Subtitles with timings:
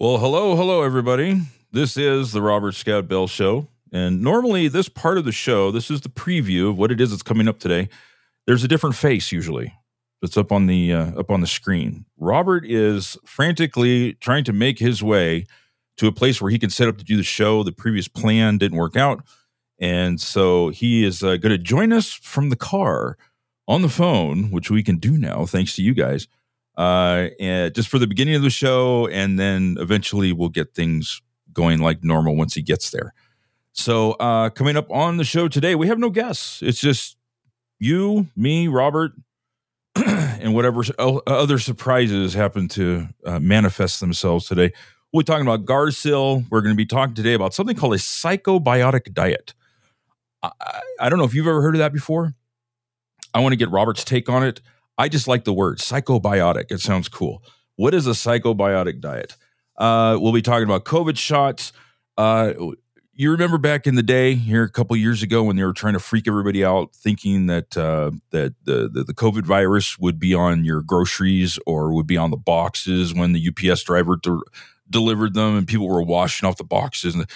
[0.00, 1.42] Well, hello, hello, everybody.
[1.72, 3.66] This is the Robert Scott Bell Show.
[3.92, 7.10] And normally, this part of the show, this is the preview of what it is
[7.10, 7.88] that's coming up today.
[8.46, 9.74] There's a different face usually
[10.22, 12.04] that's up on the uh, up on the screen.
[12.16, 15.46] Robert is frantically trying to make his way
[15.96, 17.64] to a place where he can set up to do the show.
[17.64, 19.24] The previous plan didn't work out,
[19.80, 23.18] and so he is uh, going to join us from the car
[23.66, 26.28] on the phone, which we can do now thanks to you guys
[26.78, 31.20] uh, and just for the beginning of the show, and then eventually we'll get things
[31.52, 33.12] going like normal once he gets there.
[33.72, 36.62] So, uh, coming up on the show today, we have no guests.
[36.62, 37.16] It's just
[37.80, 39.12] you, me, Robert,
[39.96, 44.72] and whatever other surprises happen to uh, manifest themselves today.
[45.12, 46.46] We're talking about Gardasil.
[46.48, 49.54] We're going to be talking today about something called a psychobiotic diet.
[50.42, 50.50] I,
[51.00, 52.34] I don't know if you've ever heard of that before.
[53.34, 54.60] I want to get Robert's take on it.
[54.98, 56.70] I just like the word psychobiotic.
[56.70, 57.42] It sounds cool.
[57.76, 59.36] What is a psychobiotic diet?
[59.76, 61.72] Uh, we'll be talking about COVID shots.
[62.16, 62.52] Uh,
[63.18, 65.94] you remember back in the day here a couple years ago when they were trying
[65.94, 70.34] to freak everybody out, thinking that uh, that the, the, the COVID virus would be
[70.34, 74.40] on your groceries or would be on the boxes when the UPS driver de-
[74.88, 77.16] delivered them, and people were washing off the boxes.
[77.16, 77.26] And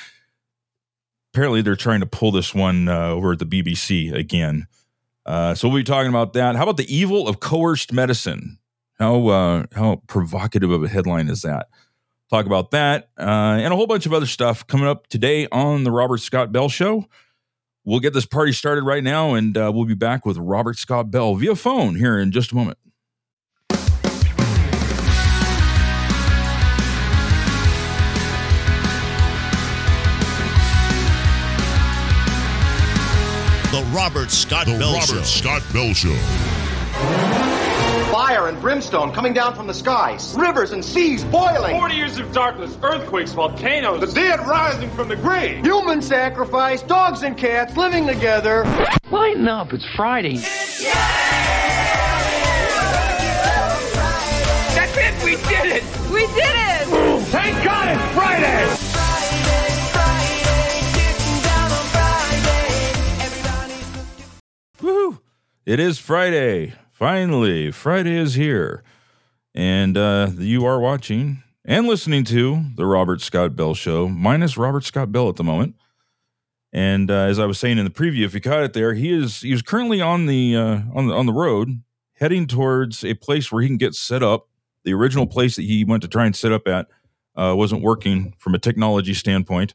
[1.35, 4.67] apparently, they're trying to pull this one uh, over at the BBC again.
[5.25, 6.57] Uh, so we'll be talking about that.
[6.57, 8.59] How about the evil of coerced medicine?
[8.99, 11.69] How uh, how provocative of a headline is that?
[12.31, 15.85] Talk about that uh, and a whole bunch of other stuff coming up today on
[15.85, 17.07] the Robert Scott Bell Show.
[17.85, 21.11] We'll get this party started right now, and uh, we'll be back with Robert Scott
[21.11, 22.79] Bell via phone here in just a moment.
[33.73, 35.23] The Robert Scott the Bell Robert Show.
[35.23, 36.15] Scott Bell Show.
[38.13, 40.35] Fire and brimstone coming down from the skies.
[40.39, 41.75] Rivers and seas boiling.
[41.75, 44.01] 40 years of darkness, earthquakes, volcanoes.
[44.01, 45.65] The dead rising from the grave.
[45.65, 48.65] Human sacrifice, dogs and cats living together.
[49.11, 50.37] Lighten up, it's Friday.
[50.37, 50.83] That's
[54.99, 55.83] it, we did it!
[56.13, 56.87] We did it!
[57.29, 58.82] Thank God it's Friday!
[64.83, 65.21] Woohoo!
[65.65, 66.75] It is Friday.
[66.91, 68.83] Finally, Friday is here.
[69.55, 74.83] And uh, you are watching and listening to the Robert Scott Bell Show, minus Robert
[74.83, 75.77] Scott Bell at the moment.
[76.73, 79.13] And uh, as I was saying in the preview, if you caught it there, he
[79.13, 81.81] is he is currently on the uh, on the on the road,
[82.15, 84.49] heading towards a place where he can get set up.
[84.83, 86.89] The original place that he went to try and set up at
[87.37, 89.75] uh, wasn't working from a technology standpoint.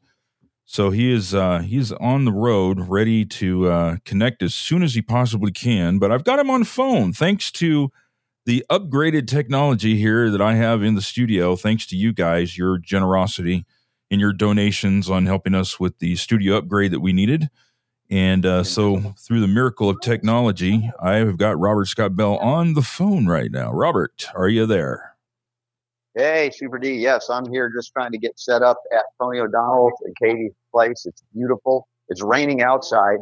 [0.70, 4.96] So he is uh, he's on the road, ready to uh, connect as soon as
[4.96, 5.98] he possibly can.
[5.98, 7.90] But I've got him on phone, thanks to
[8.46, 11.56] the upgraded technology here that I have in the studio.
[11.56, 13.66] Thanks to you guys, your generosity
[14.12, 17.50] and your donations on helping us with the studio upgrade that we needed.
[18.10, 22.74] And uh, so, through the miracle of technology, I have got Robert Scott Bell on
[22.74, 23.72] the phone right now.
[23.72, 25.07] Robert, are you there?
[26.18, 26.94] Hey, Super D.
[26.94, 31.06] Yes, I'm here just trying to get set up at Tony O'Donnell's and Katie's place.
[31.06, 31.88] It's beautiful.
[32.10, 33.20] It's raining outside,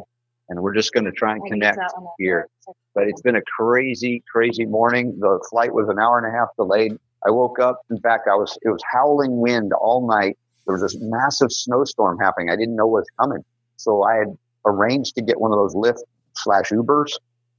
[0.48, 1.78] and we're just going to try and connect
[2.18, 2.48] here.
[2.94, 5.14] But it's been a crazy, crazy morning.
[5.20, 6.96] The flight was an hour and a half delayed.
[7.26, 7.82] I woke up.
[7.90, 10.38] In fact, I was it was howling wind all night.
[10.66, 12.48] There was this massive snowstorm happening.
[12.48, 13.44] I didn't know what was coming,
[13.76, 16.00] so I had arranged to get one of those Lyft
[16.34, 17.10] slash Ubers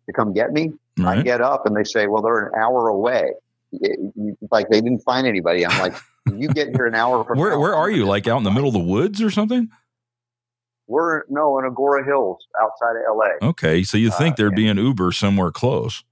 [0.07, 0.71] to come get me.
[0.97, 1.19] Right.
[1.19, 3.33] I get up and they say, "Well, they're an hour away."
[3.81, 5.65] It- you- like they didn't find anybody.
[5.65, 5.95] I'm like,
[6.35, 8.05] you get here an hour from Where now, where are you?
[8.05, 9.69] Like out in the middle of the woods or something?
[10.87, 13.49] We're no in Agoura Hills outside of LA.
[13.49, 14.55] Okay, so you think Uh, there'd yeah.
[14.55, 16.03] be an Uber somewhere close?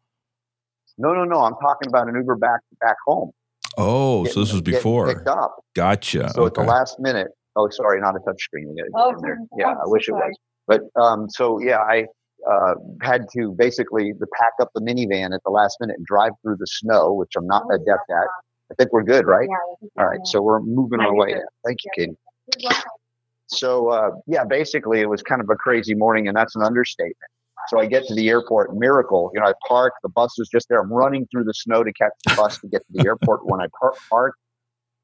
[0.97, 1.41] No, no, no.
[1.41, 3.31] I'm talking about an Uber back back home.
[3.77, 5.07] Oh, so this was Getting- getting before.
[5.07, 5.55] picked up.
[5.75, 6.29] Gotcha.
[6.31, 7.27] So at the last minute.
[7.57, 8.67] Oh, sorry, not a touch screen.
[8.69, 9.35] We gotta get Oh, in there.
[9.37, 9.47] sorry.
[9.59, 10.37] Yeah, I wish it was.
[10.67, 12.05] But um, so yeah, I
[12.49, 16.57] uh, had to basically pack up the minivan at the last minute and drive through
[16.57, 18.27] the snow, which I'm not adept at.
[18.71, 19.47] I think we're good, right?
[19.97, 21.35] All right, so we're moving our way.
[21.65, 22.17] Thank you, Katie.
[23.47, 27.15] So uh, yeah, basically it was kind of a crazy morning, and that's an understatement.
[27.67, 29.31] So I get to the airport, miracle.
[29.33, 29.93] You know, I park.
[30.03, 30.79] The bus is just there.
[30.79, 33.45] I'm running through the snow to catch the bus to get to the airport.
[33.45, 34.35] When I par- park,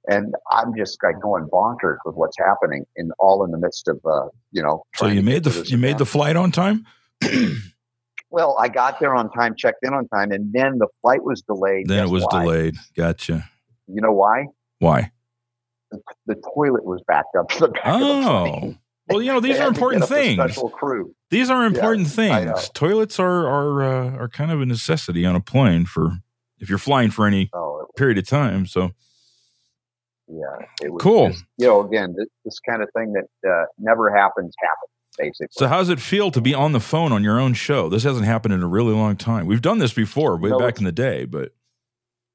[0.07, 3.99] and I'm just like going bonkers with what's happening, in all in the midst of
[4.05, 4.83] uh, you know.
[4.95, 6.85] So you made the this you made the flight on time?
[8.33, 11.41] Well, I got there on time, checked in on time, and then the flight was
[11.41, 11.87] delayed.
[11.89, 12.43] then it was why?
[12.45, 12.75] delayed.
[12.95, 13.49] Gotcha.
[13.87, 14.45] You know why?
[14.79, 15.11] Why?
[16.27, 18.73] The toilet was backed up to the back Oh.
[19.09, 20.35] Well, you know, these are important get up a things.
[20.35, 21.13] Special crew.
[21.29, 22.09] These are important know.
[22.53, 22.69] things.
[22.73, 26.13] Toilets are are uh, are kind of a necessity on a plane for
[26.59, 28.65] if you're flying for any Oh, period of time.
[28.65, 28.91] So
[30.29, 31.31] yeah, it was Cool.
[31.31, 35.47] just, you know, again, this, this kind of thing that uh, never happens happens basically.
[35.51, 37.89] So how does it feel to be on the phone on your own show?
[37.89, 39.45] This hasn't happened in a really long time.
[39.45, 41.51] We've done this before, way No, back in the day, but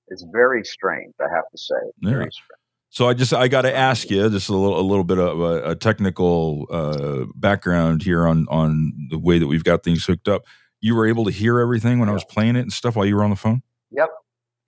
[0.08, 1.74] it's very strange, I have to say.
[2.00, 2.10] Yeah.
[2.10, 2.60] Very strange.
[2.90, 5.40] so I just I got to ask you just a little a little bit of
[5.40, 10.28] a, a technical uh, background here on on the way that we've got things hooked
[10.28, 10.42] up.
[10.80, 13.16] You were able to hear everything when I was playing it and stuff while you
[13.16, 13.62] were on the phone.
[13.90, 14.08] Yep.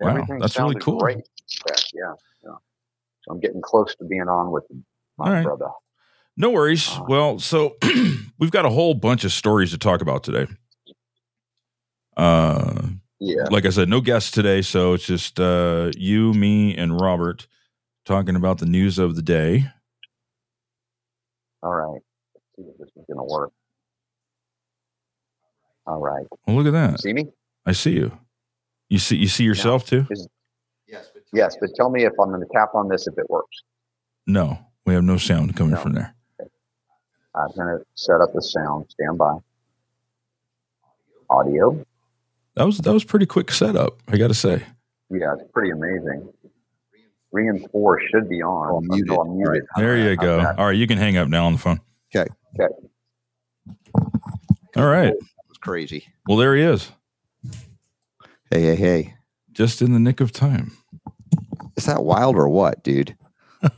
[0.01, 0.99] Wow, Everything that's really cool.
[0.99, 1.19] Great.
[1.69, 2.13] yeah, yeah.
[3.23, 4.65] So I'm getting close to being on with
[5.19, 5.45] my right.
[5.45, 5.69] brother.
[6.39, 6.89] No worries.
[6.89, 7.77] Uh, Well, so
[8.39, 10.47] we've got a whole bunch of stories to talk about today.
[12.17, 12.83] Uh,
[13.21, 13.45] Yeah.
[13.51, 17.47] like I said, no guests today, so it's just uh, you, me, and Robert
[18.07, 19.67] talking about the news of the day.
[21.63, 22.01] All right.
[22.35, 23.51] Let's see if this is going to work.
[25.87, 26.25] All right.
[26.47, 27.01] Well, look at that.
[27.01, 27.27] See me?
[27.67, 28.17] I see you.
[28.89, 30.07] You see, you see yourself too.
[31.33, 33.57] Yes, but tell me if I'm going to tap on this if it works.
[34.27, 35.81] No, we have no sound coming No.
[35.81, 36.15] from there.
[37.35, 38.87] I'm going to set up the sound.
[38.91, 39.37] Stand by.
[41.31, 41.85] Audio.
[42.55, 43.99] That was that was pretty quick setup.
[44.09, 44.63] I got to say.
[45.11, 46.29] Yeah, it's pretty amazing.
[47.31, 48.71] Three and four should be on.
[48.73, 49.09] Oh, muted.
[49.09, 49.65] So I'm muted.
[49.77, 50.37] There you How's go.
[50.39, 50.59] that?
[50.59, 51.81] All right, you can hang up now on the phone.
[52.15, 52.29] Okay.
[52.59, 52.75] Okay.
[54.77, 55.13] All right.
[55.51, 56.07] It's crazy.
[56.27, 56.91] Well, there he is,
[58.51, 59.15] Hey, hey, hey.
[59.53, 60.73] just in the nick of time.
[61.77, 63.15] Is that wild or what, dude?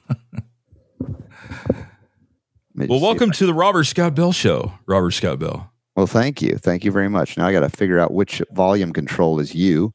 [2.88, 4.72] Well, welcome to the Robert Scott Bell Show.
[4.86, 5.70] Robert Scott Bell.
[5.96, 6.56] Well, thank you.
[6.56, 7.36] Thank you very much.
[7.36, 9.92] Now I got to figure out which volume control is you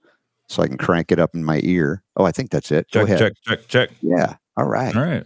[0.50, 2.04] so I can crank it up in my ear.
[2.16, 2.86] Oh, I think that's it.
[2.92, 3.20] Go Check, ahead.
[3.20, 3.90] check, check, check.
[4.02, 4.36] Yeah.
[4.58, 4.96] All right.
[4.96, 5.26] All right.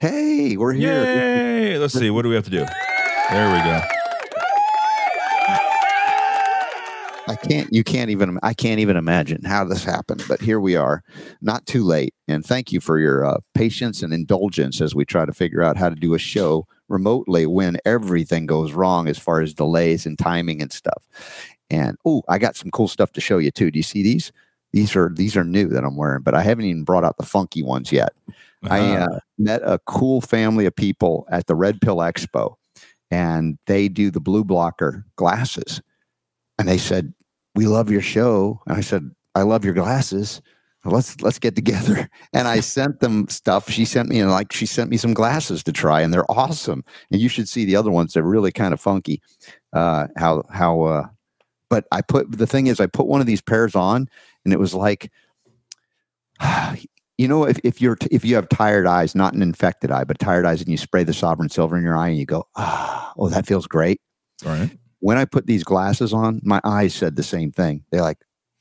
[0.00, 1.02] Hey, we're here.
[1.02, 1.78] Yay!
[1.78, 2.10] Let's see.
[2.10, 2.64] What do we have to do?
[3.30, 3.97] There we go.
[7.28, 10.76] I can't, you can't even, I can't even imagine how this happened, but here we
[10.76, 11.02] are,
[11.40, 12.14] not too late.
[12.26, 15.76] And thank you for your uh, patience and indulgence as we try to figure out
[15.76, 20.18] how to do a show remotely when everything goes wrong as far as delays and
[20.18, 21.06] timing and stuff.
[21.70, 23.70] And oh, I got some cool stuff to show you too.
[23.70, 24.32] Do you see these?
[24.72, 27.26] These are these are new that I'm wearing, but I haven't even brought out the
[27.26, 28.12] funky ones yet.
[28.64, 29.04] I Uh-huh.
[29.04, 32.54] uh, met a cool family of people at the Red Pill Expo,
[33.10, 35.80] and they do the blue blocker glasses.
[36.58, 37.14] And they said,
[37.58, 40.40] "We love your show." And I said, "I love your glasses.
[40.84, 43.68] Let's let's get together." And I sent them stuff.
[43.68, 46.84] She sent me and like she sent me some glasses to try, and they're awesome.
[47.10, 48.12] And you should see the other ones.
[48.12, 49.20] They're really kind of funky.
[49.72, 51.06] Uh, how how uh,
[51.68, 54.08] but I put the thing is I put one of these pairs on,
[54.44, 55.10] and it was like
[57.18, 60.04] you know if, if you're t- if you have tired eyes not an infected eye
[60.04, 62.46] but tired eyes and you spray the sovereign silver in your eye and you go
[62.54, 64.00] ah oh that feels great
[64.46, 64.70] All right.
[65.00, 68.18] When i put these glasses on my eyes said the same thing they're like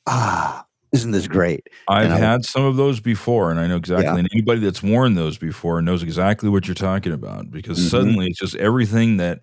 [0.07, 4.05] ah isn't this great I've I- had some of those before, and I know exactly.
[4.05, 4.15] Yeah.
[4.15, 7.89] And anybody that's worn those before knows exactly what you're talking about because Mhm.
[7.89, 9.41] suddenly it's just everything that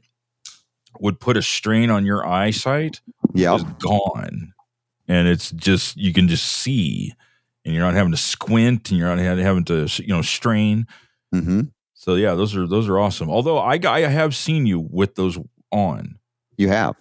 [1.01, 3.03] would put a strain on your eyesight
[3.35, 4.55] yeah is gone,
[5.07, 7.13] and it's just you can just see,
[7.65, 10.87] and you're not having to squint, and you're not having to you know strain.
[11.31, 11.61] hmm
[11.93, 13.29] So yeah, those are those are awesome.
[13.29, 15.39] Although I I have seen you with those
[15.71, 16.17] on,
[16.57, 16.97] you have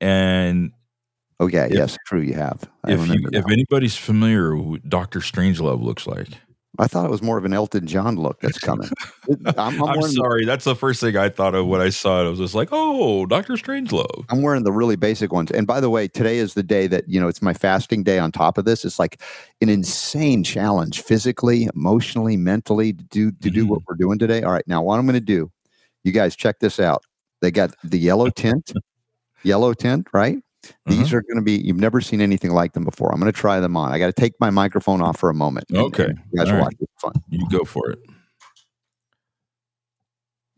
[0.00, 0.72] and
[1.40, 4.88] oh yeah If- yes true you have I if you if anybody's familiar with what
[4.88, 6.28] Doctor Strangelove looks like,
[6.78, 8.88] I thought it was more of an elton john look that's coming
[9.46, 10.44] I'm, I'm I'm, wearing the- sorry.
[10.44, 12.26] That's the first thing I thought of when I saw it.
[12.26, 14.24] I was just like, oh, Doctor Strangelove.
[14.28, 15.50] I'm wearing the really basic ones.
[15.50, 18.18] And by the way, today is the day that, you know, it's my fasting day
[18.18, 18.84] on top of this.
[18.84, 19.20] It's like
[19.60, 23.84] an insane challenge physically, emotionally, mentally to do to do what mm.
[23.88, 24.42] we're doing today.
[24.42, 24.66] All right.
[24.66, 25.50] Now what I'm going to do,
[26.04, 27.02] you guys check this out.
[27.42, 28.72] They got the yellow tint,
[29.42, 30.38] yellow tint, right?
[30.86, 33.12] These are going to be you've never seen anything like them before.
[33.12, 33.92] I'm going to try them on.
[33.92, 35.66] I got to take my microphone off for a moment.
[35.72, 36.04] Okay.
[36.06, 36.62] and You guys All right.
[36.62, 36.74] watch.
[36.80, 37.12] It's fun.
[37.28, 38.00] You go for it.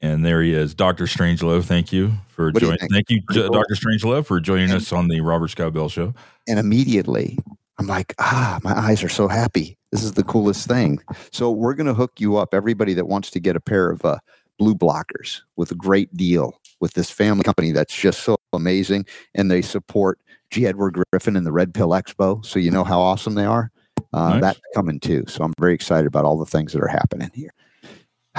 [0.00, 1.64] And there he is, Doctor Strangelove.
[1.64, 2.88] Thank you for What do you joining.
[2.88, 3.54] Thank you, Pretty J- cool.
[3.56, 6.14] Doctor Strangelove, for joining us on the Robert Scott Bell Show.
[6.46, 7.36] and immediately
[7.78, 9.76] I'm like, ah, my eyes are so happy.
[9.92, 11.00] This is the coolest thing.
[11.32, 14.04] So we're going to hook you up, everybody that wants to get a pair of
[14.04, 14.18] uh,
[14.58, 19.50] blue blockers with a great deal with this family company that's just so amazing, and
[19.50, 20.18] they support
[20.50, 20.66] G.
[20.66, 22.44] Edward Griffin and the Red Pill Expo.
[22.44, 23.70] So you know how awesome they are.
[24.12, 24.40] Uh, Nice.
[24.40, 25.24] That's coming too.
[25.26, 27.52] So I'm very excited about all the things that are happening here.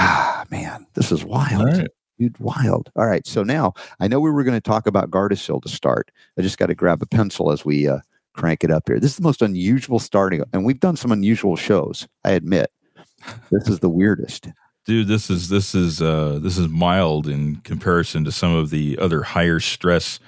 [0.02, 1.90] Ah, man, this is wild All right.
[2.18, 2.90] dude, wild.
[2.96, 6.10] All right, so now I know we were going to talk about Gardasil to start.
[6.38, 8.00] I just got to grab a pencil as we uh,
[8.34, 8.98] crank it up here.
[9.00, 12.08] This is the most unusual starting, and we've done some unusual shows.
[12.24, 12.72] I admit,
[13.52, 14.48] this is the weirdest.
[14.86, 18.98] Dude, this is this is uh this is mild in comparison to some of the
[18.98, 20.20] other higher stress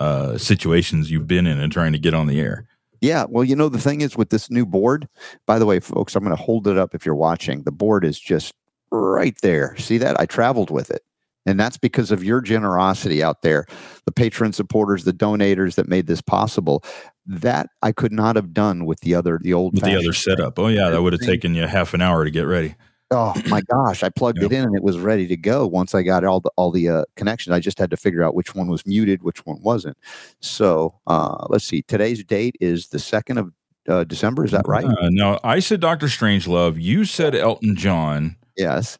[0.00, 2.66] uh situations you've been in and trying to get on the air.
[3.00, 3.26] Yeah.
[3.28, 5.08] Well, you know, the thing is with this new board,
[5.46, 7.62] by the way, folks, I'm going to hold it up if you're watching.
[7.64, 8.54] The board is just
[8.90, 9.76] right there.
[9.76, 10.18] See that?
[10.18, 11.02] I traveled with it.
[11.44, 13.66] And that's because of your generosity out there,
[14.06, 16.82] the patron supporters, the donators that made this possible.
[17.26, 20.58] That I could not have done with the other, the old, With the other setup.
[20.58, 22.74] Oh yeah, that would have taken you half an hour to get ready.
[23.10, 24.02] Oh my gosh!
[24.02, 24.50] I plugged Yep.
[24.50, 25.66] it in and it was ready to go.
[25.66, 28.34] Once I got all the all the uh, connections, I just had to figure out
[28.34, 29.96] which one was muted, which one wasn't.
[30.40, 31.82] So uh, let's see.
[31.82, 33.52] Today's date is the second of
[33.88, 34.44] uh, December.
[34.44, 34.84] Is that right?
[34.84, 36.80] Uh, now I said Doctor Strangelove.
[36.80, 38.36] You said Elton John.
[38.56, 38.98] Yes.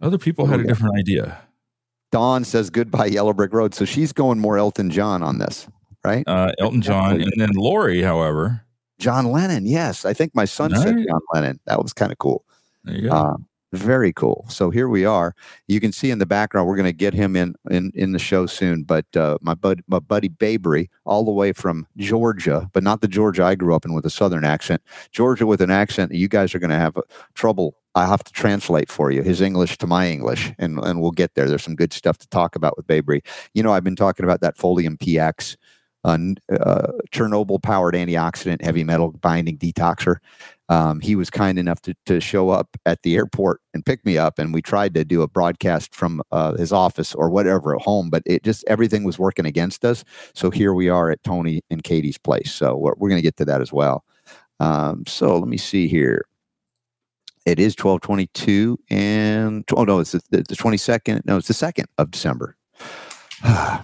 [0.00, 1.38] Other people had a different idea.
[2.12, 3.74] Dawn says goodbye Yellow Brick Road.
[3.74, 5.68] So she's going more Elton John on this,
[6.04, 6.24] right?
[6.26, 8.02] Uh, Elton John, and then Lori.
[8.02, 8.62] However,
[8.98, 9.66] John Lennon.
[9.66, 11.60] Yes, I think my son said John Lennon.
[11.66, 12.44] That was kind of cool.
[13.10, 13.36] Uh,
[13.72, 14.44] very cool.
[14.48, 15.34] So here we are.
[15.68, 16.66] You can see in the background.
[16.66, 18.82] We're going to get him in in in the show soon.
[18.82, 23.08] But uh, my bud, my buddy Babry, all the way from Georgia, but not the
[23.08, 24.82] Georgia I grew up in with a Southern accent.
[25.12, 26.10] Georgia with an accent.
[26.10, 27.02] that You guys are going to have uh,
[27.34, 27.76] trouble.
[27.94, 31.34] I have to translate for you his English to my English, and and we'll get
[31.34, 31.48] there.
[31.48, 33.24] There's some good stuff to talk about with Babry.
[33.54, 35.56] You know, I've been talking about that Folium PX.
[36.02, 36.16] Uh,
[36.50, 40.16] uh, Chernobyl powered antioxidant heavy metal binding detoxer
[40.70, 44.16] um, he was kind enough to, to show up at the airport and pick me
[44.16, 47.82] up and we tried to do a broadcast from uh, his office or whatever at
[47.82, 50.04] home but it just everything was working against us.
[50.32, 52.52] So here we are at tony and katie's place.
[52.52, 54.04] So we're, we're going to get to that as well.
[54.60, 56.24] Um, so let me see here.
[57.46, 61.86] It is 1222 and oh no it's the, the, the 22nd no it's the 2nd
[61.98, 62.56] of december.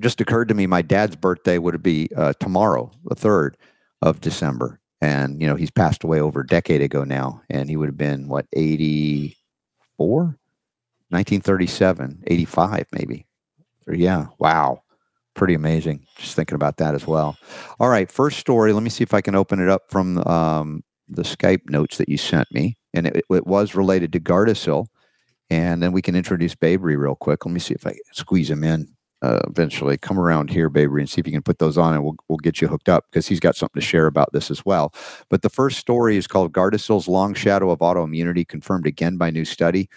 [0.00, 3.54] Just occurred to me my dad's birthday would be uh, tomorrow the 3rd
[4.02, 7.76] of december and you know he's passed away over a decade ago now and he
[7.76, 10.38] would have been what 84
[11.08, 13.26] 1937 85 maybe.
[13.86, 14.82] Or, yeah wow.
[15.34, 17.36] Pretty amazing just thinking about that as well.
[17.78, 20.82] All right first story let me see if i can open it up from um,
[21.08, 22.76] the skype notes that you sent me.
[22.94, 24.86] And it, it was related to gardasil
[25.50, 27.44] and then we can introduce babry real quick.
[27.44, 31.08] Let me see if i squeeze him in uh, eventually come around here baby and
[31.08, 33.26] see if you can put those on and we'll, we'll get you hooked up because
[33.26, 34.92] he's got something to share about this as well
[35.30, 39.44] but the first story is called Gardasil's long shadow of autoimmunity confirmed again by new
[39.44, 39.88] study.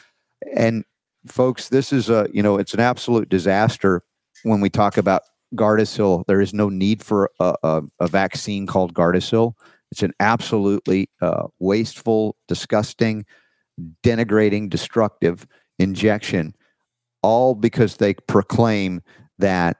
[0.55, 0.83] And
[1.27, 4.03] folks, this is a, you know, it's an absolute disaster
[4.43, 5.23] when we talk about
[5.55, 6.25] Gardasil.
[6.27, 9.53] There is no need for a, a, a vaccine called Gardasil.
[9.91, 13.25] It's an absolutely uh, wasteful, disgusting,
[14.03, 15.47] denigrating, destructive
[15.79, 16.53] injection,
[17.21, 19.01] all because they proclaim
[19.39, 19.77] that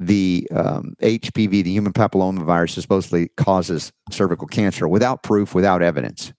[0.00, 6.32] the um, HPV, the human papillomavirus, supposedly causes cervical cancer without proof, without evidence.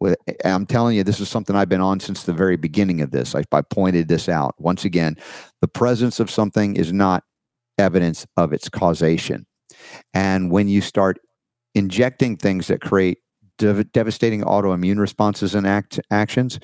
[0.00, 3.10] With, I'm telling you, this is something I've been on since the very beginning of
[3.10, 3.34] this.
[3.34, 4.54] I, I pointed this out.
[4.58, 5.16] Once again,
[5.60, 7.24] the presence of something is not
[7.78, 9.46] evidence of its causation.
[10.12, 11.18] And when you start
[11.74, 13.18] injecting things that create
[13.58, 16.58] dev- devastating autoimmune responses and act- actions,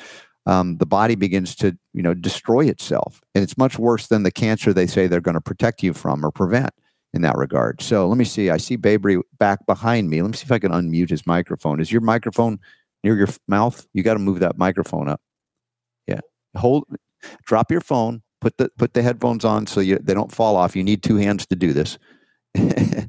[0.47, 3.21] um, the body begins to you know destroy itself.
[3.35, 6.25] And it's much worse than the cancer they say they're going to protect you from
[6.25, 6.71] or prevent
[7.13, 7.83] in that regard.
[7.83, 10.23] So let me see i see babry back behind me.
[10.23, 11.81] Let me see if i can unmute his microphone.
[11.81, 12.59] Is your microphone
[13.05, 13.87] near your mouth?
[13.93, 15.21] You got to move that microphone up.
[16.07, 16.21] Yeah
[16.57, 16.85] hold
[17.45, 20.75] drop your phone put the put the headphones on so you, they don't fall off.
[20.75, 21.99] You need two hands to do this.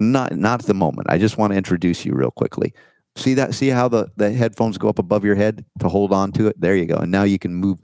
[0.00, 1.06] Not not at the moment.
[1.10, 2.74] I just want to introduce you real quickly
[3.16, 3.54] See that?
[3.54, 6.60] See how the, the headphones go up above your head to hold on to it?
[6.60, 6.96] There you go.
[6.96, 7.78] And now you can move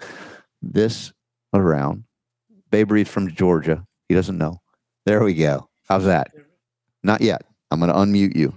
[0.62, 1.12] this
[1.52, 2.04] around.
[2.70, 3.84] Babe Ruth from Georgia.
[4.08, 4.60] He doesn't know.
[5.06, 5.68] There we go.
[5.88, 6.28] How's that?
[7.02, 7.42] Not yet.
[7.70, 8.54] I'm going to unmute you.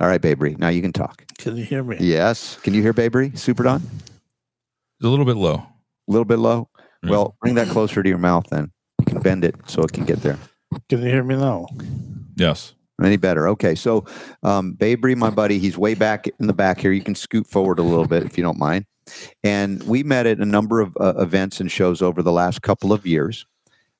[0.00, 0.58] All right, Babe Ruth.
[0.58, 1.24] Now you can talk.
[1.38, 1.96] Can you hear me?
[2.00, 2.58] Yes.
[2.62, 3.38] Can you hear Babe Ruth?
[3.38, 3.82] Super Don?
[3.82, 5.54] It's a little bit low.
[5.54, 5.66] A
[6.08, 6.68] little bit low?
[7.02, 7.10] Yeah.
[7.10, 8.70] Well, bring that closer to your mouth then.
[9.00, 10.38] You can bend it so it can get there.
[10.88, 11.66] Can you hear me now?
[12.36, 12.74] Yes.
[13.02, 13.48] Any better?
[13.48, 13.74] Okay.
[13.74, 14.04] So,
[14.42, 16.92] um, Babry, my buddy, he's way back in the back here.
[16.92, 18.86] You can scoot forward a little bit if you don't mind.
[19.42, 22.92] And we met at a number of uh, events and shows over the last couple
[22.92, 23.46] of years.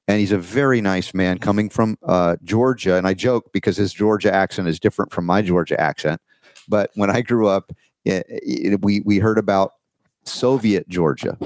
[0.07, 2.97] And he's a very nice man coming from uh, Georgia.
[2.97, 6.21] And I joke because his Georgia accent is different from my Georgia accent.
[6.69, 7.73] But when I grew up,
[8.05, 9.73] it, it, we, we heard about
[10.25, 11.37] Soviet Georgia.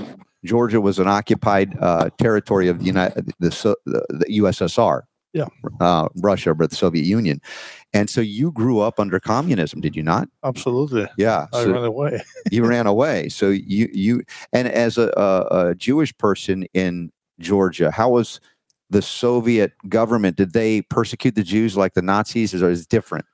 [0.44, 5.02] Georgia was an occupied uh, territory of the United, the, the, the USSR
[5.80, 7.40] uh, Russia, but the Soviet Union.
[7.92, 10.28] And so you grew up under communism, did you not?
[10.44, 11.06] Absolutely.
[11.16, 11.47] Yeah.
[11.52, 12.23] I So ran away.
[12.50, 13.28] you ran away.
[13.28, 18.40] So you you and as a, a, a Jewish person in Georgia, how was
[18.90, 20.37] the Soviet government?
[20.37, 23.25] Did they persecute the Jews like the Nazis, or is it different?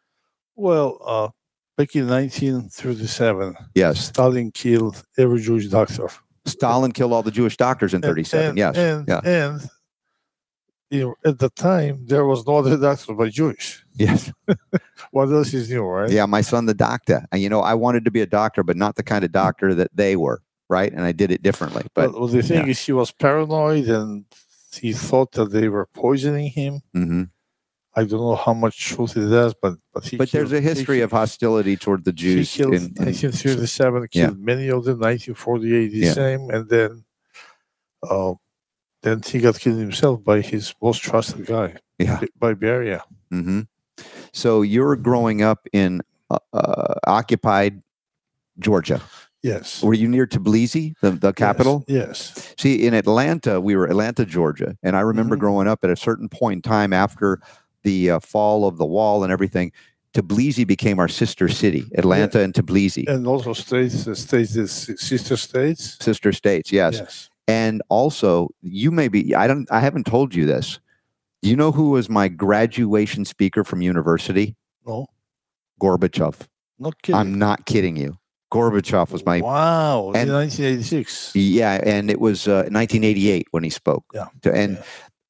[0.56, 1.28] Well, uh,
[1.76, 4.06] back in 1937, Yes.
[4.06, 6.08] Stalin killed every Jewish doctor.
[6.46, 8.48] Stalin killed all the Jewish doctors in And- 37.
[8.50, 8.76] and- yes.
[8.76, 9.20] And, yeah.
[9.24, 9.68] and
[10.94, 13.84] you know, at the time there was no other doctor but Jewish.
[13.94, 14.32] Yes.
[15.10, 16.10] What else is new, right?
[16.10, 17.18] Yeah, my son, the doctor.
[17.30, 19.74] And you know, I wanted to be a doctor, but not the kind of doctor
[19.74, 20.92] that they were, right?
[20.92, 21.82] And I did it differently.
[21.94, 22.70] But well, the thing yeah.
[22.72, 24.24] is, he was paranoid and
[24.80, 26.80] he thought that they were poisoning him.
[26.96, 27.30] mhm.
[27.96, 30.68] I don't know how much truth it has, but but he but there's killed- a
[30.68, 32.50] he history of hostility toward the He Jews.
[32.56, 34.26] killed in- in- 1937, yeah.
[34.26, 34.98] killed many of them.
[34.98, 36.12] 1948, the Yeah.
[36.12, 37.04] same, and then,
[38.02, 38.34] uh,
[39.04, 42.20] then he got killed himself by his most trusted guy, yeah.
[42.38, 43.00] By Beria.
[43.30, 43.60] hmm
[44.32, 47.82] So you're growing up in uh, uh, occupied
[48.58, 49.00] Georgia.
[49.42, 49.82] Yes.
[49.82, 51.84] Were you near Tbilisi, the, the capital?
[51.86, 52.54] Yes.
[52.58, 55.40] See, in Atlanta, we were Atlanta, Georgia, and I remember Mhm.
[55.40, 57.40] growing up at a certain point in time after
[57.82, 59.70] the uh, fall of the wall and everything.
[60.14, 64.52] Tbilisi became our sister city, Atlanta and Tbilisi, And also states, the states,
[65.02, 65.98] sister states.
[66.00, 66.72] sister states.
[66.72, 66.94] Yes.
[66.94, 67.30] Yes.
[67.48, 69.34] And also you may be.
[69.34, 69.70] I don't.
[69.70, 70.80] I haven't told you this.
[71.42, 74.56] Do you know who was my graduation speaker from university?
[74.86, 75.06] No,
[75.80, 76.46] Gorbachev.
[76.78, 77.18] not kidding.
[77.18, 78.18] I'm not kidding you.
[78.52, 80.12] Gorbachev was my wow.
[80.14, 81.32] and- in 1986.
[81.34, 84.04] Yeah, and it was uh, 1988 when he spoke.
[84.14, 84.82] Yeah, and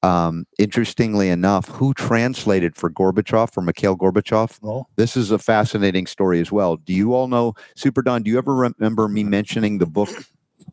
[0.05, 4.63] um, interestingly enough, who translated for Gorbachev, for Mikhail Gorbachev?
[4.63, 4.87] No.
[4.97, 6.77] This is a fascinating story as well.
[6.77, 10.11] Do you all know, Super Don, do you ever remember me mentioning the book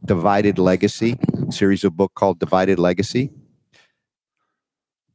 [0.05, 1.17] Divided Legacy,
[1.49, 3.31] series of book called Divided Legacy?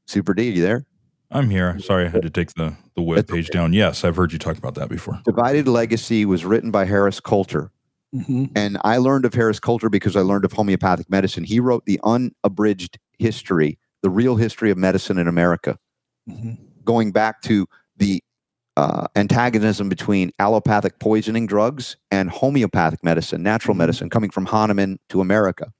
[0.07, 0.87] Super D, you there?
[1.31, 1.79] I'm here.
[1.81, 3.59] Sorry, I had to take the the web That's page okay.
[3.59, 3.73] down.
[3.73, 5.21] Yes, I've heard you talk about that before.
[5.25, 7.71] Divided Legacy was written by Harris Coulter.
[8.15, 8.51] Mhm.
[8.55, 11.43] And I learned of Harris Coulter because I learned of homeopathic medicine.
[11.45, 15.77] He wrote the unabridged history, the real history of medicine in America,
[16.31, 16.59] Mhm.
[16.85, 17.67] going back to
[17.97, 18.23] the
[18.77, 23.79] uh, antagonism between allopathic poisoning drugs and homeopathic medicine, natural Mhm.
[23.79, 25.73] medicine, coming from Hahnemann to America.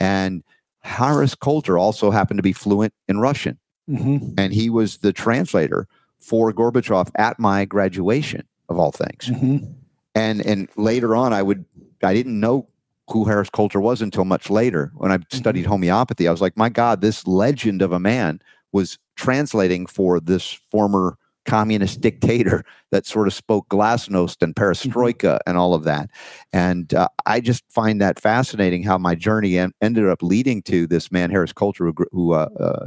[0.00, 0.42] And
[0.80, 4.34] Harris Coulter also happened to be fluent in Russian, Mhm.
[4.36, 5.86] and he was the translator
[6.18, 9.74] for Gorbachev at my graduation, of all things Mhm.
[10.14, 11.66] and and later on i would
[12.02, 12.66] i didn't know
[13.10, 16.70] who harris coulter was until much later when i studied homeopathy i was like my
[16.70, 18.40] god this legend of a man
[18.72, 25.56] was translating for this former communist dictator that sort of spoke glasnost and perestroika and
[25.56, 26.10] all of that
[26.52, 30.86] and uh, i just find that fascinating how my journey en- ended up leading to
[30.86, 32.86] this man harris coulter who, who uh, uh,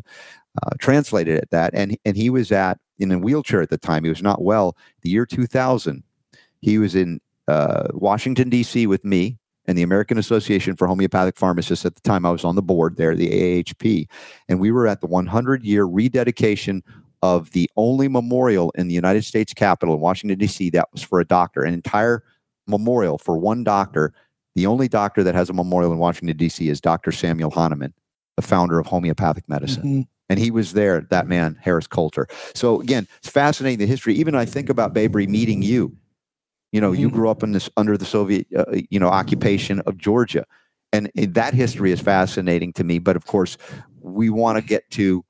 [0.63, 4.03] uh, translated at that and and he was at in a wheelchair at the time
[4.03, 6.03] he was not well the year 2000
[6.61, 8.87] he was in uh, Washington, D.C.
[8.87, 11.85] with me and the American Association for Homeopathic Pharmacists.
[11.85, 14.07] At the time, I was on the board there, the AHP,
[14.47, 16.83] And we were at the 100 year rededication
[17.21, 20.69] of the only memorial in the United States Capitol in Washington, D.C.
[20.71, 22.23] that was for a doctor, an entire
[22.67, 24.13] memorial for one doctor.
[24.55, 26.67] The only doctor that has a memorial in Washington, D.C.
[26.69, 27.11] is Dr.
[27.11, 27.93] Samuel Hahnemann,
[28.35, 30.07] the founder of homeopathic medicine Mhm.
[30.29, 34.35] and he was there that man harris coulter so again it's fascinating the history even
[34.35, 35.95] i think about babry meeting you
[36.73, 37.13] you know you Mhm.
[37.13, 40.45] grew up in this under the soviet uh, you know occupation of georgia
[40.93, 43.57] and uh, that history is fascinating to me but of course
[44.01, 45.23] we want to get to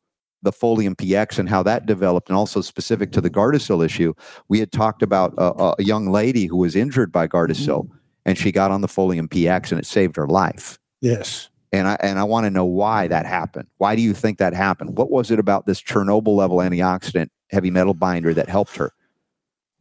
[0.47, 4.13] the folium px and how that developed and also specific to the gardasil issue
[4.47, 5.47] we had talked about a,
[5.79, 7.85] a young lady who was injured by gardasil
[8.25, 11.49] and she got on the folium px and it saved her life Yes.
[11.73, 13.67] and I and I want to know why that happened.
[13.77, 14.97] Why do you think that happened?
[14.97, 18.89] What was it about this Chernobyl level antioxidant heavy metal binder that helped her?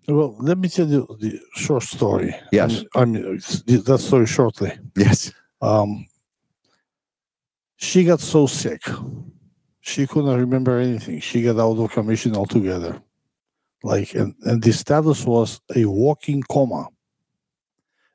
[0.09, 2.35] Well, let me tell you the short story.
[2.53, 2.85] Yes.
[2.95, 4.73] I mean, it's- that story shortly.
[4.97, 5.33] Yes.
[5.63, 6.07] Um,
[7.77, 8.83] she got so sick,
[9.87, 11.21] she couldn't remember anything.
[11.21, 13.01] She got out of commission altogether.
[13.85, 16.89] Like, and, and the status was a walking coma,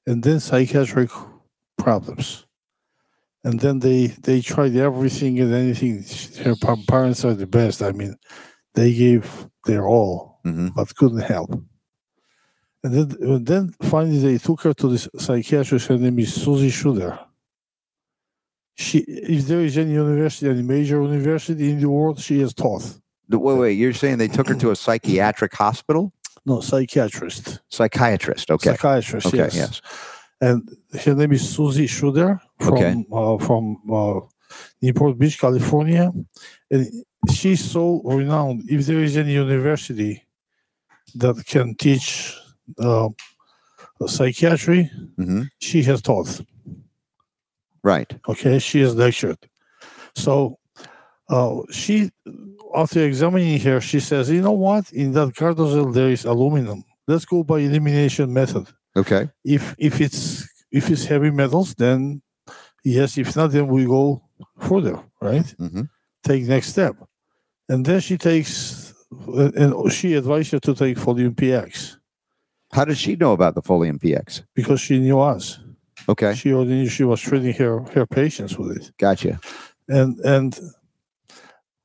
[0.05, 1.09] and then psychiatric
[1.77, 2.45] problems.
[3.43, 6.03] And then they they tried everything and anything.
[6.43, 6.55] Her
[6.87, 7.81] parents are the best.
[7.81, 8.15] I mean,
[8.75, 11.51] they gave their all, hmm but couldn't help.
[12.83, 15.87] And then, and then finally they took her to this psychiatrist.
[15.87, 17.17] Her name is Susie Schuder.
[18.85, 18.97] She,
[19.37, 22.83] if there is any university, any major university in the world, she has taught.
[23.29, 23.73] Wait, wait.
[23.81, 26.03] You're saying they took her to a psychiatric hospital?
[26.45, 28.49] No, psychiatrist, Psychiatrist.
[28.49, 28.71] Okay.
[28.71, 29.27] psychiatrist.
[29.27, 29.37] Okay.
[29.37, 29.55] yes.
[29.55, 29.81] Yes.
[30.47, 30.57] And
[31.03, 32.93] her name is Susie Schuder from Okay.
[33.19, 33.63] uh, from
[33.99, 34.19] uh,
[34.81, 36.11] Newport Beach, California,
[36.71, 36.81] and
[37.35, 38.59] she's so renowned.
[38.67, 40.13] If there is any university
[41.21, 42.35] that can teach
[42.79, 43.09] uh,
[44.07, 46.41] psychiatry, hmm she has taught.
[47.83, 48.11] Right.
[48.27, 49.37] Okay, she has lectured.
[50.15, 50.57] So
[51.29, 52.11] uh, she,
[52.75, 54.91] after examining her, she says, "You know what?
[54.91, 56.83] In that Gardasil there is aluminum.
[57.07, 58.67] Let's go by elimination method.
[58.95, 59.29] Okay.
[59.43, 62.21] If if it's if it's heavy metals, then
[62.83, 63.17] yes.
[63.17, 64.21] If not, then we go
[64.59, 64.99] further.
[65.21, 65.49] Right?
[65.57, 65.83] hmm
[66.23, 66.95] Take next step.
[67.67, 68.93] And then she takes,
[69.27, 71.97] and she advised her to take Folium PX
[72.73, 74.43] How does she know about the Folium PX?
[74.53, 75.59] because she knew us.
[76.09, 79.39] Okay, She already knew she was treating her her patients with it, gotcha.
[79.87, 80.59] and and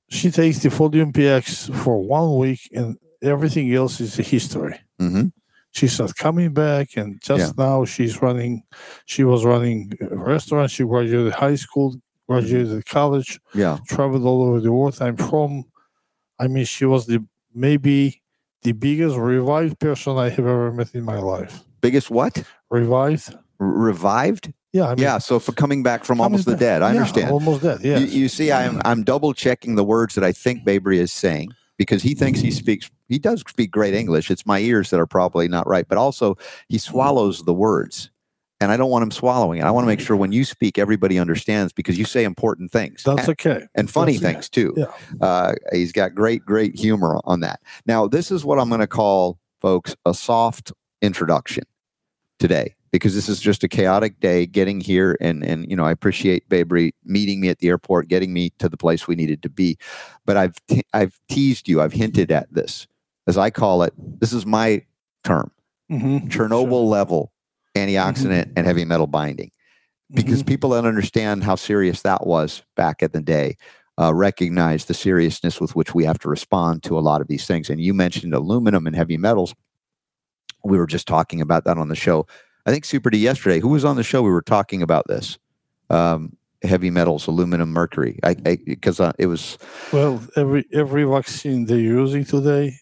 [0.09, 4.79] she takes the Folium PX for one week, and everything else is a history.
[4.99, 5.27] hmm
[5.73, 8.63] She starts coming back, and just now she's running.
[9.05, 10.71] She was running a restaurant.
[10.71, 11.95] She graduated high school,
[12.29, 14.97] graduated college, Yeah, traveled all over the world.
[15.01, 15.65] I'm from.
[16.39, 17.19] I mean, she was the
[17.55, 18.23] maybe
[18.63, 21.63] the biggest revived person I have ever met in my life.
[21.81, 22.43] biggest what?
[22.71, 23.37] Revived?
[23.59, 24.53] Revived?
[24.73, 26.99] Yeah, I mean, yeah, so for coming back from almost the back- dead, I yeah,
[27.01, 27.31] understand.
[27.31, 27.81] Almost dead.
[27.83, 27.99] Yeah.
[27.99, 31.51] You, you see, I'm I'm double checking the words that I think Babry is saying
[31.79, 32.90] because he thinks he speaks.
[33.09, 34.31] He does speak great English.
[34.31, 36.37] It's my ears that are probably not right, but also
[36.69, 38.11] he swallows the words,
[38.61, 39.64] and I don't want him swallowing it.
[39.64, 43.03] I want to make sure when you speak, everybody understands because you say important things
[43.05, 43.66] That's and, okay.
[43.77, 44.75] and funny that's- things too.
[44.77, 44.87] yeah.
[45.27, 47.61] Uh, he's got great, great humor on that.
[47.87, 51.64] Now, this is what I'm going to call, folks, a soft introduction
[52.38, 55.91] today because this is just a chaotic day getting here and and you know I
[55.91, 59.49] appreciate Babry meeting me at the airport getting me to the place we needed to
[59.51, 59.77] be
[60.25, 62.87] but I've te- I've teased you I've hinted at this
[63.27, 64.83] as I call it this is my
[65.25, 65.51] term
[65.91, 66.29] Mhm.
[66.29, 67.33] Chernobyl level
[67.77, 69.51] antioxidant and heavy metal binding
[70.15, 70.47] because Mhm.
[70.47, 73.57] people that understand how serious that was back in the day
[73.99, 77.47] uh, recognize the seriousness with which we have to respond to a lot of these
[77.47, 77.71] things.
[77.71, 79.55] And you mentioned aluminum and heavy metals.
[80.65, 82.27] We were just talking about that on the show.
[82.67, 83.61] I think Super D yesterday.
[83.61, 84.23] Who was on the show?
[84.23, 85.39] We were talking about this.
[85.89, 88.19] Um, heavy metals, aluminum, mercury.
[88.25, 89.57] I because uh, it was
[89.93, 92.75] well, every every vaccine they're using today,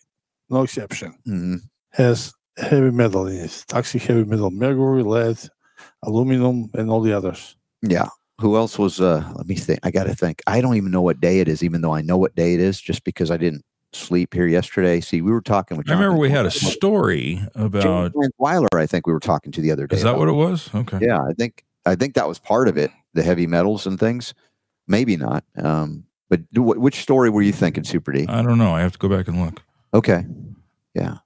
[0.48, 3.64] no exception, mhm, has heavy metal in it.
[3.68, 5.38] Toxic heavy metal, mercury, lead,
[6.02, 7.56] aluminum, and all the others.
[7.82, 8.08] yeah.
[8.40, 9.00] Who else was?
[9.00, 9.78] Uh, let me think.
[9.84, 10.42] I got to think.
[10.48, 12.60] I don't even know what day it is, even though I know what day it
[12.60, 15.00] is, just because I didn't sleep here yesterday.
[15.00, 15.88] See, we were talking with.
[15.90, 18.12] I remember we had a story about.
[18.38, 18.68] Weiler.
[18.74, 19.96] I think we were talking to the other day.
[19.96, 20.72] Is that what it was?
[20.74, 20.98] Okay.
[21.00, 22.90] Yeah, I think I think that was part of it.
[23.14, 24.34] The heavy metals and things.
[24.86, 25.44] Maybe not.
[25.56, 28.26] Um, but do, which story were you thinking, Super D?
[28.28, 28.74] I don't know.
[28.74, 29.62] I have to go back and look.
[29.92, 30.24] Okay.
[30.94, 31.18] Yeah.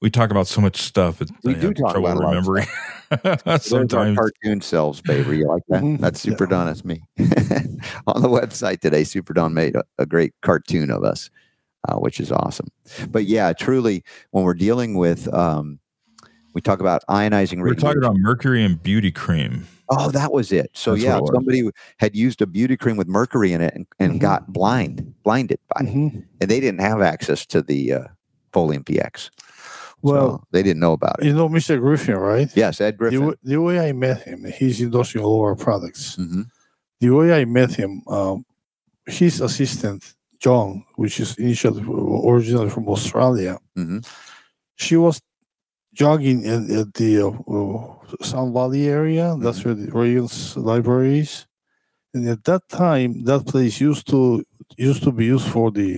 [0.00, 1.22] We talk about so much stuff.
[1.22, 2.66] It, We I do talk about remembering.
[3.60, 4.18] Sometimes.
[4.18, 5.38] cartoon selves, baby.
[5.38, 5.82] You like that?
[5.82, 6.00] Mhm.
[6.00, 6.66] That's Super Don.
[6.66, 7.02] That's me.
[8.08, 11.30] On the website today, Super Don made a, a great cartoon of us,
[11.88, 12.68] uh, which is awesome.
[13.10, 15.78] But yeah, truly, when we're dealing with, um,
[16.54, 19.66] we talk about ionizing We're talking about mercury and beauty cream.
[19.88, 20.70] Oh, that was it.
[20.74, 21.62] So That's yeah, it somebody
[21.98, 24.18] had used a beauty cream with mercury in it and, and Mhm.
[24.20, 26.24] got blind, blinded by it, Mhm.
[26.40, 28.04] and they didn't have access to the uh,
[28.52, 29.30] Folium PX.
[30.02, 31.26] Well, so they didn't know about it.
[31.26, 31.78] you know Mr.
[31.80, 32.50] Griffin, right?
[32.56, 33.20] Yes, Ed The, Griffin.
[33.20, 36.16] w- the way I met him, he's endorsing all our products.
[36.16, 36.42] hmm
[37.00, 38.44] The way I met him, um,
[39.06, 41.82] his assistant John, which is initially
[42.30, 43.98] originally from Australia, hmm
[44.76, 45.20] she was
[45.94, 49.36] jogging in, at the uh, uh, Sun Valley area.
[49.38, 51.46] That's where the Reagan's library is.
[52.14, 54.44] And at that time, that place used to
[54.76, 55.90] used to be used for the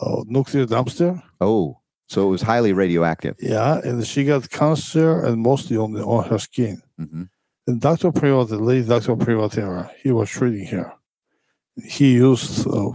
[0.00, 1.22] uh, nuclear dumpster.
[1.40, 1.78] Oh,
[2.08, 3.36] so it was highly radioactive.
[3.40, 6.82] Yeah, and she got cancer and mostly on the, on her skin.
[6.98, 7.24] hmm
[7.66, 8.10] And Dr.
[8.12, 9.16] Privat, the late Dr.
[9.16, 10.92] Privitera, he was treating her.
[11.84, 12.90] He used uh,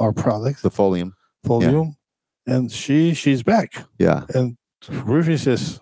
[0.00, 1.12] our product, The Folium.
[1.46, 1.94] Folium,
[2.46, 3.70] and she she's back.
[3.98, 4.24] Yeah.
[4.34, 4.56] And
[5.04, 5.80] Griffin says,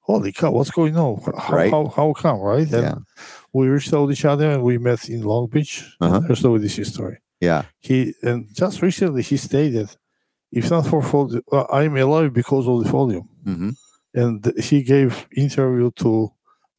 [0.00, 1.20] "Holy cow, what's going on?
[1.38, 1.70] How Right.
[1.70, 2.70] how, how come?" Right?
[2.72, 2.94] And Yeah.
[3.52, 5.72] we reached out each other and we met in Long Beach.
[6.00, 6.20] Uh-huh.
[6.26, 7.16] There's no this history.
[7.40, 7.62] Yeah.
[7.80, 9.88] He and just recently he stated,
[10.52, 13.70] "If not for Folium, well, I'm alive because of the Folium." hmm
[14.22, 14.38] And
[14.68, 16.30] he gave interview to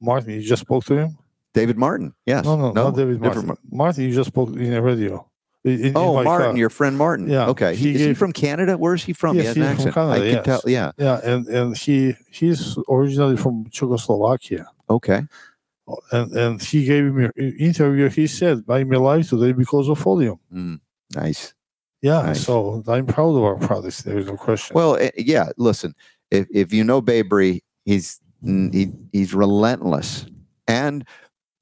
[0.02, 0.32] Martin.
[0.36, 1.10] You just spoke to him.
[1.54, 2.14] David Martin.
[2.26, 2.46] Yes.
[2.46, 3.68] No, no, not David different Martin.
[3.82, 5.14] Martin, you just spoke in a radio.
[5.96, 7.28] Oh, my Martin, your friend Martin.
[7.30, 7.76] Yeah, Okay.
[7.76, 8.78] he He, is he from Canada?
[8.78, 9.36] Where's he from?
[9.38, 9.94] Yes, he has he's from.
[9.94, 10.62] Canada, I can tell.
[10.68, 10.92] Yeah.
[10.98, 15.24] Yeah, and and he he's originally from Czechoslovakia, Okay.
[16.12, 18.10] and and he gave me an interview.
[18.10, 20.80] He said, "I'm alive today because of Folium." Mm,
[21.16, 21.54] nice.
[22.02, 22.42] Yeah, Nice.
[22.46, 24.04] so I'm proud of our products.
[24.04, 24.76] There is no question.
[24.76, 25.50] Well, eh, yeah.
[25.58, 25.96] Listen,
[26.30, 30.28] if if you know Babry, he's he, he's relentless
[30.68, 31.04] and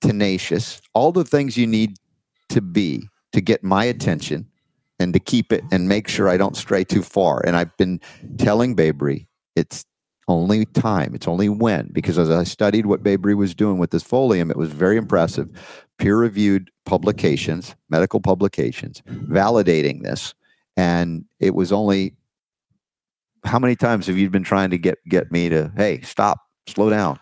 [0.02, 0.82] tenacious.
[0.94, 1.96] All the things you need
[2.50, 4.48] to be to get my attention
[5.00, 7.46] and to keep it and make sure I don't stray too far.
[7.46, 8.00] And I've been
[8.38, 9.86] telling Babry it's
[10.28, 11.14] only time.
[11.14, 14.58] It's only when because as I studied what Babry was doing with this folium, it
[14.58, 15.50] was very impressive.
[15.98, 20.34] Peer-reviewed publications, medical publications, validating this,
[20.78, 22.16] and it was only
[23.46, 26.90] how many times have you been trying to get get me to hey stop slow
[26.90, 27.20] down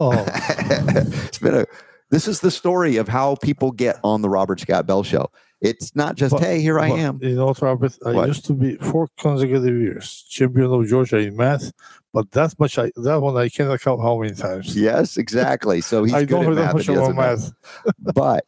[0.00, 1.66] oh, it's been a
[2.10, 5.28] this is the story of how people get on the robert scott bell show
[5.60, 7.18] It's not just But- hey, here I am.
[7.22, 8.28] You know, Robert, I What?
[8.28, 11.72] used to be four consecutive years champion of Georgia in math,
[12.12, 14.76] but that much I that one I cannot count how many times.
[14.76, 15.80] Yes, exactly.
[15.80, 16.74] So he's I good don't at math.
[16.74, 17.52] much and he about math.
[18.14, 18.44] but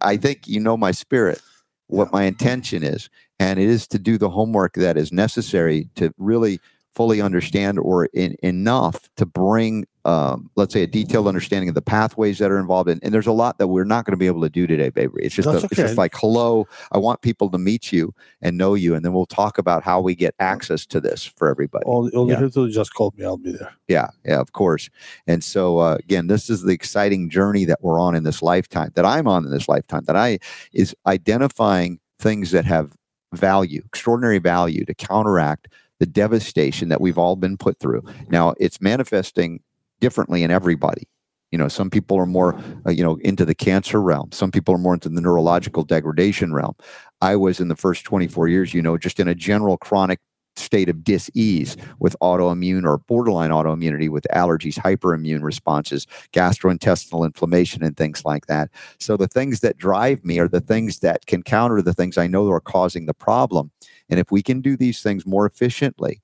[0.00, 1.40] I think you know my spirit,
[1.86, 6.12] what my intention is, and it is to do the homework that is necessary to
[6.18, 6.58] really
[6.96, 11.82] fully understand or in, enough to bring, um, let's say, a detailed understanding of the
[11.82, 12.98] pathways that are involved in.
[13.02, 15.12] And there's a lot that we're not going to be able to do today, baby.
[15.20, 18.72] It's just, a, it's just like, hello, I want people to meet you and know
[18.72, 21.84] you, and then we'll talk about how we get access to this for everybody.
[21.84, 22.38] All, all Yeah.
[22.38, 23.24] you have to do is just call me.
[23.24, 23.74] I'll be there.
[23.86, 24.88] Yeah, yeah, of course.
[25.26, 28.92] And so uh, again, this is the exciting journey that we're on in this lifetime,
[28.94, 30.38] that I'm on in this lifetime, that I
[30.72, 32.92] is identifying things that have
[33.34, 35.68] value, extraordinary value to counteract
[36.00, 38.02] the devastation that we've all been put through.
[38.30, 39.60] Now, it's manifesting
[40.00, 41.08] differently in everybody.
[41.50, 44.30] You know, some people are more, uh, you know, into the cancer realm.
[44.32, 46.74] Some people are more into the neurological degradation realm.
[47.22, 50.20] I was in the first 24 years, you know, just in a general chronic
[50.58, 57.96] state of dis-ease with autoimmune or borderline autoimmunity with allergies, hyperimmune responses, gastrointestinal inflammation, and
[57.96, 58.68] things like that.
[58.98, 62.26] So the things that drive me are the things that can counter the things I
[62.26, 63.70] know are causing the problem.
[64.10, 66.20] And if we can do these things more efficiently,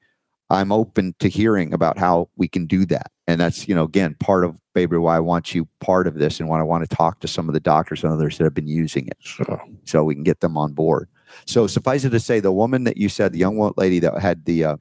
[0.55, 3.11] I'm open to hearing about how we can do that.
[3.27, 6.41] And that's, you know, again, part of baby why I want you part of this
[6.41, 8.55] and why I want to talk to some of the doctors and others that have
[8.55, 9.63] been using it Sure.
[9.85, 11.09] so we can get them on board.
[11.47, 14.45] So suffice it to say, the woman that you said, the young lady that had
[14.45, 14.77] the uh,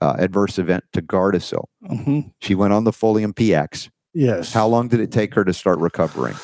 [0.00, 3.88] uh, adverse event to Gardasil, hmm she went on the Folium PX.
[4.14, 4.52] Yes.
[4.52, 6.34] How long did it take her to start recovering?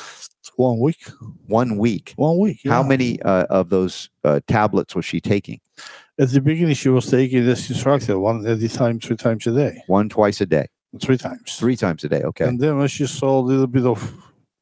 [0.55, 1.07] One week.
[1.47, 2.13] One week.
[2.17, 2.59] One week.
[2.65, 5.61] How many uh, of those uh, tablets was she taking?
[6.19, 9.53] At the beginning, she was taking this instructor one at a time, three times a
[9.53, 10.67] day, One twice a day,
[11.01, 11.55] three times.
[11.55, 12.23] three times a day.
[12.23, 12.45] Okay.
[12.45, 13.99] And then when she saw a little bit of,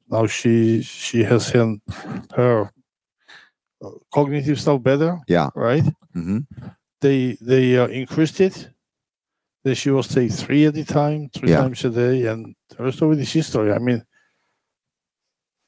[0.10, 2.70] now she she has her
[3.84, 5.18] uh, cognitive stuff better.
[5.28, 5.50] Yeah.
[5.56, 5.84] Right.
[6.14, 6.40] hmm
[7.02, 8.70] They they uh, increased it.
[9.64, 11.62] Then she was taking three at a time, three Yeah.
[11.62, 13.74] times a day, and the rest of it is history.
[13.74, 14.04] I mean,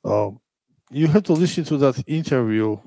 [0.06, 0.40] um,
[0.92, 2.78] you have to listen to that interview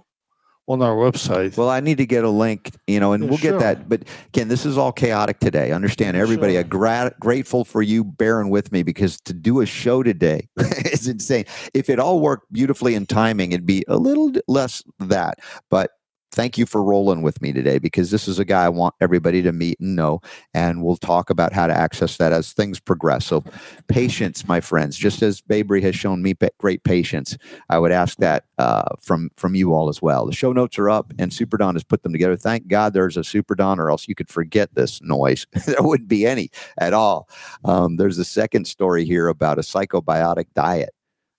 [0.68, 1.57] on our website.
[1.57, 3.88] Well, I need to get a link, you know, and Yeah, we'll get that.
[3.88, 5.72] But again, this is all chaotic today.
[5.72, 6.55] Understand, everybody.
[6.55, 6.61] Sure.
[6.61, 11.09] A gra- grateful for you bearing with me because to do a show today is
[11.09, 11.44] insane.
[11.75, 15.38] If it all worked beautifully in timing, it'd be a little less that.
[15.68, 15.90] But
[16.32, 19.42] thank you for rolling with me today because this is a guy I want everybody
[19.42, 20.20] to meet and know,
[20.54, 23.26] and we'll talk about how to access that as things progress.
[23.26, 23.44] So,
[23.88, 24.96] patience, my friends.
[24.96, 27.36] Just as Babry has shown me great patience,
[27.68, 30.26] I would ask that uh, from from you all as well.
[30.26, 32.36] The show notes are up, and Super Don has put them together.
[32.36, 35.46] Thank God there's a Super Don, or else you could forget this noise.
[35.66, 37.28] there wouldn't be any at all.
[37.64, 40.90] Um, there's a second story here about a psychobiotic diet.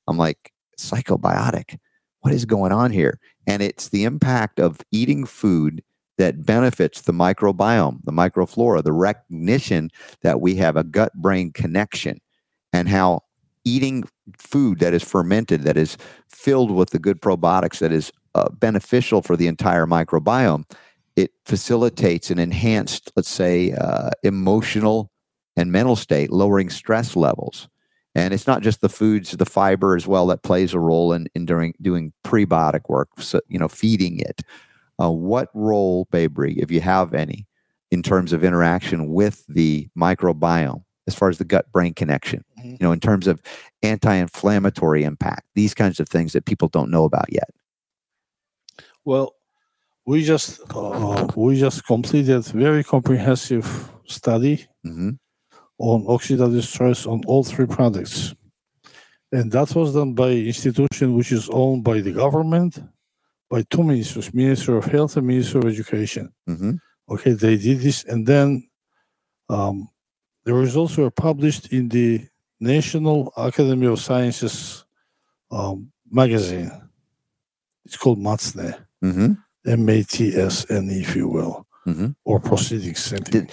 [0.08, 1.77] I'm like, psychobiotic?
[2.21, 3.19] What is going on here?
[3.47, 5.84] And it's the impact of eating food
[6.17, 9.89] that benefits the microbiome, the microflora, the recognition
[10.21, 12.19] that we have a gut brain connection,
[12.71, 13.21] and how
[13.65, 14.03] eating
[14.38, 15.97] food that is fermented, that is
[16.29, 20.63] filled with the good probiotics, that is uh, beneficial for the entire microbiome,
[21.15, 25.12] it facilitates an enhanced, let's say, uh, emotional
[25.56, 27.67] and mental state, lowering stress levels.
[28.15, 31.28] And it's not just the foods, the fiber as well that plays a role in,
[31.34, 34.41] in during doing prebiotic work, so, you know, feeding it.
[35.02, 37.47] Uh, what role, Babry, if you have any,
[37.89, 42.71] in terms of interaction with the microbiome, as far as the gut brain connection, Mhm.
[42.71, 43.41] you know, in terms of
[43.82, 47.49] anti inflammatory impact, these kinds of things that people don't know about yet?
[49.06, 49.36] Well,
[50.06, 55.12] we just uh, we just completed very comprehensive study hmm
[55.80, 58.34] on oxidative stress on all three products,
[59.32, 62.80] and that was done by institution which is owned by the government,
[63.50, 66.32] by two ministers, Minister of Health and Minister of Education.
[66.48, 66.72] hmm
[67.10, 68.68] Okay, they did this, and then
[69.50, 69.90] um,
[70.46, 72.26] the results were published in the
[72.62, 74.86] National Academy of Sciences
[75.52, 76.72] um, magazine.
[77.86, 78.76] It's called MATSNE.
[79.02, 79.34] hmm
[79.66, 82.16] M A T S N E, if you will, Mhm.
[82.26, 83.10] or proceedings.
[83.10, 83.52] Did-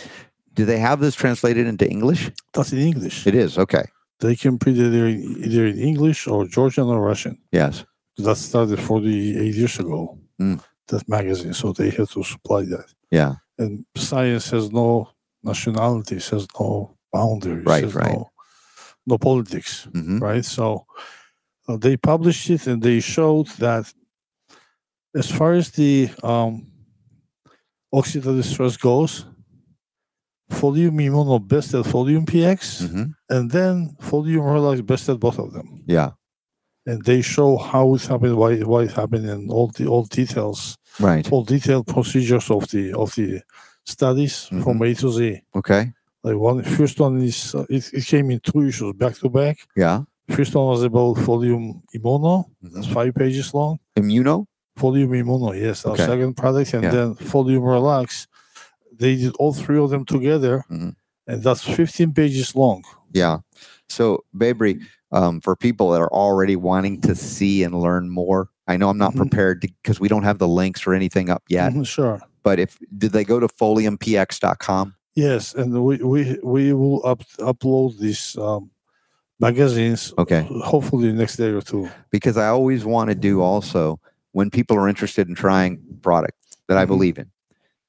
[0.60, 2.22] Do they have this translated into English?
[2.52, 3.16] That's in English.
[3.30, 3.52] It is.
[3.64, 3.84] Okay.
[4.24, 7.34] They can print it either in, either in English or Georgian or Russian.
[7.60, 7.74] Yes.
[8.26, 10.00] That started 48 years ago,
[10.38, 10.58] Mm.
[10.88, 11.54] that magazine.
[11.54, 12.88] So they had to supply that.
[13.10, 13.32] Yeah.
[13.62, 14.88] And science has no
[15.42, 16.70] nationalities, has no
[17.16, 18.12] boundaries, Right, right.
[18.18, 18.30] no,
[19.10, 20.44] no politics, hmm right?
[20.44, 20.66] So
[21.68, 23.84] uh, they published it and they showed that
[25.20, 26.52] as far as the um,
[27.98, 29.24] oxidative stress goes,
[30.50, 35.52] Folium Immuno best at Folium PX, hmm and then Folium Relax best at both of
[35.52, 35.82] them.
[35.86, 36.10] Yeah.
[36.86, 40.76] and they show how it happened, why why it happened, and all the all details,
[40.98, 41.30] Right.
[41.32, 43.42] all detailed procedures of the of the
[43.84, 45.42] studies from A to Z.
[45.54, 45.92] Okay.
[46.24, 49.56] Like one first one is uh, it, it came in two issues back to back.
[49.76, 50.02] Yeah.
[50.28, 52.72] First one was about Folium Immuno, Mhm.
[52.74, 53.78] that's five pages long.
[53.96, 54.46] Immuno.
[54.78, 56.06] Folium Immuno, yes, our Okay.
[56.06, 56.90] second product, and Yeah.
[56.90, 58.26] then Folium Relax.
[59.00, 60.94] They did all three of them together, Mhm.
[61.26, 62.84] and that's 15 pages long.
[63.12, 63.38] Yeah.
[63.88, 68.76] So, Babry, um, for people that are already wanting to see and learn more, I
[68.76, 69.16] know I'm not Mhm.
[69.16, 71.72] prepared because we don't have the links or anything up yet.
[71.72, 72.20] Mhm, sure.
[72.44, 74.94] But if did they go to foliumpx.com?
[75.14, 78.70] Yes, and we we we will up, upload these um,
[79.40, 80.12] magazines.
[80.18, 80.46] Okay.
[80.62, 81.88] Hopefully next day or two.
[82.10, 83.98] Because I always want to do also
[84.32, 86.36] when people are interested in trying product
[86.68, 86.88] that I Mhm.
[86.88, 87.26] believe in,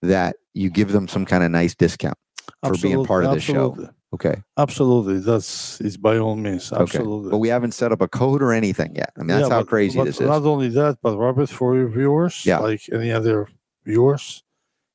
[0.02, 2.17] that you give them some kind of nice discount
[2.65, 3.89] for being part of the show.
[4.13, 4.35] Okay.
[4.57, 6.71] Absolutely, that's it's by all means.
[6.73, 6.81] Okay.
[6.81, 7.31] Absolutely.
[7.31, 9.13] But we haven't set up a code or anything yet.
[9.17, 10.27] I mean, that's Yeah, how but- crazy but this is.
[10.27, 12.59] Not only that, but Robert, for your viewers, Yeah.
[12.59, 13.47] like any other
[13.85, 14.43] viewers,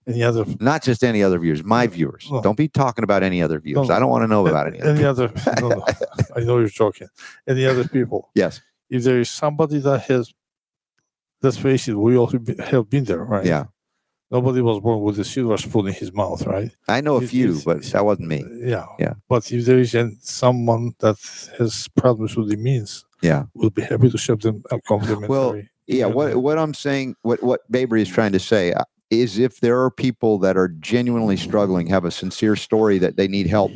[0.06, 2.28] any other Not just any other viewers, my viewers.
[2.30, 2.42] No.
[2.42, 3.88] Don't be talking about any other viewers.
[3.88, 3.94] No.
[3.94, 4.90] I don't want to know about any other.
[4.90, 5.32] any other.
[5.62, 5.84] no, no,
[6.36, 7.08] I know you're joking.
[7.48, 8.28] Any other people.
[8.34, 8.60] Yes.
[8.90, 10.32] If there is somebody that has,
[11.42, 13.44] let's face it, we all have been there, right?
[13.46, 13.64] Yeah.
[14.30, 16.70] Nobody was born with a silver spoon in his mouth, right?
[16.88, 18.44] I know a few, but that wasn't me.
[18.58, 18.86] Yeah.
[18.98, 19.14] Yeah.
[19.28, 21.16] But if there is someone that
[21.58, 23.44] has problems with the means, Yeah.
[23.54, 25.28] we'll be happy to ship them a complimentary.
[25.28, 29.38] Well, yeah, what what I'm saying, what what Babry is trying to say uh, is,
[29.38, 33.46] if there are people that are genuinely struggling, have a sincere story that they need
[33.46, 33.70] help,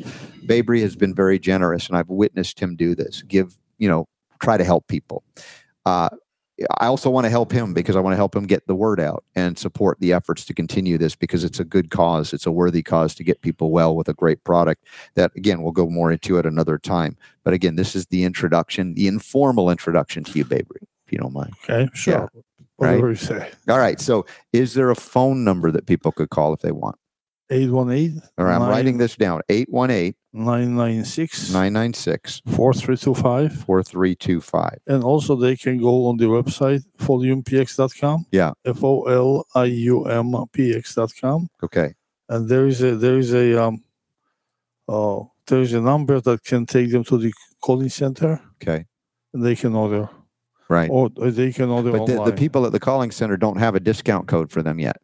[0.47, 3.23] Babry has been very generous, and I've witnessed him do this.
[3.23, 4.09] Give you know,
[4.41, 5.23] try to help people.
[5.87, 6.09] Uh,
[6.79, 9.01] I also want to help him because I want to help him get the word
[9.01, 12.33] out and support the efforts to continue this because it's a good cause.
[12.33, 14.85] It's a worthy cause to get people well with a great product.
[15.15, 17.17] That again, we'll go more into at another time.
[17.45, 21.33] But again, this is the introduction, the informal introduction to you, Babry, if you don't
[21.33, 21.55] mind.
[21.65, 22.31] Okay, sure.
[22.77, 23.51] Whatever you say.
[23.69, 24.01] All right.
[24.01, 26.97] So, is there a phone number that people could call if they want?
[27.51, 28.55] 818 All right.
[28.57, 33.53] I'm writing this down 818 996 996 4325.
[33.65, 34.79] 4325.
[34.87, 38.27] And also, they can go on the website, foliumpx.com.
[38.31, 38.53] Yeah.
[38.65, 41.49] F O L I U M P X.com.
[41.63, 41.95] Okay.
[42.29, 43.83] And there is a, there is a, um,
[44.89, 48.87] uh, there is a number that can take them to the calling center Okay.
[49.35, 50.09] and they can order,
[50.69, 50.89] Right.
[50.93, 53.81] or they can order But the, the people at the calling center don't have a
[53.81, 54.99] discount code for them yet.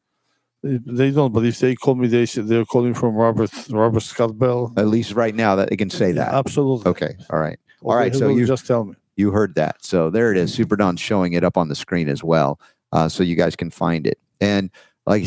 [0.63, 4.39] They- don't, but if they call me, they say they're calling from Robert Robert Scott
[4.39, 4.73] Bell.
[4.77, 6.35] At least right now that they can say that.
[6.35, 6.91] Absolutely.
[6.91, 7.15] Okay.
[7.31, 7.59] All right.
[7.83, 8.95] All they right, so you- just tell me.
[9.17, 9.83] You heard that.
[9.83, 10.53] So there it is.
[10.53, 12.61] Super Don's showing it up on the screen as well.
[12.93, 14.19] Uh, so you guys can find it.
[14.43, 14.71] And
[15.07, 15.23] like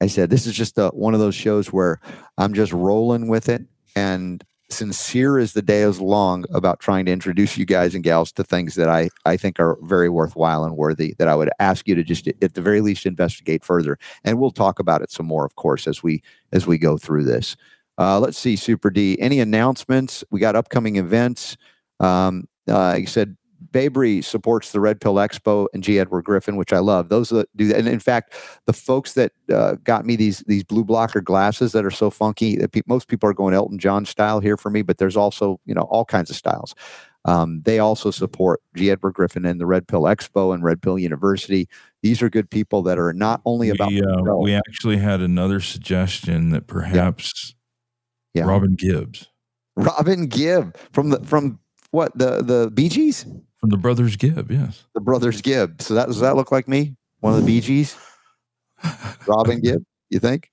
[0.00, 2.00] I said, this is just a, one of those shows where
[2.36, 3.62] I'm just rolling with it.
[3.94, 8.32] And sincere as the day is long about trying to introduce you guys and gals
[8.32, 11.88] to things that I, I think are very worthwhile and worthy that I would ask
[11.88, 13.98] you to just at the very least investigate further.
[14.24, 17.24] And we'll talk about it some more, of course, as we as we go through
[17.24, 17.56] this.
[17.98, 19.20] Uh, let's see, Super D.
[19.20, 20.22] Any announcements?
[20.30, 21.56] We got upcoming events.
[21.98, 23.36] Um, uh, I said,
[23.72, 25.98] Babry supports the Red Pill Expo and G.
[25.98, 27.08] Edward Griffin, which I love.
[27.08, 28.34] Those that do that, and in fact,
[28.66, 32.56] the folks that uh, got me these these blue blocker glasses that are so funky
[32.56, 35.60] that pe- most people are going Elton John style here for me, but there's also
[35.66, 36.74] you know all kinds of styles.
[37.24, 38.90] Um, they also support G.
[38.90, 41.68] Edward Griffin and the Red Pill Expo and Red Pill University.
[42.02, 45.60] These are good people that are not only about we, uh, we actually had another
[45.60, 47.54] suggestion that perhaps
[48.34, 48.44] Yeah.
[48.44, 49.28] Robin Gibbs
[49.76, 51.58] Robin Gibb from the from
[51.90, 53.26] what the the Bee Gees,
[53.58, 54.84] from the Brothers Gibb, yes.
[54.94, 55.82] the brothers Gibb.
[55.82, 56.96] So that does that look like me?
[57.20, 57.96] One of the Bee Gees,
[59.26, 59.84] Robin Gibb.
[60.10, 60.50] You think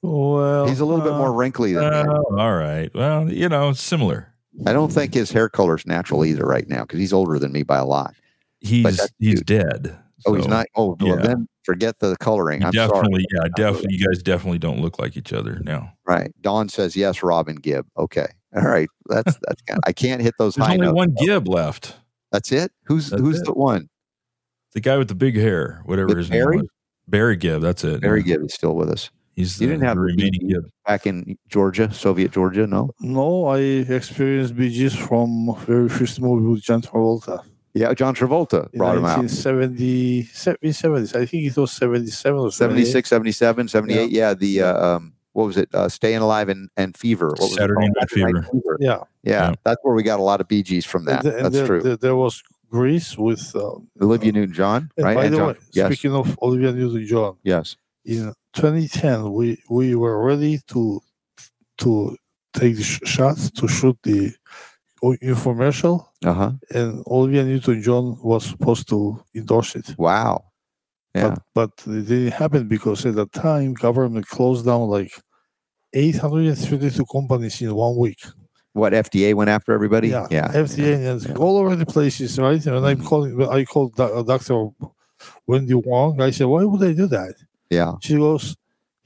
[0.00, 2.12] Well, he's a little bit uh, more wrinkly than me?
[2.12, 2.92] Oh, all right.
[2.94, 4.32] Well, you know, similar.
[4.66, 7.52] I don't think his hair color is natural either right now because he's older than
[7.52, 8.14] me by a lot.
[8.60, 9.46] He's he's cute.
[9.46, 9.98] dead.
[10.26, 10.66] Oh, he's not.
[10.76, 11.22] Oh, well, yeah.
[11.22, 12.60] then forget the coloring.
[12.60, 13.42] you I'm definitely, sorry.
[13.44, 13.96] yeah, definitely.
[13.96, 15.92] You guys definitely don't look like each other now.
[16.06, 16.32] Right.
[16.42, 17.22] Dawn says yes.
[17.22, 17.86] Robin Gibb.
[17.98, 18.26] Okay.
[18.54, 18.88] All right.
[19.08, 19.62] That's that's.
[19.62, 20.96] Kind I can't hit those There's high only notes.
[20.96, 21.96] one Gibb left.
[22.32, 22.72] That's it.
[22.84, 23.44] Who's That's who's it.
[23.44, 23.88] the one?
[24.72, 26.56] The guy with the big hair, whatever With his Barry?
[26.56, 26.68] name was.
[27.08, 27.60] Barry Gibb.
[27.62, 28.00] That's it.
[28.00, 28.36] Barry yeah.
[28.36, 29.10] Gibb is still with us.
[29.36, 30.60] He's You didn't have the the remaining Bee Gee?
[30.86, 32.66] Back in Georgia, Soviet Georgia.
[32.66, 32.90] No.
[33.00, 37.42] No, I experienced Bee Gees from very first movie with John Travolta.
[37.74, 39.18] Yeah, John Travolta In brought him out.
[39.18, 41.16] 1970, se- in 70s.
[41.16, 42.84] I think it was 77 or 78.
[42.84, 44.10] 76, 77, 78.
[44.10, 44.34] Yeah.
[44.34, 45.68] the uh, um, what was it?
[45.74, 47.28] Uh, Staying Alive and, and Fever.
[47.28, 47.96] What was it Saturday called?
[48.00, 48.48] Night Fever.
[48.80, 48.88] Yeah.
[48.88, 48.98] Yeah,
[49.50, 49.54] Yeah.
[49.64, 51.24] that's where we got a lot of Bee Gees from that.
[51.24, 51.82] And, the- and that's there, true.
[51.82, 53.54] There, there was Grease with.
[53.54, 55.14] Uh, Olivia Newton-John, right?
[55.14, 57.76] by And the John- way, yes, speaking of Olivia Newton-John, yes.
[58.04, 61.00] in 2010, we we were ready to
[61.78, 62.16] to
[62.54, 64.32] take the sh- shots to shoot the
[65.02, 66.52] o- infomercial, Uh huh.
[66.70, 69.94] and Olivia Newton-John was supposed to endorse it.
[69.98, 70.44] Wow.
[71.14, 71.34] Yeah.
[71.54, 75.12] But, but it didn't happen because at that time government closed down like
[75.92, 78.20] 832 companies in one week.
[78.74, 80.08] what FDA went after everybody?
[80.08, 80.48] Yeah, Yeah.
[80.54, 81.34] FDA and yeah.
[81.34, 82.64] all over the places, right?
[82.66, 83.04] And I'm Mhm.
[83.04, 83.32] calling.
[83.58, 84.68] I called uh, Doctor
[85.46, 86.18] Wendy Wong.
[86.22, 87.34] I said, "Why would they do that?"
[87.68, 87.92] Yeah.
[88.00, 88.56] She goes,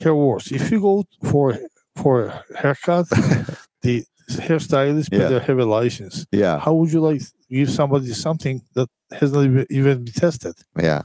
[0.00, 0.52] "Hair worse.
[0.52, 1.58] If you go for
[1.96, 3.06] for a haircut,
[3.82, 4.04] the
[4.48, 5.18] hairstylist Yeah.
[5.18, 6.16] better have a license.
[6.30, 6.60] Yeah.
[6.64, 8.88] How would you like give somebody something that
[9.18, 9.44] has not
[9.78, 11.02] even been tested?" Yeah.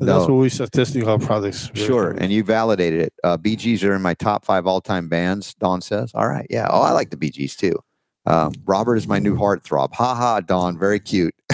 [0.00, 0.34] And That's No.
[0.34, 1.68] why we start testing our products.
[1.68, 2.04] very Sure.
[2.08, 2.22] heavily.
[2.24, 3.12] And you validated it.
[3.22, 6.10] Uh, Bee Gees are in my top five all time bands, Don says.
[6.14, 6.46] All right.
[6.50, 6.66] Yeah.
[6.70, 7.74] Oh, I like the Bee Gees too.
[8.26, 9.94] Um, Robert is my new heartthrob.
[9.94, 10.78] Ha ha, Don.
[10.78, 11.34] Very cute.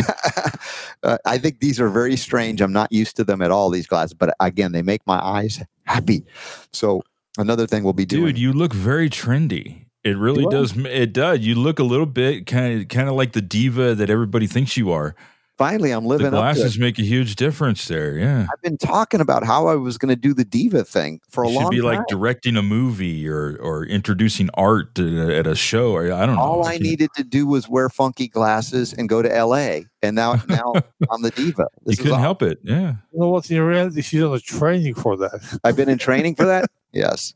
[1.03, 2.61] uh, I think these are very strange.
[2.61, 4.15] I'm not used to them at all, these glasses.
[4.15, 6.25] But again, they make my eyes happy.
[6.73, 7.03] So
[7.39, 8.27] another thing we'll be doing.
[8.27, 9.87] Dude, you look very trendy.
[10.05, 10.75] It really does.
[10.77, 11.41] It does.
[11.41, 14.77] You look a little bit kind of, kind of like the diva that everybody thinks
[14.77, 15.15] you are.
[15.61, 16.41] Finally, I'm The living up to it.
[16.41, 18.17] glasses make a huge difference there.
[18.17, 21.45] Yeah, I've been talking about how I was going to do the diva thing for
[21.45, 25.47] a you should long be like directing a movie or or introducing art to, at
[25.47, 25.93] a show.
[25.93, 26.41] Or I don't know.
[26.41, 30.17] All I Like, needed to do was wear funky glasses and go to LA, and
[30.17, 30.73] now now
[31.11, 31.67] I'm the diva.
[31.81, 32.23] You This is couldn't awesome.
[32.23, 32.59] help it.
[32.63, 32.95] Yeah.
[33.13, 33.51] You know what?
[33.51, 35.59] In reality, she's on a training for that.
[35.63, 36.71] I've been in training for that.
[36.93, 37.35] Yes.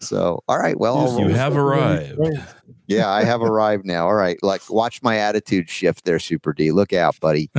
[0.00, 0.78] So, all right.
[0.80, 2.18] Well, I'll You have arrived.
[2.86, 4.06] Yeah, I have arrived now.
[4.06, 4.36] All right.
[4.42, 6.70] Like, watch my attitude shift there, Super D.
[6.72, 7.50] Look out, buddy.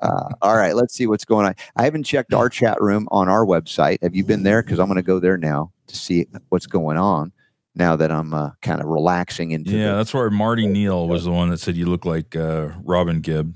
[0.00, 0.74] Uh, all right.
[0.76, 1.54] Let's see what's going on.
[1.76, 4.02] I haven't checked our chat room on our website.
[4.02, 4.62] Have you been there?
[4.62, 7.32] Because I'm going to go there now to see what's going on.
[7.74, 9.72] Now that I'm uh, kind of relaxing into.
[9.76, 12.68] Yeah, the- that's where Marty Neal was the one that said you look like uh,
[12.84, 13.54] Robin Gibb.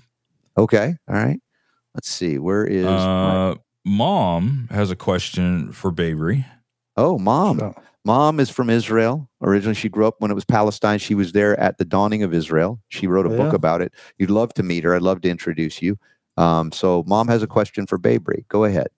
[0.58, 0.94] okay.
[1.08, 1.40] All right.
[1.94, 2.38] Let's see.
[2.38, 2.84] Where is?
[2.84, 3.54] my- Uh,
[3.86, 6.44] Mom has a question for Babery.
[6.98, 7.58] oh, mom.
[7.58, 7.74] So,
[8.04, 9.28] Mom is from Israel.
[9.42, 10.98] Originally, she grew up when it was Palestine.
[10.98, 12.80] She was there at the dawning of Israel.
[12.88, 13.56] She wrote a book Yeah.
[13.56, 13.92] about it.
[14.18, 14.94] You'd love to meet her.
[14.94, 15.98] I'd love to introduce you.
[16.36, 18.44] Um, so, Mom has a question for Babery.
[18.48, 18.88] Go ahead.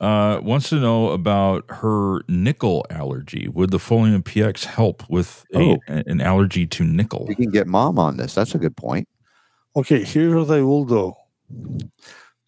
[0.00, 3.48] Uh, wants to know about her nickel allergy.
[3.48, 5.78] Would the Folium PX help with a, Oh.
[5.88, 7.26] an allergy to nickel?
[7.28, 8.34] We can get Mom on this.
[8.34, 9.08] That's a good point.
[9.74, 11.12] Okay, here's what I will do.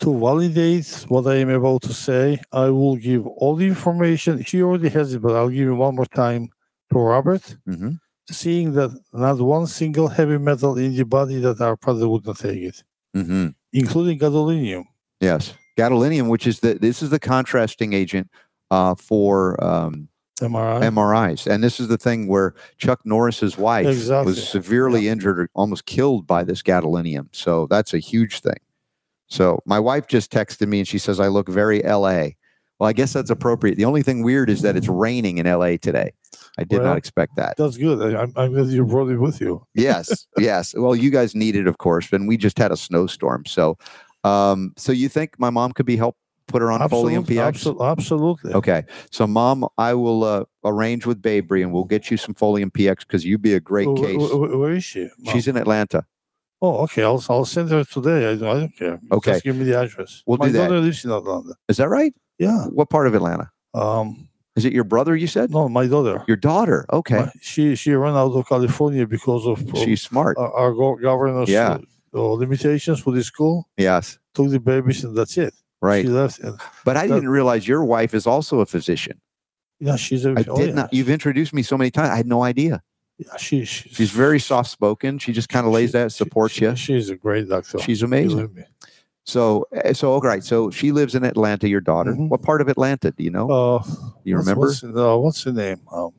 [0.00, 4.44] To validate what I am about to say, I will give all the information.
[4.46, 6.50] He already has it, but I'll give it one more time
[6.92, 7.92] to Robert, hmm
[8.30, 12.38] seeing that not one single heavy metal in the body that our product would not
[12.38, 12.82] take it,
[13.14, 14.84] hmm including gadolinium.
[15.20, 18.28] Yes, gadolinium, which is the this is the contrasting agent
[18.70, 20.08] uh, for um,
[20.40, 20.82] MRI.
[20.92, 24.30] MRIs, and this is the thing where Chuck Norris's wife Exactly.
[24.30, 27.28] was severely injured or almost killed by this gadolinium.
[27.32, 28.60] So that's a huge thing.
[29.28, 32.28] So my wife just texted me and she says I look very LA.
[32.78, 33.76] Well, I guess that's appropriate.
[33.76, 36.12] The only thing weird is that it's raining in LA today.
[36.58, 37.56] I did Well, not expect that.
[37.56, 38.14] That's good.
[38.14, 39.64] I, I'm, I'm glad you brought it with you.
[39.74, 40.74] yes, yes.
[40.76, 43.46] Well, you guys need it, of course, and we just had a snowstorm.
[43.46, 43.78] So,
[44.24, 46.16] um, so you think my mom could be help
[46.46, 47.74] put her on Folium Absolutely, PX?
[47.74, 48.52] abso- absolutely.
[48.54, 52.70] Okay, so mom, I will uh, arrange with Babery and we'll get you some Folium
[52.70, 54.16] PX because you'd be a great case.
[54.30, 55.08] wh- where is she?
[55.18, 55.34] Mom?
[55.34, 56.04] She's in Atlanta.
[56.60, 57.02] Oh, okay.
[57.04, 58.30] I'll, I'll send her today.
[58.32, 59.00] I, don't- I don't care.
[59.12, 59.32] Okay.
[59.32, 60.22] Just give me the address.
[60.26, 60.68] We'll My do that.
[60.68, 61.54] daughter lives in Atlanta.
[61.68, 62.12] Is that right?
[62.38, 62.64] Yeah.
[62.66, 63.50] What part of Atlanta?
[63.74, 65.14] Um, Is it your brother?
[65.14, 66.24] You said no, my daughter.
[66.26, 66.84] your daughter.
[66.92, 70.36] Okay, My- she she ran out of California because of of she's smart.
[70.36, 71.78] our, our go- governor's Yeah.
[72.14, 73.68] uh, uh, limitations for the school.
[73.76, 75.54] yes, Took the babies and that's it.
[75.80, 76.04] right.
[76.04, 76.40] She left.
[76.40, 79.20] And, But I that- didn't realize your wife is also a physician.
[79.78, 80.30] yeah, she's a.
[80.30, 80.74] I oh, did yeah.
[80.74, 80.92] not.
[80.92, 82.10] You've introduced me so many times.
[82.10, 82.82] I had no idea.
[83.18, 85.18] Yeah, she, she's, She's very soft spoken.
[85.18, 86.76] She just kind of lays she- that, supports she- you.
[86.76, 87.78] She's a great doctor.
[87.80, 88.64] She's amazing.
[89.24, 90.42] So, eh, so all right.
[90.44, 91.68] So she lives in Atlanta.
[91.68, 92.12] Your daughter.
[92.12, 92.28] Mhm.
[92.30, 93.50] What part of Atlanta do you know?
[93.50, 93.82] Uh,
[94.24, 94.66] you what's- remember?
[94.68, 95.80] What's, uh, what's the name?
[95.92, 96.12] Um,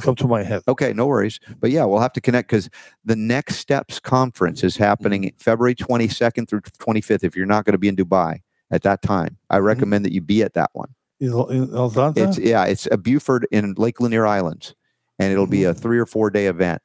[0.00, 0.62] come to my head.
[0.68, 1.40] Okay, no worries.
[1.60, 2.70] But yeah, we'll have to connect because
[3.04, 7.24] the Next Steps conference is happening February 22nd through 25th.
[7.24, 10.20] If you're not going to be in Dubai at that time, I recommend that you
[10.22, 10.94] be at that one.
[11.20, 12.12] In, in Atlanta?
[12.28, 14.74] It's yeah, it's a Buford in Lake Lanier Islands,
[15.22, 16.82] and it'll be a three or four day event.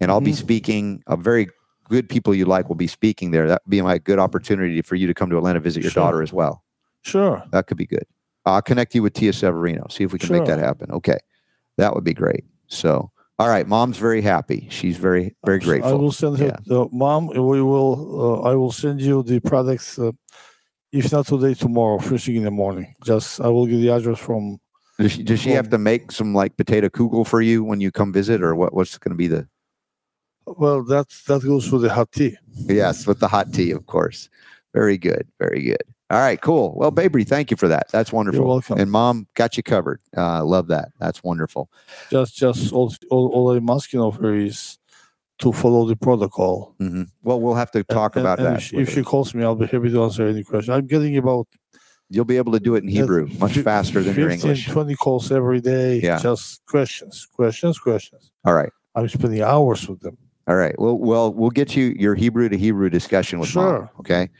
[0.00, 0.36] And I'll be Mhm.
[0.36, 1.02] speaking.
[1.06, 1.48] A very
[1.88, 3.46] good people you like will be speaking there.
[3.48, 6.02] That would be my good opportunity for you to come to Atlanta visit your Sure.
[6.04, 6.62] daughter as well.
[7.02, 7.42] sure.
[7.52, 8.04] That could be good.
[8.44, 9.86] I'll connect you with Tia Severino.
[9.88, 10.90] See if we can make that happen.
[10.90, 11.16] Okay,
[11.78, 12.44] that would be great.
[12.66, 14.66] So, all right, mom's very happy.
[14.70, 15.90] She's very very grateful.
[15.92, 16.46] I will send her.
[16.66, 16.76] Yeah.
[16.76, 18.42] Uh, Mom, we will.
[18.44, 19.98] Uh, I will send you the products.
[19.98, 20.12] Uh,
[20.92, 22.94] if not today, tomorrow, first thing in the morning.
[23.04, 24.58] Just I will give the address from.
[24.98, 27.92] Does she, does she have to make some like potato kugel for you when you
[27.92, 28.74] come visit, or what?
[28.74, 29.46] What's going to be the?
[30.46, 32.36] Well, that that goes with the hot tea.
[32.66, 34.28] Yes, with the hot tea, of course.
[34.74, 35.82] Very good, very good.
[36.10, 36.74] All right, cool.
[36.74, 37.88] Well, Babery, thank you for that.
[37.92, 38.40] That's wonderful.
[38.40, 38.78] You're welcome.
[38.80, 40.00] And mom got you covered.
[40.16, 40.88] Uh, love that.
[40.98, 41.70] That's wonderful.
[42.10, 44.78] Just just all, all, all I'm asking of her is
[45.40, 46.74] to follow the protocol.
[46.78, 48.56] hmm Well, we'll have to talk and- about and that.
[48.56, 50.72] If she, if she calls me, I'll be happy to answer any question.
[50.74, 51.46] I'm getting about
[52.10, 54.66] You'll be able to do it in Hebrew much faster than your English.
[54.68, 56.00] 20 calls every day.
[56.00, 56.18] Yeah.
[56.18, 58.32] Just questions, questions, questions.
[58.44, 58.72] All right.
[58.94, 60.16] I'm spending hours with them.
[60.46, 60.74] All right.
[60.78, 63.64] Well, well, we'll get you your Hebrew to Hebrew discussion with mom.
[63.64, 63.90] Sure.
[64.00, 64.30] Okay,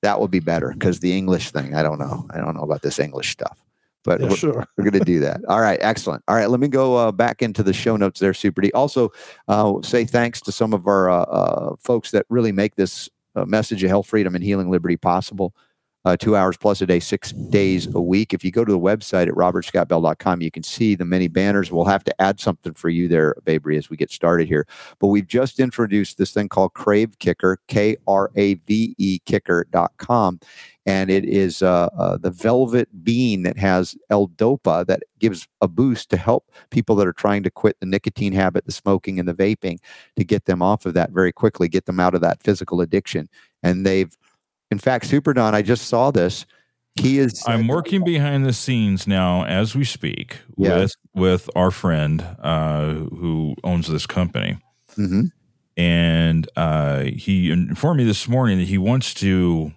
[0.00, 2.26] that would be better because the English thing, I don't know.
[2.30, 3.62] I don't know about this English stuff,
[4.02, 4.66] but Yeah, we're, sure.
[4.78, 5.42] we're going to do that.
[5.46, 5.78] All right.
[5.82, 6.24] Excellent.
[6.26, 6.48] All right.
[6.48, 8.72] Let me go uh, back into the show notes there, Super D.
[8.72, 9.12] Also,
[9.48, 13.44] uh, say thanks to some of our uh, uh, folks that really make this uh,
[13.44, 15.54] message of health, freedom, and healing liberty possible.
[16.08, 18.32] Uh, two hours plus a day, six days a week.
[18.32, 21.70] If you go to the website at robertscottbell.com, you can see the many banners.
[21.70, 24.66] We'll have to add something for you there, Babry, as we get started here.
[25.00, 30.40] But we've just introduced this thing called Crave Kicker, K R A V E Kicker.com.
[30.86, 36.08] And it is uh, uh, the velvet bean that has L-Dopa that gives a boost
[36.08, 39.34] to help people that are trying to quit the nicotine habit, the smoking, and the
[39.34, 39.78] vaping
[40.16, 43.28] to get them off of that very quickly, get them out of that physical addiction.
[43.62, 44.16] And they've,
[44.70, 46.46] in fact, Super Don, I just saw this.
[46.96, 47.42] He is.
[47.46, 50.78] I'm working behind the scenes now as we speak Yeah.
[50.80, 54.58] with with our friend uh, who owns this company,
[54.96, 55.30] Mhm.
[55.76, 59.72] and uh, he informed me this morning that he wants to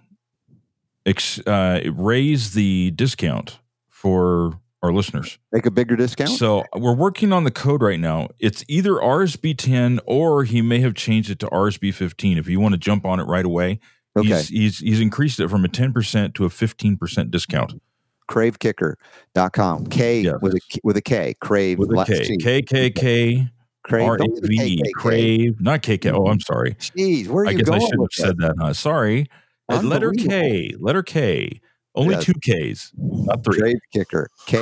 [1.06, 5.38] ex- uh, raise the discount for our listeners.
[5.52, 6.30] Make a bigger discount.
[6.30, 8.30] So we're working on the code right now.
[8.40, 12.36] It's either RSB 10 or he may have changed it to RSB 15.
[12.36, 13.78] If you want to jump on it right away,
[14.16, 14.28] okay.
[14.28, 17.80] he's, he's he's increased it from a 10% to a 15% discount
[18.28, 19.86] cravekicker.com.
[19.86, 20.36] K Yes.
[20.40, 21.34] with a K- with a K.
[21.40, 22.36] Crave with a K.
[22.38, 23.48] K K K
[23.82, 24.08] Crave.
[24.08, 24.82] R A don't put V the.
[24.82, 24.92] KKK.
[24.94, 26.10] Crave, not K K.
[26.10, 26.74] Oh, I'm sorry.
[26.74, 28.72] Jeez, where are I you guess I should have said that, huh?
[28.72, 29.28] Sorry.
[29.68, 30.72] Letter K.
[30.78, 31.60] Letter K.
[31.94, 32.24] Only Yes.
[32.24, 33.58] two Ks, not three.
[33.58, 34.28] Crave Kicker.
[34.46, 34.58] K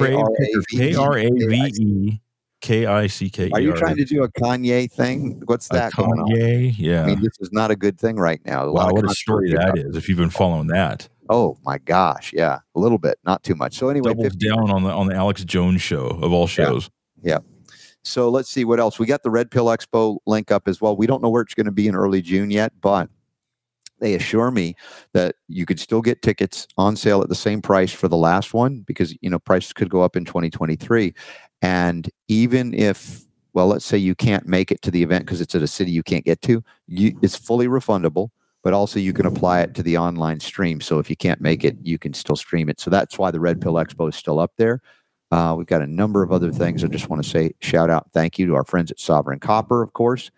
[2.62, 3.08] Crave R A Kicker.
[3.08, 3.50] V K R A V K I C K.
[3.52, 5.42] Are you trying to do a Kanye thing?
[5.46, 6.28] What's that going on?
[6.28, 6.74] Kanye?
[6.78, 7.04] Yeah.
[7.04, 8.64] I mean, this is not a good thing right now.
[8.64, 9.96] A lot Wow, of what a story that is!
[9.96, 13.74] If you've been following that, Oh my gosh, yeah, a little bit, not too much.
[13.74, 16.90] So anyway, doubles 50 down on the on the Alex Jones show of all shows.
[17.22, 17.38] Yeah.
[18.02, 18.98] So let's see what else.
[18.98, 20.96] We got the Red Pill Expo link up as well.
[20.96, 23.08] We don't know where it's going to be in early June yet, but
[24.00, 24.74] they assure me
[25.12, 28.52] that you could still get tickets on sale at the same price for the last
[28.52, 31.14] one because you know prices could go up in 2023.
[31.62, 35.54] And even if well, let's say you can't make it to the event because it's
[35.54, 38.28] at a city you can't get to, you, it's fully refundable.
[38.62, 40.82] But also, you can apply it to the online stream.
[40.82, 42.78] So if you can't make it, you can still stream it.
[42.78, 44.82] So that's why the Red Pill Expo is still up there.
[45.30, 46.84] Uh, we've got a number of other things.
[46.84, 49.82] I just want to say shout out, thank you to our friends at Sovereign Copper,
[49.82, 50.30] of course,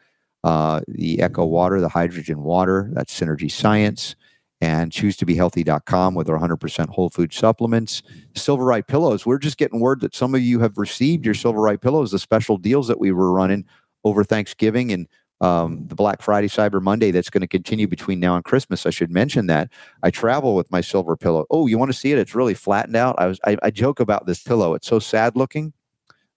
[0.45, 4.14] uh, the Echo Water, the hydrogen water, that's Synergy Science,
[4.63, 8.01] and choose2behealthy.com with our 100% whole food supplements.
[8.35, 9.27] Silverite pillows.
[9.27, 12.57] We're just getting word that some of you have received your Silverite pillows, the special
[12.57, 13.65] deals that we were running
[14.05, 15.09] over Thanksgiving and
[15.41, 18.87] um, the Black Friday, Cyber Monday that's going to continue between now and Christmas.
[18.87, 19.69] I should mention that
[20.05, 21.45] I travel with my silver pillow.
[21.51, 22.19] Oh, you want to see it?
[22.19, 23.17] It's really flattened out.
[23.19, 24.75] I was I, I joke about this pillow.
[24.75, 25.73] It's so sad looking.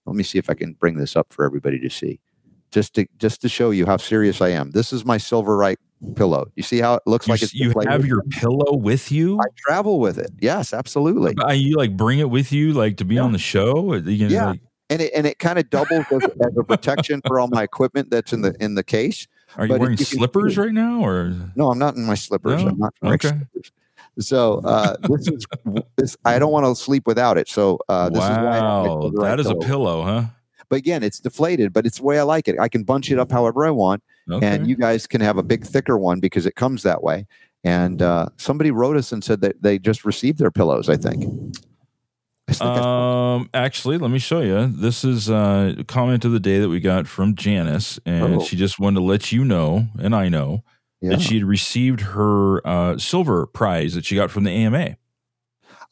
[0.07, 2.19] Let me see if I can bring this up for everybody to see,
[2.71, 4.71] just to just to show you how serious I am.
[4.71, 5.78] This is my Silverite
[6.15, 6.45] pillow.
[6.55, 7.91] You see how it looks You, like it's you deflated?
[7.91, 9.39] have your pillow with you.
[9.39, 10.31] I travel with it.
[10.39, 11.35] Yes, absolutely.
[11.37, 13.23] Uh, you like bring it with you, like to be Yeah.
[13.23, 13.93] on the show.
[13.93, 14.45] You know, Yeah.
[14.51, 17.63] like, And it and it kind of doubles as, as a protection for all my
[17.63, 19.27] equipment that's in the in the case.
[19.57, 22.61] are you But wearing you slippers right now, or No, I'm not in my slippers.
[22.61, 22.69] No?
[22.69, 23.29] I'm not Okay.
[23.29, 23.71] slippers.
[24.19, 25.45] So uh, this is
[25.97, 26.15] this.
[26.23, 27.49] I don't want to sleep without it.
[27.49, 29.65] So uh, this is why I wow, Silverite that is a pillow.
[29.65, 30.23] pillow, huh?
[30.70, 32.59] But again, it's deflated, but it's the way I like it.
[32.59, 34.45] I can bunch it up however I want, Okay.
[34.47, 37.26] and you guys can have a big, thicker one because it comes that way.
[37.63, 40.88] And uh, somebody wrote us and said that they just received their pillows.
[40.89, 41.24] I think.
[42.47, 44.68] I think I Um, actually, let me show you.
[44.68, 48.39] This is uh, a comment of the day that we got from Janice, and Oh.
[48.43, 50.63] she just wanted to let you know, and I know
[51.01, 51.11] yeah.
[51.11, 54.95] that she had received her uh, silver prize that she got from the AMA,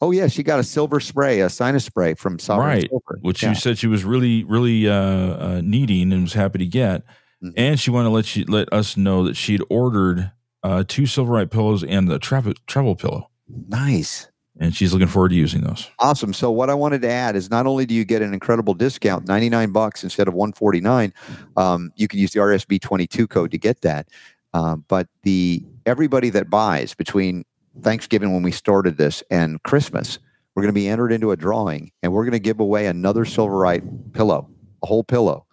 [0.00, 3.18] oh yeah, she got a silver spray, a sinus spray from Sovereign Right, Silver.
[3.22, 3.50] which yeah.
[3.50, 7.02] you said she was really, really uh, uh, needing and was happy to get.
[7.42, 7.52] Mhm.
[7.56, 10.30] And she wanted to let you let us know that she'd ordered
[10.62, 13.28] uh, two Silverite pillows and the travel travel pillow,
[13.68, 14.28] nice.
[14.58, 15.90] and she's looking forward to using those.
[15.98, 16.32] Awesome.
[16.32, 19.28] So what I wanted to add is not only do you get an incredible discount,
[19.28, 21.12] 99 bucks instead of 149,
[21.56, 24.08] um, you can use the RSB 22 code to get that.
[24.54, 27.44] Um, but the everybody that buys between
[27.82, 30.18] Thanksgiving when we started this and Christmas,
[30.54, 33.24] we're going to be entered into a drawing and we're going to give away another
[33.24, 34.48] Silverite pillow,
[34.82, 35.46] a whole pillow,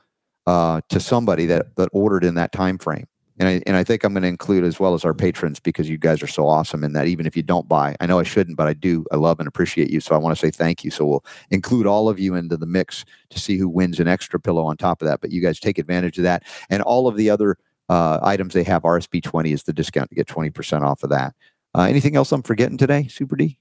[0.48, 3.08] uh, to somebody that that ordered in that time frame.
[3.40, 5.90] And I, and I think I'm going to include as well as our patrons because
[5.90, 8.24] you guys are so awesome in that even if you don't buy, I know I
[8.24, 9.04] shouldn't, but I do.
[9.12, 10.00] I love and appreciate you.
[10.00, 10.92] So I want to say thank you.
[10.92, 14.40] So we'll include all of you into the mix to see who wins an extra
[14.40, 15.22] pillow on top of that.
[15.22, 17.58] But you guys take advantage of that and all of the other
[17.90, 21.34] uh, items they have, RSB20 is the discount to get 20% off of that.
[21.76, 23.58] Uh, anything else I'm forgetting today, Super D?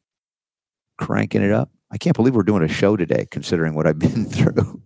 [0.98, 1.70] Cranking it up.
[1.90, 4.82] I can't believe we're doing a show today, considering what I've been through.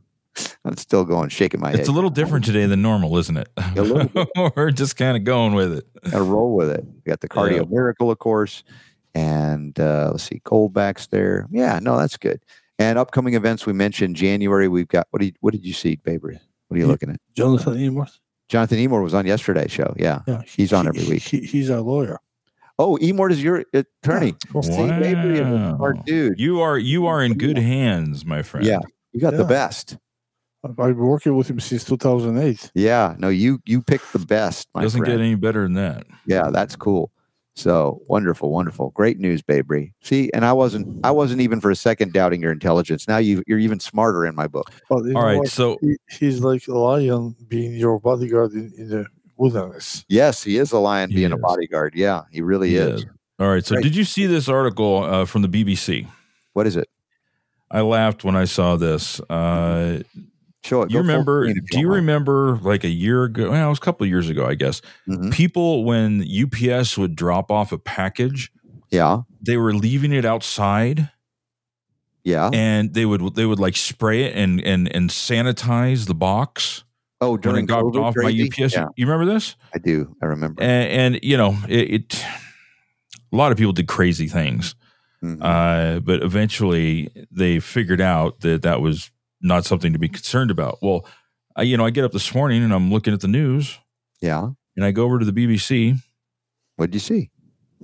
[0.64, 1.80] I'm still going, shaking my It's head.
[1.80, 3.48] It's a little different today than normal, isn't it?
[3.76, 4.26] A little.
[4.56, 5.86] We're just kind of going with it.
[6.10, 6.84] Got to roll with it.
[6.84, 7.62] We got the cardio Yeah.
[7.68, 8.64] miracle, of course,
[9.14, 11.46] and uh, let's see, Coldbacks there.
[11.50, 12.40] Yeah, no, that's good.
[12.78, 14.66] And upcoming events we mentioned January.
[14.66, 15.22] We've got what?
[15.22, 16.18] Did, what did you see, Baby?
[16.68, 16.90] What are you Yeah.
[16.90, 17.20] looking at?
[17.36, 18.10] Jonathan Emord.
[18.48, 19.94] Jonathan Emord was on yesterday's show.
[19.96, 20.22] Yeah.
[20.26, 21.22] Yeah, He's on every week.
[21.22, 22.18] He, he's our lawyer.
[22.78, 24.34] Oh, Emord is your attorney.
[24.54, 25.76] Yeah, See, Baby is Wow.
[25.76, 26.38] smart dude.
[26.40, 28.66] You are you are in good hands, my friend.
[28.66, 28.80] Yeah.
[29.12, 29.96] You got the best.
[30.64, 32.72] I've I've been working with him since 2008.
[32.74, 33.14] Yeah.
[33.18, 35.18] No, you you picked the best, my Doesn't friend.
[35.18, 36.04] get any better than that.
[36.26, 37.12] Yeah, that's cool.
[37.56, 39.92] So wonderful, wonderful, great news, Babery.
[40.02, 43.06] See, and I wasn't, I wasn't even for a second doubting your intelligence.
[43.06, 44.72] Now you, you're even smarter in my book.
[44.90, 45.46] But All right, what?
[45.50, 49.06] so He, he's like a lion being your bodyguard in, in the
[49.36, 50.04] wilderness.
[50.08, 51.94] Yes, he is a lion He being a bodyguard.
[51.94, 53.00] Yeah, he really He is.
[53.02, 53.06] is.
[53.38, 53.64] all right.
[53.64, 56.06] So did you see this article uh, from the BBC?
[56.52, 56.88] What is it?
[57.70, 59.18] I laughed when I saw this.
[59.20, 60.02] Uh,
[60.64, 60.90] Show it.
[60.92, 61.46] you remember?
[61.46, 61.96] Do you mind.
[61.96, 63.50] remember like a year ago?
[63.50, 64.80] Well, it was a couple of years ago, I guess.
[65.08, 65.32] Mhm.
[65.32, 68.50] People when UPS would drop off a package,
[68.90, 71.10] Yeah, they were leaving it outside,
[72.22, 72.48] yeah.
[72.52, 76.84] and they would they would like spray it and and and sanitize the box
[77.20, 78.30] oh, during got COVID off by?
[78.64, 78.74] UPS.
[78.74, 79.56] Yeah, You remember this?
[79.74, 80.14] I do.
[80.22, 80.62] I remember.
[80.62, 82.24] And, and you know, it, it.
[83.32, 84.74] A lot of people did crazy things,
[85.22, 85.38] Mhm.
[85.40, 89.10] uh, but eventually they figured out that that was
[89.40, 90.78] not something to be concerned about.
[90.82, 91.06] Well,
[91.56, 93.78] I, you know, I get up this morning and I'm looking at the news,
[94.20, 94.48] yeah.
[94.76, 95.96] and I go over to the BBC.
[96.76, 97.30] What did you see?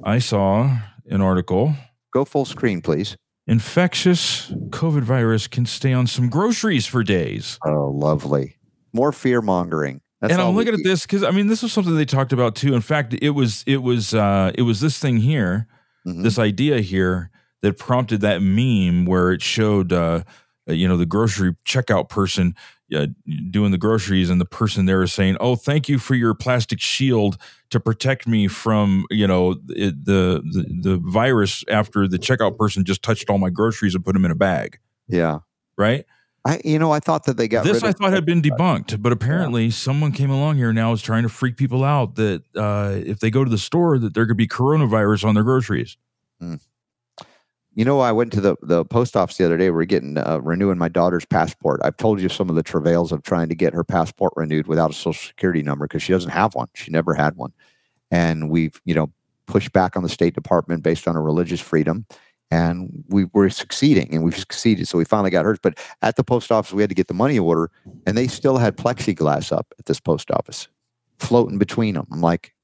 [0.04, 1.74] I saw an article.
[2.12, 3.16] Go full screen, please.
[3.46, 7.58] Infectious COVID virus can stay on some groceries for days.
[7.66, 8.56] Oh, lovely.
[8.92, 10.00] More fear mongering.
[10.20, 12.54] That's and I'm looking at this because I mean, this was something they talked about
[12.54, 12.74] too.
[12.74, 15.66] In fact, it was it was uh, it was this thing here.
[16.06, 16.22] Mhm.
[16.22, 17.30] this idea here
[17.62, 20.22] that prompted that meme where it showed uh,
[20.68, 22.54] uh, you know the grocery checkout person
[22.96, 23.06] uh,
[23.50, 26.80] doing the groceries and the person there is saying oh thank you for your plastic
[26.80, 27.36] shield
[27.68, 32.82] to protect me from you know it, the, the the virus after the checkout person
[32.82, 35.40] just touched all my groceries and put them in a bag Yeah.
[35.76, 36.06] right
[36.44, 39.12] I, you know, I thought that they got this i thought had been debunked but
[39.12, 43.20] apparently someone came along here now is trying to freak people out that uh, if
[43.20, 45.96] they go to the store that there could be coronavirus on their groceries
[47.74, 49.70] You know, I went to the, the post office the other day.
[49.70, 51.80] We're getting uh, renewing my daughter's passport.
[51.84, 54.90] I've told you some of the travails of trying to get her passport renewed without
[54.90, 56.66] a social security number because she doesn't have one.
[56.74, 57.52] She never had one,
[58.10, 59.12] and we've you know
[59.46, 62.06] pushed back on the State Department based on her religious freedom,
[62.50, 64.88] and we were succeeding, and we've succeeded.
[64.88, 65.58] So we finally got hers.
[65.62, 67.70] But at the post office, we had to get the money order,
[68.06, 70.68] and they still had plexiglass up at this post office,
[71.18, 72.06] floating between them.
[72.10, 72.54] I'm like,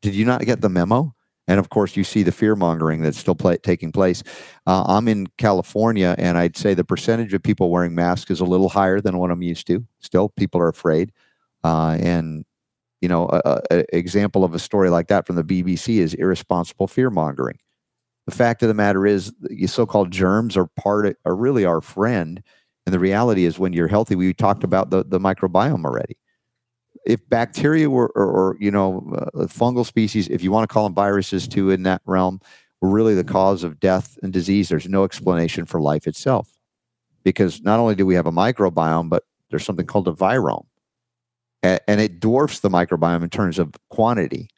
[0.00, 1.14] did you not get the memo?
[1.46, 4.22] And of course, you see the fear mongering that's still play, taking place.
[4.66, 8.44] Uh, I'm in California, and I'd say the percentage of people wearing masks is a
[8.44, 9.84] little higher than what I'm used to.
[9.98, 11.10] Still, people are afraid.
[11.64, 12.44] Uh, and,
[13.00, 16.14] you know, a, a, a example of a story like that from the BBC is
[16.14, 17.58] irresponsible fear mongering.
[18.26, 21.80] The fact of the matter is, the so-called germs are part of, are really our
[21.80, 22.42] friend.
[22.86, 26.16] And the reality is, when you're healthy, we talked about the, the microbiome already
[27.04, 30.84] if bacteria were, or, or you know, uh, fungal species, if you want to call
[30.84, 32.40] them viruses too, in that realm,
[32.80, 36.48] were really the cause of death and disease, there's no explanation for life itself.
[37.22, 40.66] Because not only do we have a microbiome, but there's something called a virome,
[41.62, 44.48] A- and it dwarfs the microbiome in terms of quantity.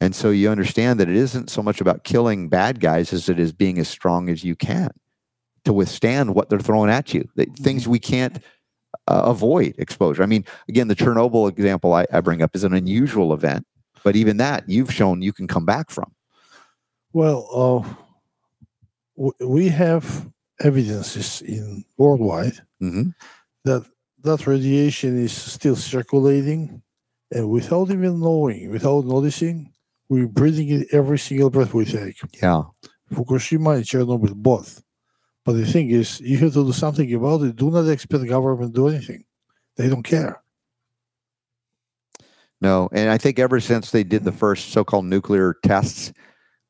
[0.00, 3.38] And so you understand that it isn't so much about killing bad guys as it
[3.38, 4.90] is being as strong as you can
[5.64, 7.28] to withstand what they're throwing at you.
[7.36, 8.38] The things we can't
[9.08, 10.22] uh, avoid exposure.
[10.22, 13.66] I mean, again, the Chernobyl example I, I bring up is an unusual event,
[14.02, 16.12] but even that you've shown you can come back from.
[17.12, 17.94] Well, uh,
[19.16, 20.30] w- we have
[20.60, 23.10] evidences in worldwide Mm-hmm.
[23.64, 23.84] that
[24.22, 26.82] that radiation is still circulating,
[27.30, 29.72] and without even knowing, without noticing,
[30.10, 32.16] we're breathing it every single breath we take.
[32.42, 32.64] Yeah.
[33.12, 34.82] Fukushima and Chernobyl both.
[35.44, 37.56] But the thing is, you have to do something about it.
[37.56, 39.24] Do not expect the government to do anything.
[39.76, 40.42] They don't care.
[42.60, 46.12] No, and I think ever since they did the first so-called nuclear tests,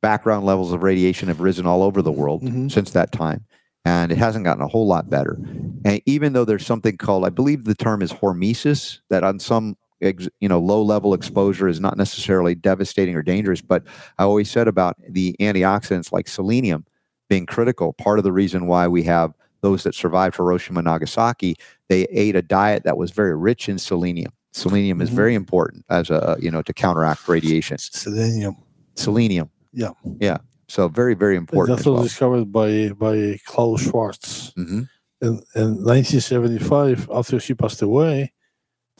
[0.01, 2.71] background levels of radiation have risen all over the world Mhm.
[2.71, 3.43] since that time,
[3.83, 5.37] and it hasn't gotten a whole lot better.
[5.83, 9.75] And even though there's something called, I believe the term is hormesis, that on some
[10.01, 13.83] you know low-level exposure is not necessarily devastating or dangerous, but
[14.17, 16.85] I always said about the antioxidants like selenium
[17.29, 17.93] being critical.
[17.93, 21.55] Part of the reason why we have those that survived Hiroshima and Nagasaki,
[21.87, 25.13] they ate a diet that was very rich in selenium Selenium is Mhm.
[25.13, 27.77] very important as a you know to counteract radiation.
[27.77, 28.55] Selenium.
[28.95, 29.49] Selenium.
[29.71, 29.91] Yeah.
[30.19, 30.39] Yeah.
[30.67, 31.77] So very very important.
[31.77, 32.03] That was well.
[32.03, 34.51] discovered by by Klaus Schwarz.
[34.57, 34.89] Mhm.
[35.21, 38.33] In, in 1975, after she passed away,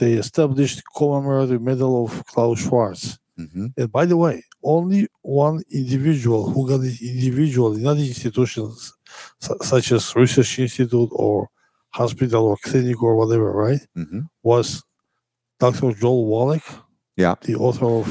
[0.02, 3.02] they established commemorative medal of Klaus Schwarz.
[3.43, 3.66] Mhm.
[3.80, 4.36] And by the way,
[4.76, 8.76] only one individual who got it individually, not institutions
[9.45, 11.36] su- such as research institute or
[12.02, 13.84] hospital or clinic or whatever, right?
[14.02, 14.22] Mhm.
[14.49, 14.68] Was
[15.60, 15.91] Dr.
[16.02, 16.68] Joel Wallach.
[17.24, 17.36] Yeah.
[17.47, 18.08] The author of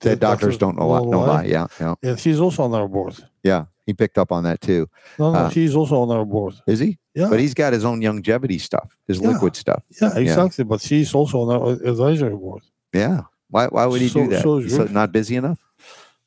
[0.00, 1.44] Dead doctors don't know, Don't know lie.
[1.56, 1.66] Yeah.
[1.80, 1.94] Yeah.
[2.02, 3.14] And he's also on our board.
[3.42, 3.62] Yeah.
[3.86, 4.88] He picked up on that too.
[5.18, 6.54] No, no, Uh, he's also on our board.
[6.66, 6.98] Is he?
[7.14, 7.28] Yeah.
[7.30, 9.28] But he's got his own longevity stuff, his Yeah.
[9.30, 9.82] liquid stuff.
[10.02, 10.64] Yeah, exactly.
[10.64, 12.62] But he's also on our advisory board.
[12.92, 13.22] Yeah.
[13.48, 14.42] Why why would he So- do that?
[14.42, 15.60] so He's not busy enough?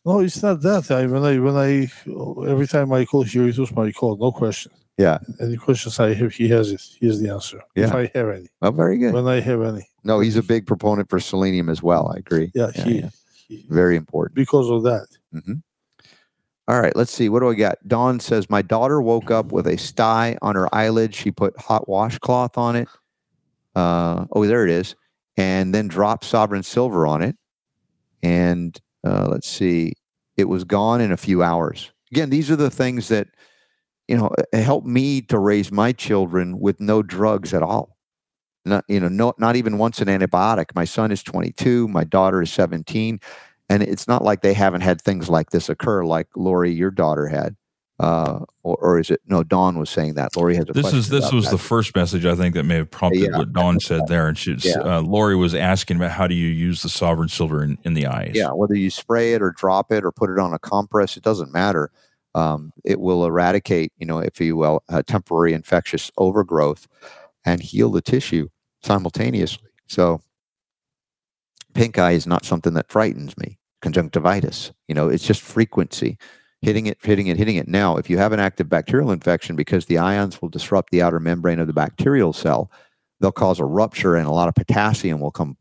[0.06, 0.90] No, it's not that.
[0.90, 1.92] I when I when I
[2.50, 4.16] every time I call, he returns my call.
[4.16, 4.72] No question.
[4.98, 5.20] Yeah.
[5.40, 6.82] Any questions I have, he has it.
[7.00, 7.62] He has the answer.
[7.76, 7.88] Yeah.
[7.88, 8.48] If I have any.
[8.62, 9.14] Well, very good.
[9.14, 9.86] When I have any.
[10.04, 12.12] No, he's a big proponent for selenium as well.
[12.14, 12.52] I agree.
[12.56, 13.10] Yeah, Yeah, he, yeah.
[13.48, 14.36] he- Very important.
[14.36, 15.08] because of that.
[15.34, 15.56] hmm
[16.70, 17.30] All right, let's see.
[17.30, 17.80] What do I got?
[17.88, 21.16] Dawn says my daughter woke up with a sty on her eyelid.
[21.16, 22.88] She put hot washcloth on it.
[23.76, 24.96] Uh, oh, there it is,
[25.36, 27.36] and then dropped sovereign silver on it.
[28.22, 29.94] And uh, let's see,
[30.38, 31.92] it was gone in a few hours.
[32.12, 33.30] Again, these are the things that
[34.08, 37.98] you know uh, help me to raise my children with no drugs at all.
[38.64, 40.76] Not you know, no, not even once an antibiotic.
[40.76, 41.88] My son is 22.
[41.88, 43.20] My daughter is 17
[43.70, 47.28] and it's not like they haven't had things like this occur like lori your daughter
[47.28, 47.56] had
[48.00, 51.10] uh, or, or is it no dawn was saying that lori has a This is
[51.10, 51.52] this was that.
[51.52, 53.38] the first message I think that may have prompted Yeah.
[53.38, 54.80] what Dawn said there, and she's Yeah.
[54.80, 58.08] uh, Lori was asking about how do you use the sovereign silver in, in the
[58.08, 58.32] eyes.
[58.36, 61.24] yeah whether you spray it or drop it or put it on a compress it
[61.24, 61.92] doesn't matter
[62.36, 66.88] um, it will eradicate you know if you will uh, temporary infectious overgrowth
[67.46, 68.48] and heal the tissue
[68.82, 70.22] simultaneously so
[71.74, 76.18] pink eye is not something that frightens me conjunctivitis you know it's just frequency
[76.62, 77.68] hitting it hitting it hitting it.
[77.68, 81.20] Now if you have an active bacterial infection because the ions will disrupt the outer
[81.20, 82.72] membrane of the bacterial cell
[83.20, 85.58] they'll cause a rupture and a lot of potassium will come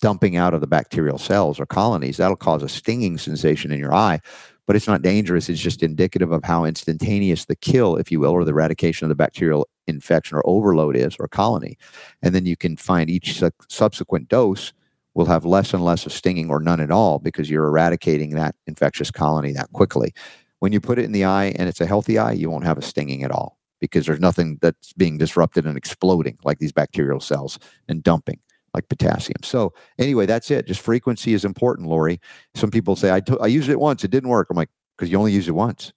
[0.00, 2.16] dumping out of the bacterial cells or colonies.
[2.16, 4.20] That'll cause a stinging sensation in your eye
[4.66, 5.48] but it's not dangerous.
[5.48, 9.08] It's just indicative of how instantaneous the kill if you will or the eradication of
[9.08, 11.76] the bacterial infection or overload is or colony.
[12.22, 14.72] And then you can find each su- subsequent dose
[15.14, 18.54] will have less and less of stinging or none at all because you're eradicating that
[18.66, 20.12] infectious colony that quickly.
[20.60, 22.78] When you put it in the eye and it's a healthy eye, you won't have
[22.78, 27.20] a stinging at all because there's nothing that's being disrupted and exploding like these bacterial
[27.20, 27.58] cells
[27.88, 28.38] and dumping
[28.74, 29.42] like potassium.
[29.42, 30.66] So anyway, that's it.
[30.66, 32.20] Just frequency is important, Lori.
[32.54, 34.48] Some people say I I used it once, it didn't work.
[34.50, 35.92] I'm like, because you only use it once.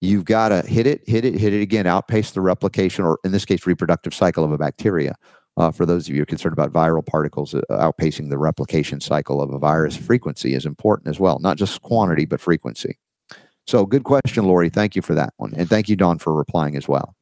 [0.00, 3.32] You've got to hit it, hit it, hit it again, outpace the replication, or in
[3.32, 5.14] this case, reproductive cycle of a bacteria.
[5.56, 9.50] Uh, for those of you concerned about viral particles uh, outpacing the replication cycle of
[9.52, 12.98] a virus, frequency is important as well, not just quantity, but frequency.
[13.66, 14.70] So, good question, Lori.
[14.70, 15.52] Thank you for that one.
[15.56, 17.14] And thank you, Don, for replying as well.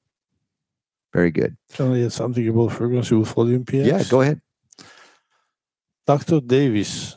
[1.13, 1.57] Very good.
[1.73, 3.87] Can I add something about frequency with Folium PX?
[3.87, 4.41] Yeah, go ahead.
[6.07, 6.41] Dr.
[6.41, 7.17] Davis,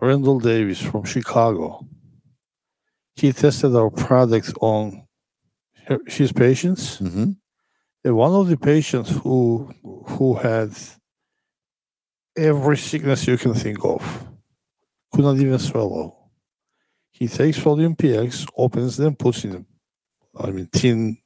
[0.00, 1.86] Randall Davis from Chicago,
[3.14, 5.06] he tested our product on
[6.06, 6.98] his patients.
[6.98, 7.36] hmm And
[8.04, 10.70] one of the patients who who had
[12.36, 14.28] every sickness you can think of
[15.12, 16.16] could not even swallow.
[17.12, 19.66] He takes Folium PX, opens them, puts in,
[20.36, 21.18] I mean, tin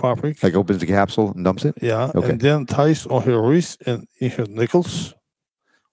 [0.00, 0.42] fabric.
[0.42, 1.74] Like opens the capsule and dumps it.
[1.82, 2.30] Yeah, Okay.
[2.30, 5.12] and then ties on her wrist and in her nickels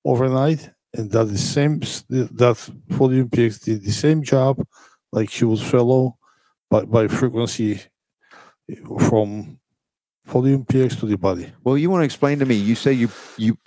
[0.06, 2.58] overnight, and that the same that
[2.92, 4.64] Folium PX did the same job,
[5.12, 6.18] like she would swallow
[6.70, 7.82] by by frequency
[9.00, 9.58] from
[10.32, 11.52] Folium PX to the body.
[11.64, 12.56] Well, you want to explain to me?
[12.56, 13.58] You say you you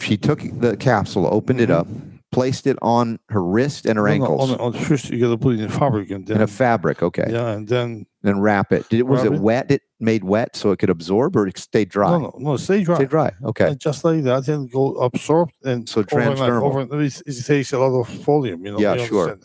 [0.00, 1.86] she took the capsule, opened it up,
[2.30, 5.30] placed it on her wrist and her No, no, ankles on, on first, you got
[5.30, 7.02] to put it in fabric, and then in a fabric.
[7.02, 8.86] Okay, yeah, and then then wrap it.
[8.90, 9.40] Did it was it it.
[9.40, 9.70] wet?
[9.70, 12.10] It made wet so it could absorb, or it stayed dry?
[12.10, 12.96] no, no, no, stay dry.
[12.96, 13.32] Stay dry.
[13.44, 13.68] Okay.
[13.68, 16.62] And just like that, then go absorbed and So overnight- transdermal.
[16.62, 18.78] Over, it, it takes a lot of volume, you know.
[18.78, 19.38] Yeah, you sure.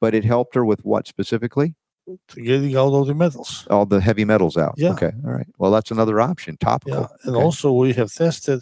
[0.00, 1.74] But it helped her with what specifically?
[2.34, 3.66] Getting out all the metals.
[3.70, 4.74] All the heavy metals out.
[4.76, 4.90] Yeah.
[4.92, 5.12] Okay.
[5.24, 5.46] All right.
[5.58, 6.56] Well, that's another option.
[6.56, 7.00] Topical.
[7.02, 7.44] Yeah, and Okay.
[7.44, 8.60] also we have tested.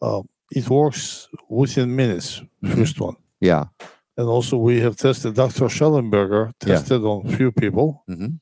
[0.00, 2.40] Uh, it works within minutes.
[2.64, 2.74] Mm-hmm.
[2.78, 3.64] First one, Yeah.
[4.16, 5.34] and also we have tested.
[5.34, 5.68] Dr.
[5.68, 6.74] Schellenberger Yeah.
[6.76, 8.04] tested on few people.
[8.08, 8.40] Mhm.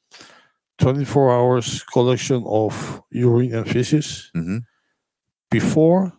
[0.79, 4.59] Twenty-four hours collection of urine and feces hmm
[5.51, 6.13] before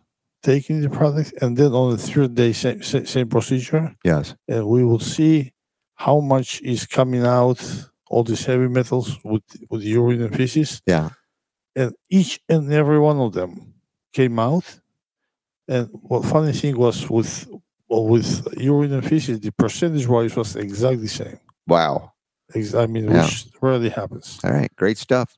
[0.43, 4.35] taking the product, and then on the third day, same, same procedure, Yes.
[4.47, 5.51] and we will see
[5.95, 7.59] how much is coming out.
[8.09, 10.81] All these heavy metals with with urine and feces.
[10.85, 11.09] Yeah.
[11.75, 13.73] and each and every one of them
[14.13, 14.79] came out
[15.67, 17.47] And what funny thing was with
[17.89, 21.39] well, with urine and feces, the percentage wise was exactly the same.
[21.67, 22.13] Wow.
[22.55, 23.23] I mean, Yeah.
[23.25, 24.39] which rarely happens.
[24.43, 25.35] All right, great stuff.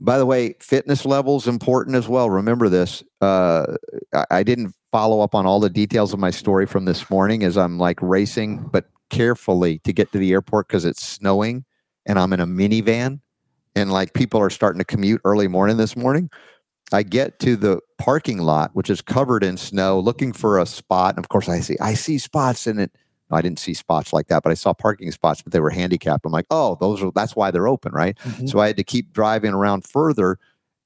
[0.00, 2.30] By the way, fitness levels important as well.
[2.30, 3.02] Remember this.
[3.20, 3.76] Uh,
[4.14, 7.42] I, I didn't follow up on all the details of my story from this morning
[7.44, 11.64] as I'm like racing, but carefully to get to the airport because it's snowing
[12.06, 13.20] and I'm in a minivan
[13.76, 16.30] and like people are starting to commute early morning this morning.
[16.92, 21.14] I get to the parking lot, which is covered in snow, looking for a spot.
[21.14, 22.90] And of course, I see I see spots in it.
[23.30, 26.26] I didn't see spots like that, but I saw parking spots, but they were handicapped.
[26.26, 28.16] I'm like, oh, those are that's why they're open, right?
[28.24, 28.48] Mhm.
[28.50, 30.38] So I had to keep driving around further,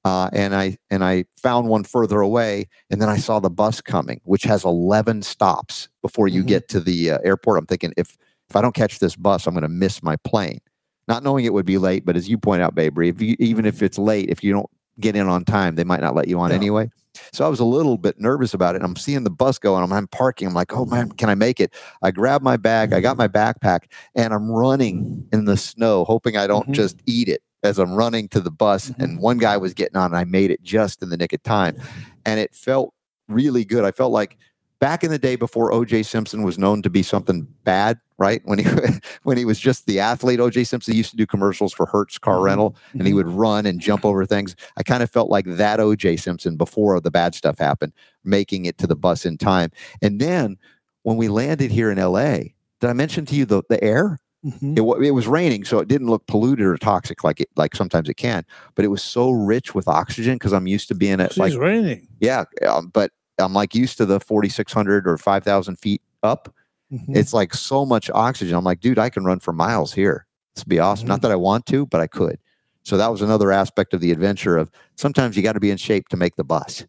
[0.07, 3.81] uh, and I and I found one further away, and then I saw the bus
[3.81, 6.47] coming, which has 11 stops before you Mhm.
[6.47, 7.59] get to the uh, airport.
[7.59, 8.17] I'm thinking if
[8.49, 10.61] if I don't catch this bus, I'm going to miss my plane.
[11.09, 13.67] Not knowing it would be late, but as you point out, Babery, if you even
[13.67, 16.39] if it's late, if you don't get in on time, they might not let you
[16.39, 16.57] on Yeah.
[16.57, 16.89] anyway.
[17.33, 18.83] So I was a little bit nervous about it.
[18.83, 20.47] I'm seeing the bus go, and I'm, I'm parking.
[20.47, 21.75] I'm like, oh man, can I make it?
[22.03, 26.37] I grab my bag, I got my backpack, and I'm running in the snow, hoping
[26.37, 26.75] I don't Mhm.
[26.75, 28.91] just eat it as I'm running to the bus.
[28.91, 29.03] Mhm.
[29.03, 31.43] And one guy was getting on, and I made it just in the nick of
[31.43, 31.77] time.
[32.25, 32.95] And it felt
[33.29, 33.85] really good.
[33.85, 34.37] I felt like
[34.79, 38.41] back in the day before OJ Simpson was known to be something bad, right?
[38.45, 38.65] When he
[39.25, 42.37] when he was just the athlete, OJ Simpson used to do commercials for Hertz car
[42.39, 42.45] Mhm.
[42.45, 43.17] rental and he Mhm.
[43.17, 44.55] would run and jump over things.
[44.77, 47.93] I kind of felt like that OJ Simpson before the bad stuff happened,
[48.23, 49.71] making it to the bus in time.
[50.03, 50.57] And then
[51.03, 54.19] when we landed here in LA, did I mention to you the, the air?
[54.45, 54.79] Mhm.
[54.79, 58.09] It, it was raining, so it didn't look polluted or toxic like it like sometimes
[58.09, 58.45] it can.
[58.75, 62.07] But it was so rich with oxygen because I'm used to being at like raining.
[62.21, 66.55] yeah, um, but I'm like used to the 4,600 or 5,000 feet up.
[66.93, 67.17] Mhm.
[67.17, 68.55] It's like so much oxygen.
[68.57, 70.27] I'm like, dude, I can run for miles here.
[70.55, 71.09] This would be awesome.
[71.09, 72.39] Not that I want to, but I could.
[72.85, 75.77] So that was another aspect of the adventure of sometimes you got to be in
[75.77, 76.87] shape to make the bus.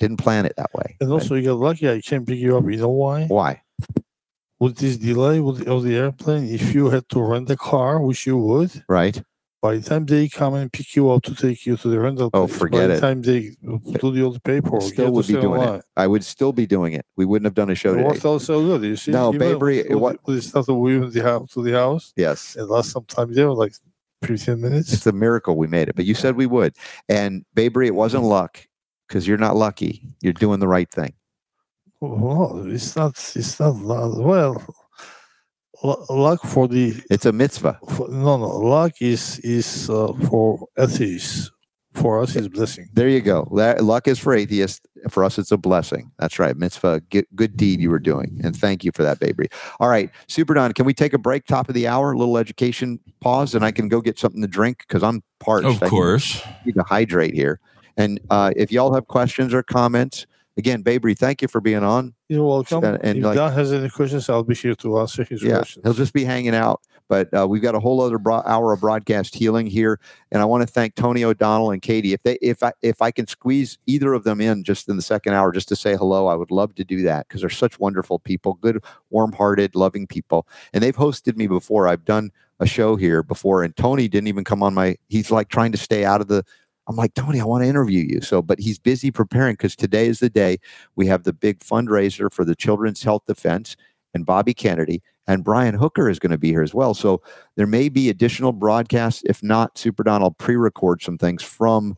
[0.00, 0.96] Didn't plan it that way.
[1.00, 1.14] And right?
[1.14, 1.88] also, you got lucky.
[1.88, 2.64] I can't pick you up.
[2.64, 3.26] You know why?
[3.26, 3.62] why?
[4.58, 8.00] With this delay with the, of the airplane, if you had to rent a car,
[8.00, 9.22] which you would, Right?
[9.62, 12.30] by the time they come and pick you up to take you to the rental
[12.32, 12.88] Oh, place, forget by it.
[12.96, 13.40] the time they
[14.00, 15.78] do the old paperwork, you Still have to would be stay doing online.
[15.80, 15.84] it.
[15.96, 17.04] I would still be doing it.
[17.16, 18.28] We wouldn't have done a show It today.
[18.28, 18.82] out so good.
[18.84, 21.12] You see, No, even Babery, it with, wa- with, with the stuff that we went
[21.12, 22.54] the house to the house, Yes.
[22.56, 23.74] it lost some time there, like
[24.24, 24.92] 15 minutes.
[24.92, 26.74] It's a miracle we made it, but you said we would.
[27.08, 28.66] And Babery, it wasn't luck
[29.08, 30.14] because you're not lucky.
[30.22, 31.12] You're doing the right thing.
[32.08, 33.12] Well, it's not.
[33.34, 33.74] It's not.
[33.76, 34.62] lu- Well,
[36.10, 37.78] luck for the It's a mitzvah.
[37.90, 41.50] for, no no luck is is uh, for atheists.
[41.94, 42.90] For us, is blessing.
[42.92, 43.48] There you go.
[43.50, 44.82] La- Luck is for atheists.
[45.08, 46.10] For us, it's a blessing.
[46.18, 46.54] That's right.
[46.54, 48.38] Mitzvah, good, good deed you were doing.
[48.44, 49.48] And thank you for that, baby.
[49.80, 50.10] All right.
[50.28, 53.54] Super Don, can we take a break top of the hour, a little education pause,
[53.54, 55.68] and I can go get something to drink because I'm parched.
[55.68, 56.42] Of I course.
[56.66, 57.60] need to hydrate here.
[57.96, 60.26] And uh, if y'all have questions or comments,
[60.56, 62.14] again, Babery, thank you for being on.
[62.28, 62.82] You're welcome.
[62.84, 65.56] And- and if like- Don has any questions, I'll be here to answer his Yeah,
[65.58, 65.84] questions.
[65.84, 66.80] he'll just be hanging out.
[67.08, 70.00] But uh, we've got a whole other bro- hour of broadcast healing here,
[70.32, 72.12] and I want to thank Tony O'Donnell and Katie.
[72.12, 75.02] If they, if I, if I can squeeze either of them in just in the
[75.02, 77.78] second hour, just to say hello, I would love to do that because they're such
[77.78, 81.86] wonderful people, good, warm-hearted, loving people, and they've hosted me before.
[81.86, 84.96] I've done a show here before, and Tony didn't even come on my.
[85.08, 86.42] He's like trying to stay out of the.
[86.88, 88.20] I'm like Tony, I want to interview you.
[88.20, 90.58] So, but he's busy preparing because today is the day
[90.94, 93.76] we have the big fundraiser for the Children's Health Defense
[94.14, 96.94] and Bobby Kennedy and Brian Hooker is going to be here as well.
[96.94, 97.22] So
[97.56, 99.22] there may be additional broadcasts.
[99.26, 101.96] If not, Super Don will pre-record some things from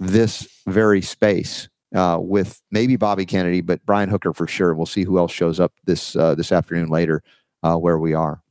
[0.00, 4.74] this very space uh, with maybe Bobby Kennedy, but Brian Hooker for sure.
[4.74, 7.22] We'll see who else shows up this uh, this afternoon later
[7.62, 8.42] uh, where we are.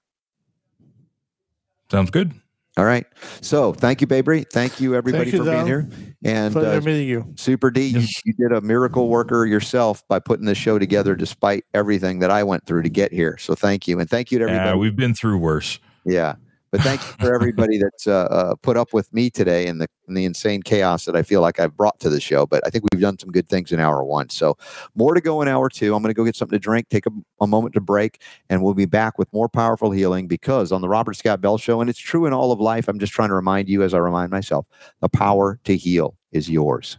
[1.91, 2.33] Sounds good.
[2.75, 3.05] All right.
[3.41, 4.43] So thank you, Babery.
[4.49, 5.87] Thank you, everybody, you, for being here.
[6.23, 7.31] And Pleasure uh, meeting you.
[7.35, 11.65] Super D, you, you did a miracle worker yourself by putting this show together despite
[11.75, 13.37] everything that I went through to get here.
[13.37, 13.99] So thank you.
[13.99, 14.69] And thank you to everybody.
[14.69, 15.77] Yeah, we've been through worse.
[16.03, 16.35] Yeah.
[16.73, 19.87] But thank you for everybody that's uh, uh, put up with me today and the,
[20.07, 22.47] and the insane chaos that I feel like I've brought to the show.
[22.47, 24.29] But I think we've done some good things in hour one.
[24.29, 24.57] So
[24.95, 25.93] more to go in hour two.
[25.93, 27.11] I'm going to go get something to drink, take a,
[27.41, 30.89] a moment to break, and we'll be back with more powerful healing because on the
[30.89, 33.35] Robert Scott Bell Show, and it's true in all of life, I'm just trying to
[33.35, 34.65] remind you as I remind myself,
[34.99, 36.97] the power to heal is yours.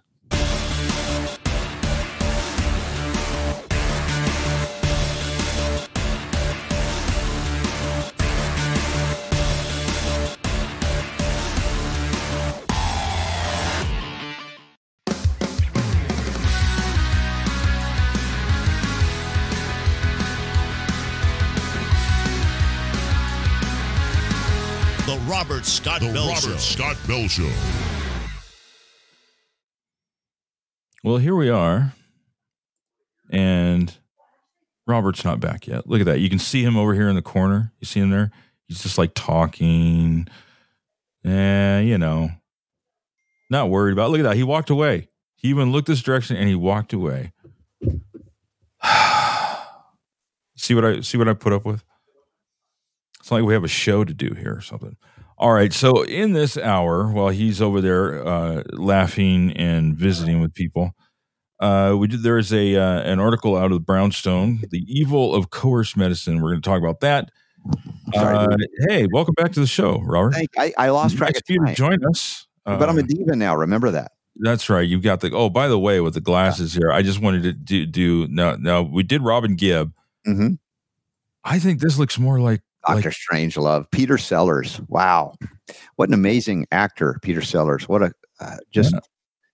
[25.95, 26.57] Scott The Bell Robert Show.
[26.57, 27.51] Scott Bell Show.
[31.05, 31.93] Well, here we are.
[33.31, 33.97] and
[34.89, 35.87] Robert's not back yet.
[35.89, 36.19] Look at that.
[36.19, 37.73] You can see him over here in the corner.
[37.79, 38.33] You see him there?
[38.67, 40.27] He's just like talking.
[41.23, 42.31] And, you know,
[43.49, 44.11] not worried about.
[44.11, 44.37] Look at that.
[44.37, 45.11] He walked away.
[45.37, 47.33] He even looked this direction and he walked away.
[50.57, 51.85] see what I see what I put up with?
[53.21, 54.97] It's not like we have a show to do here or something.
[55.37, 55.73] All right.
[55.73, 60.93] So in this hour, while he's over there uh, laughing and visiting with people,
[61.61, 65.51] uh, we did, there is a uh, an article out of Brownstone, the evil of
[65.51, 66.41] coerced medicine.
[66.41, 67.31] We're going to talk about that.
[68.15, 68.57] Uh,
[68.89, 70.35] hey, welcome back to the show, Robert.
[70.35, 71.75] Thank, I, I lost track Nice of you to time.
[71.75, 72.47] join us.
[72.65, 73.57] but I'm a Uh, diva now.
[73.57, 74.13] Remember that.
[74.37, 74.87] That's right.
[74.87, 75.31] You've got the.
[75.33, 77.87] Oh, by the way, with the glasses here, I just wanted to do.
[77.87, 79.93] do now, now we did Robin Gibb.
[80.25, 80.55] hmm
[81.45, 83.91] I think this looks more like Doctor like Strangelove.
[83.91, 84.81] Peter Sellers.
[84.89, 85.35] Wow,
[85.97, 87.89] what an amazing actor, Peter Sellers.
[87.89, 89.01] What a uh, just Yeah.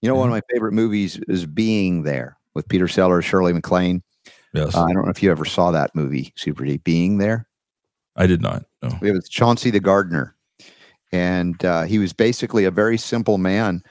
[0.03, 4.03] you know one of my favorite movies is Being There with Peter Sellers, Shirley MacLaine.
[4.55, 4.75] yes.
[4.75, 6.79] Uh, I don't know if you ever saw that movie, Super D.
[6.79, 7.47] Being There.
[8.17, 8.65] I did not.
[8.83, 8.91] No.
[9.03, 10.35] It was Chauncey the gardener,
[11.13, 13.83] and uh, he was basically a very simple man,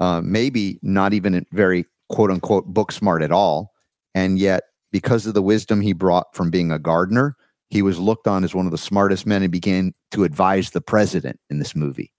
[0.00, 3.72] uh, maybe not even very quote unquote book smart at all,
[4.14, 7.36] and yet because of the wisdom he brought from being a gardener,
[7.70, 10.80] he was looked on as one of the smartest men and began to advise the
[10.80, 12.12] president in this movie.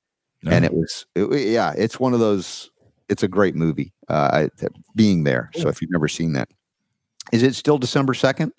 [0.44, 0.52] No.
[0.52, 2.70] And it was, it- yeah, it's one of those.
[3.10, 3.92] It's a great movie.
[4.08, 5.50] Uh, I, being there.
[5.56, 6.50] So if you've never seen that,
[7.32, 8.54] is it still December second?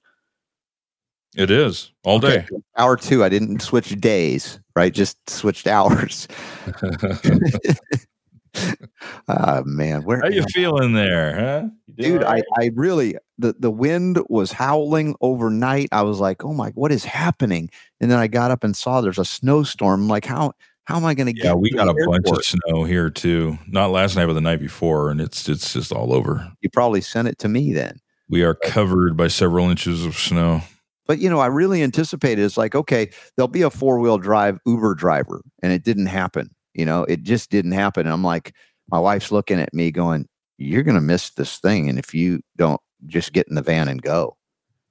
[1.36, 2.38] it is all day.
[2.38, 3.22] Okay, Hour two.
[3.22, 4.92] I didn't switch days, right?
[4.92, 6.26] Just switched hours.
[9.28, 11.68] Ah man, where How you feeling there, huh?
[11.94, 12.22] Dude?
[12.22, 12.42] all I.
[12.58, 15.88] I really the the wind was howling overnight.
[15.92, 17.70] I was like, oh my, what is happening?
[18.00, 20.02] And then I got up and saw there's a snowstorm.
[20.02, 20.52] I'm like, how
[20.84, 21.44] how am I going to get?
[21.44, 23.58] yeah, we got a the bunch of snow here too.
[23.68, 26.52] Not last night, but the night before, and it's it's just all over.
[26.60, 28.00] You probably sent it to me then.
[28.28, 30.62] We are covered by several inches of snow.
[31.06, 34.58] But you know, I really anticipated it's like, okay, there'll be a four wheel drive
[34.66, 36.50] Uber driver, and it didn't happen.
[36.74, 38.06] You know, it just didn't happen.
[38.06, 38.54] And I'm like,
[38.88, 40.26] my wife's looking at me, going,
[40.58, 43.88] "You're going to miss this thing, and if you don't just get in the van
[43.88, 44.36] and go."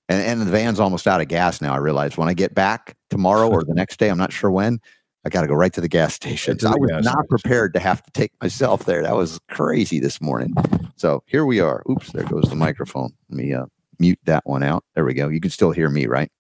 [0.08, 1.74] And and the van's almost out of gas now.
[1.74, 4.80] I realize when I get back tomorrow or the next day, I'm not sure when.
[5.26, 6.58] I got to go right to the gas station.
[6.60, 7.28] to I was not station.
[7.30, 9.04] prepared to have to take myself there.
[9.04, 10.54] That was crazy this morning.
[10.96, 11.84] So here we are.
[11.90, 13.12] Oops, there goes the microphone.
[13.30, 13.66] Let me uh,
[14.00, 14.84] mute that one out.
[14.96, 15.28] There we go.
[15.28, 16.32] You can still hear me, right?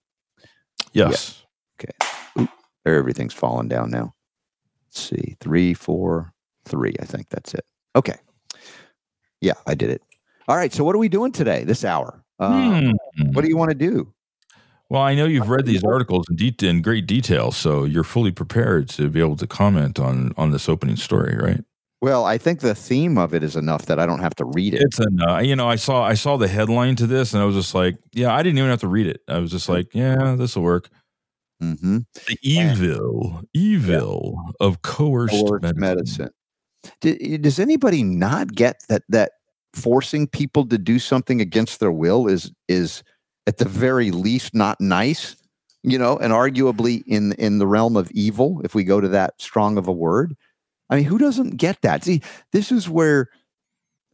[0.93, 1.43] Yes.
[1.79, 2.47] Okay.
[2.85, 4.13] There, everything's falling down now.
[4.89, 6.33] Let's see, three, four,
[6.65, 6.95] three.
[6.99, 7.63] I think that's it.
[7.95, 8.15] Okay.
[9.39, 10.01] Yeah, I did it.
[10.47, 10.73] All right.
[10.73, 11.63] So, what are we doing today?
[11.63, 12.23] This hour?
[12.39, 13.31] Uh, Hmm.
[13.33, 14.11] What do you want to do?
[14.89, 18.31] Well, I know you've read these articles in, de- in great detail, so you're fully
[18.31, 21.63] prepared to be able to comment on on this opening story, right?
[22.01, 24.73] Well, I think the theme of it is enough that I don't have to read
[24.73, 24.81] it.
[24.81, 25.37] It's no.
[25.37, 27.97] You know, I saw I saw the headline to this, and I was just like,
[28.13, 29.21] yeah, I didn't even have to read it.
[29.27, 30.89] I was just like, yeah, this will work.
[31.62, 36.30] Hmm The evil, evil of coerced, Coerced medicine.
[37.01, 37.41] medicine.
[37.41, 39.34] Does anybody not get that that
[39.74, 43.03] forcing people to do something against their will is is
[43.47, 45.36] at the very least not nice?
[45.84, 49.34] You know, and arguably in in the realm of evil, if we go to that
[49.41, 50.36] strong of a word.
[50.89, 52.03] I mean, who doesn't get that?
[52.03, 53.30] See, this is where,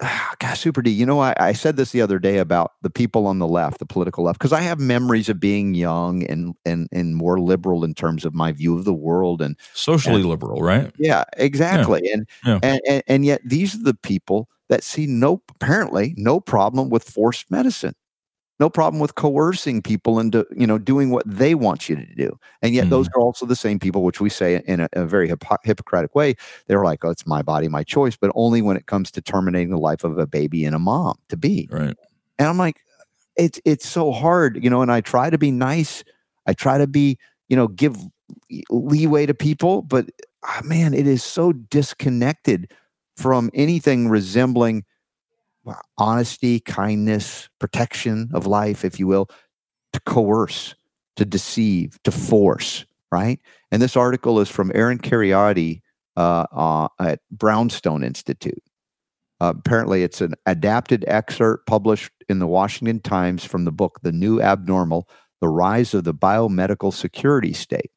[0.01, 0.89] Ah, gosh, Super D.
[0.91, 3.79] You know, I, I said this the other day about the people on the left,
[3.79, 7.85] the political left, because I have memories of being young and and and more liberal
[7.85, 10.91] in terms of my view of the world and Socially liberal, right?
[10.99, 12.01] yeah, exactly.
[12.11, 12.59] And, Yeah.
[12.61, 17.03] and and and yet these are the people that see no apparently no problem with
[17.03, 17.95] forced medicine.
[18.59, 22.39] No problem with coercing people into, you know, doing what they want you to do.
[22.61, 23.15] And yet those Mm-hmm.
[23.15, 26.35] are also the same people, which we say in a, a very hypo- Hippocratic way.
[26.67, 29.71] They're like, oh, it's my body, my choice, but only when it comes to terminating
[29.71, 31.69] the life of a baby and a mom to be.
[31.69, 31.95] Right.
[32.39, 32.81] And I'm like,
[33.37, 34.81] it's it's so hard, you know.
[34.81, 36.03] And I try to be nice.
[36.47, 37.17] I try to be,
[37.49, 37.97] you know, give
[38.69, 40.09] leeway to people, but
[40.43, 42.71] ah, man, it is so disconnected
[43.17, 44.83] from anything resembling
[45.97, 49.29] honesty, kindness, protection of life, if you will,
[49.93, 50.75] to coerce,
[51.15, 52.85] to deceive, to force.
[53.11, 53.39] Right.
[53.71, 55.81] And this article is from Aaron Kheriaty
[56.17, 58.61] uh, uh, at Brownstone Institute.
[59.39, 64.11] Uh, apparently, it's an adapted excerpt published in the Washington Times from the book The
[64.11, 65.07] New Abnormal
[65.41, 67.91] The Rise of the Biomedical Security State.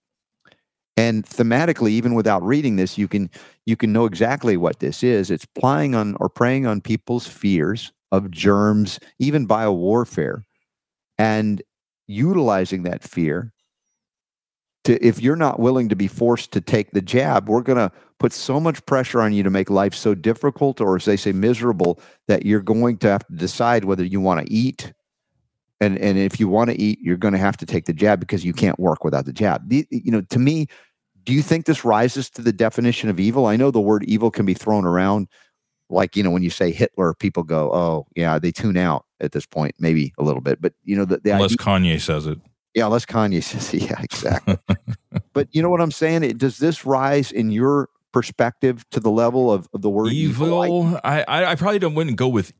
[0.98, 3.30] And thematically, even without reading this, you can
[3.66, 5.30] you can know exactly what this is.
[5.30, 10.44] It's playing on or preying on people's fears of germs, even biowarfare,
[11.18, 11.62] and
[12.08, 13.52] utilizing that fear
[14.84, 17.92] to if you're not willing to be forced to take the jab, we're going to
[18.18, 21.32] put so much pressure on you to make life so difficult or as they say
[21.32, 24.92] miserable that you're going to have to decide whether you want to eat
[25.80, 28.20] And and if you want to eat, you're going to have to take the jab
[28.20, 29.68] because you can't work without the jab.
[29.68, 30.66] The, you know, to me,
[31.24, 33.46] do you think this rises to the definition of evil?
[33.46, 35.28] I know the word evil can be thrown around
[35.90, 39.32] like you know when you say Hitler, people go, "Oh, yeah," they tune out at
[39.32, 40.60] this point, maybe a little bit.
[40.60, 42.38] But you know, the, the Unless idea, Kanye says it.
[42.74, 43.82] yeah, unless Kanye says, it.
[43.82, 44.56] yeah, exactly.
[45.32, 46.24] but you know what I'm saying?
[46.24, 50.64] It, does this rise in your perspective to the level of, of the word evil?
[50.64, 51.00] evil.
[51.04, 52.52] I, I I probably don't wouldn't go with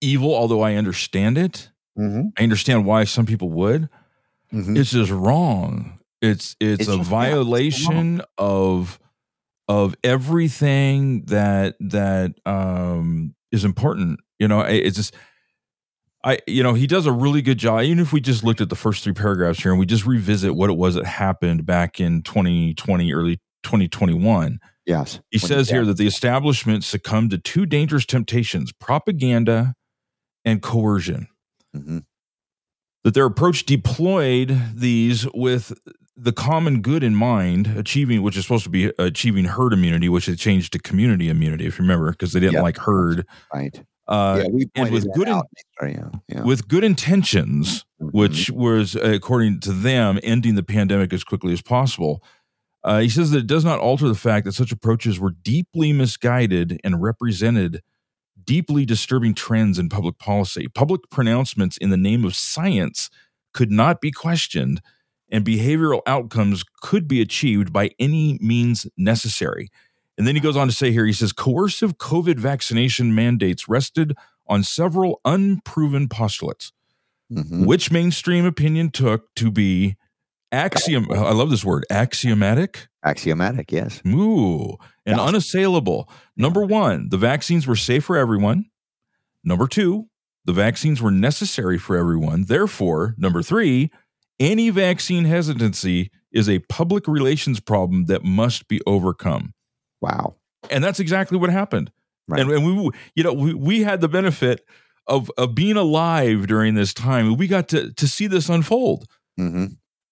[0.00, 1.70] evil, although I understand it.
[1.98, 3.88] Mhm, I understand why some people would.
[4.52, 4.76] mhm.
[4.76, 5.98] It's just wrong.
[6.22, 8.98] It's it's, It's a violation of
[9.68, 14.20] of everything that that um is important.
[14.38, 15.14] You know, it's just
[16.24, 17.82] I you know, he does a really good job.
[17.82, 20.54] Even if we just looked at the first three paragraphs here and we just revisit
[20.54, 24.58] what it was that happened back in 2020, early 2021.
[24.86, 25.20] Yes.
[25.30, 25.76] He says yeah.
[25.76, 29.74] here that the establishment succumbed to two dangerous temptations propaganda
[30.44, 31.28] and coercion.
[31.76, 32.04] Mhm.
[33.04, 35.72] That their approach deployed these with
[36.16, 40.26] the common good in mind, achieving, which is supposed to be achieving herd immunity, which
[40.26, 42.62] they changed to community immunity, if you remember, because they didn't Yeah.
[42.62, 43.26] like herd.
[43.52, 43.84] Right.
[44.08, 45.42] Uh, yeah, we and with good in-.
[45.82, 46.42] Yeah, yeah.
[46.44, 48.12] with good intentions, Mhm.
[48.12, 52.22] which was, according to them, ending the pandemic as quickly as possible.
[52.84, 55.92] Uh, he says that it does not alter the fact that such approaches were deeply
[55.92, 57.82] misguided and represented
[58.44, 60.68] deeply disturbing trends in public policy.
[60.68, 63.10] Public pronouncements in the name of science
[63.52, 64.80] could not be questioned,
[65.30, 69.68] and behavioral outcomes could be achieved by any means necessary.
[70.18, 74.14] And then he goes on to say here he says coercive COVID vaccination mandates rested
[74.46, 76.72] on several unproven postulates,
[77.32, 77.66] Mhm.
[77.66, 79.96] which mainstream opinion took to be
[80.52, 81.06] axiom.
[81.10, 82.86] I love this word axiomatic.
[83.04, 84.00] Axiomatic, yes.
[84.06, 85.24] Ooh, and Yeah.
[85.24, 86.08] unassailable.
[86.36, 88.66] Number one, the vaccines were safe for everyone.
[89.44, 90.08] Number two,
[90.44, 92.44] the vaccines were necessary for everyone.
[92.44, 93.90] Therefore, number three,
[94.38, 99.54] any vaccine hesitancy is a public relations problem that must be overcome.
[100.00, 100.36] Wow.
[100.70, 101.90] And that's exactly what happened.
[102.28, 102.40] Right.
[102.40, 104.64] And, and we, you know, we, we had the benefit
[105.06, 107.36] of, of being alive during this time.
[107.36, 109.06] We got to, to see this unfold.
[109.36, 109.66] hmm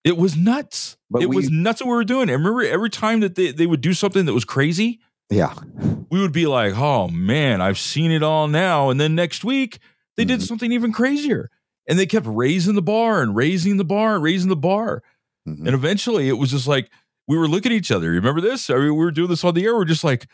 [0.05, 0.97] It was nuts.
[1.11, 2.31] But it we- was nuts what we were doing.
[2.31, 5.55] And remember, every time that they, they would do something that was crazy, Yeah.
[6.11, 8.91] we would be like, oh man, I've seen it all now.
[8.91, 9.81] And then next week,
[10.16, 10.47] they did Mhm.
[10.47, 11.51] something even crazier.
[11.87, 15.03] And they kept raising the bar and raising the bar and raising the bar.
[15.47, 15.66] Mhm.
[15.66, 16.91] And eventually it was just like,
[17.28, 18.07] we were looking at each other.
[18.09, 18.68] You Remember this?
[18.70, 19.74] I mean, we were doing this on the air.
[19.76, 20.26] We're just like,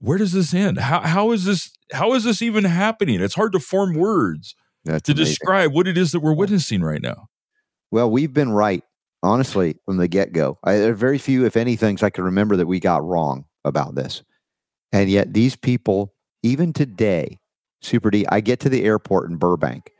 [0.00, 0.78] where does this end?
[0.78, 1.70] How, how is this?
[1.92, 3.20] How is this even happening?
[3.20, 4.54] It's hard to form words
[4.84, 5.24] That's to amazing.
[5.32, 7.28] describe what it is that we're witnessing right now.
[7.92, 8.82] Well, we've been right,
[9.22, 10.58] honestly, from the get go.
[10.64, 13.94] There are very few, if any, things I can remember that we got wrong about
[13.94, 14.22] this.
[14.92, 16.12] And yet, these people,
[16.42, 17.38] even today,
[17.82, 19.92] Super D, I get to the airport in Burbank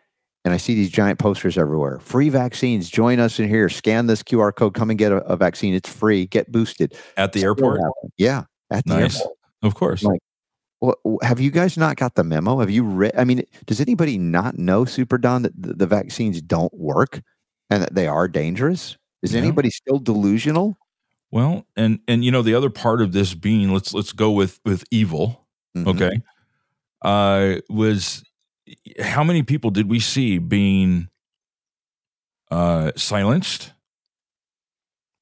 [0.46, 2.88] and I see these giant posters everywhere free vaccines.
[2.88, 3.68] Join us in here.
[3.68, 4.74] Scan this QR code.
[4.74, 5.74] Come and get a, a vaccine.
[5.74, 6.26] It's free.
[6.26, 6.94] Get boosted.
[7.16, 7.80] At the Still airport?
[8.16, 8.44] Yeah.
[8.70, 9.16] At the Nice.
[9.20, 9.36] airport.
[9.62, 10.02] Of course.
[10.04, 10.20] Like,
[10.80, 12.60] Well, have you guys not got the memo?
[12.60, 13.12] Have you read?
[13.18, 17.20] I mean, does anybody not know, Super Don, that the, the vaccines don't work
[17.68, 18.96] and that they are dangerous?
[19.22, 19.40] Is Yeah.
[19.40, 20.78] anybody still delusional?
[21.32, 24.60] Well, and and you know the other part of this being let's let's go with
[24.64, 25.44] with evil,
[25.76, 25.88] Mhm.
[25.88, 26.20] okay?
[27.02, 28.22] Uh was
[29.00, 31.08] how many people did we see being
[32.50, 33.72] uh silenced,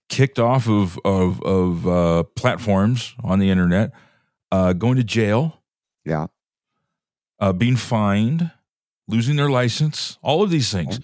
[0.09, 3.93] kicked off of of of uh platforms on the internet,
[4.53, 5.63] uh going to jail,
[6.05, 6.27] Yeah.
[7.39, 8.51] uh being fined,
[9.09, 11.01] losing their license, all of these things.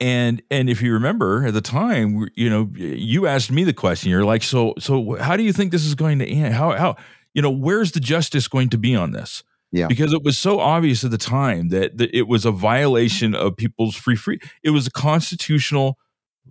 [0.00, 4.10] And and if you remember at the time, you know, you asked me the question.
[4.10, 6.54] You're like, so so how do you think this is going to end?
[6.54, 6.96] How how
[7.34, 9.42] you know where's the justice going to be on this?
[9.76, 9.86] Yeah.
[9.88, 13.56] because it was so obvious at the time that, that it was a violation of
[13.56, 14.38] people's free free.
[14.62, 15.98] It was a constitutional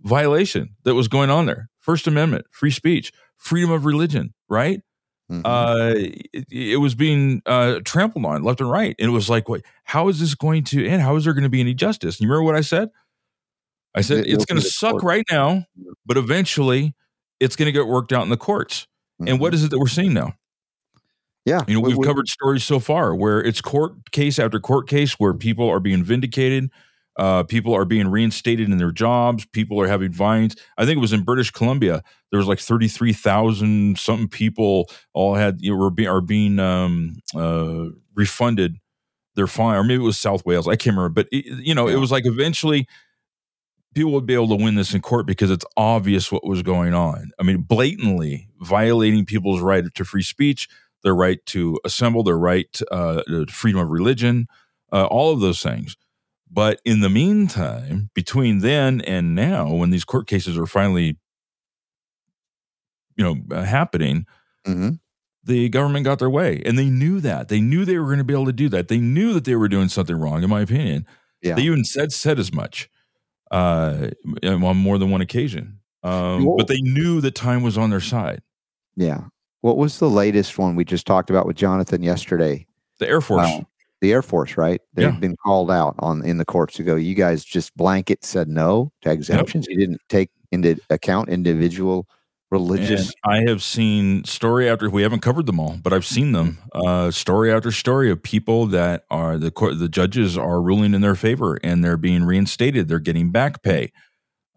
[0.04, 1.70] violation that was going on there.
[1.80, 4.82] First Amendment, free speech, freedom of religion, right?
[5.32, 5.42] Mhm.
[5.44, 5.94] uh,
[6.34, 8.96] it, it was being uh, trampled on left and right.
[9.00, 9.62] And it was like, what?
[9.84, 11.02] How is this going to end?
[11.02, 12.22] How is there going to be any justice?
[12.22, 12.90] You remember what I said?
[13.96, 15.04] I said It- it's going to suck court.
[15.04, 15.66] right now,
[16.06, 16.94] but eventually
[17.40, 18.86] it's going to get worked out in the courts.
[19.26, 20.34] And what is it that we're seeing now?
[21.46, 21.64] Yeah.
[21.68, 24.88] You know, we- we've we- covered stories so far where it's court case after court
[24.88, 26.70] case where people are being vindicated,
[27.18, 30.56] uh, people are being reinstated in their jobs, people are having fines.
[30.78, 32.04] I think it was in British Columbia.
[32.32, 36.20] There was like thirty three thousand something people all had you know, were being are
[36.22, 37.86] being um, uh,
[38.16, 38.78] refunded
[39.36, 40.68] their fine, or maybe it was South Wales.
[40.68, 42.88] I can't remember, but it, you know, it was like eventually
[43.94, 46.94] people would be able to win this in court because it's obvious what was going
[46.94, 47.32] on.
[47.40, 50.68] I mean, blatantly violating people's right to free speech,
[51.06, 54.48] their right to assemble, their right uh, to freedom of religion,
[54.91, 55.95] uh, all of those things.
[56.52, 61.18] But in the meantime, between then and now, when these court cases are finally,
[63.15, 64.26] you know, uh, happening,
[64.65, 64.90] hmm
[65.48, 67.49] the government got their way, and they knew that.
[67.49, 68.88] They knew they were going to be able to do that.
[68.88, 71.06] They knew that they were doing something wrong, in my opinion.
[71.44, 71.53] Yeah.
[71.53, 72.90] They even said said as much
[73.52, 74.10] uh,
[74.44, 75.82] on more than one occasion.
[76.02, 78.41] Um, but they knew that time was on their side.
[78.95, 79.26] Yeah.
[79.66, 82.68] What was the latest one we just talked about with Jonathan yesterday?
[83.00, 83.50] The Air Force.
[84.00, 84.80] The Air Force, right?
[84.94, 85.20] They've Yeah.
[85.20, 86.96] been called out on in the courts to go.
[86.96, 89.66] You guys just blanket said no to exemptions.
[89.68, 92.08] You didn't take into account individual
[92.52, 93.12] religious.
[93.24, 96.60] And I have seen story after we haven't covered them all, but I've seen them
[96.76, 101.02] uh, story after story of people that are the court, the judges are ruling in
[101.02, 102.88] their favor and they're being reinstated.
[102.88, 103.92] They're getting back pay.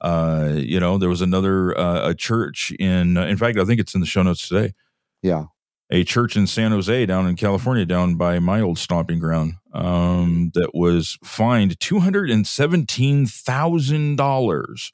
[0.02, 3.16] Uh, you know, there was another uh, a church in.
[3.16, 4.74] in fact, I think it's in the show notes today.
[5.22, 5.44] Yeah.
[5.90, 10.50] A church in San Jose, down in California, down by my old stomping ground, um,
[10.52, 14.92] that was fined two hundred and seventeen thousand dollars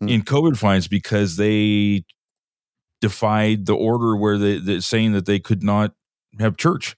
[0.00, 0.08] Hmm.
[0.08, 2.04] in COVID fines because they
[3.00, 5.92] defied the order where they, they saying that they could not
[6.38, 6.94] have church.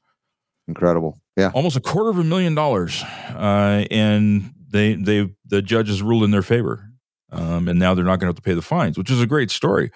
[0.68, 1.18] Incredible.
[1.36, 1.50] Yeah.
[1.54, 6.30] Almost a quarter of a million dollars, uh, and they they the judges ruled in
[6.30, 6.90] their favor,
[7.32, 9.26] um, and now they're not going to have to pay the fines, which is a
[9.26, 9.90] great story.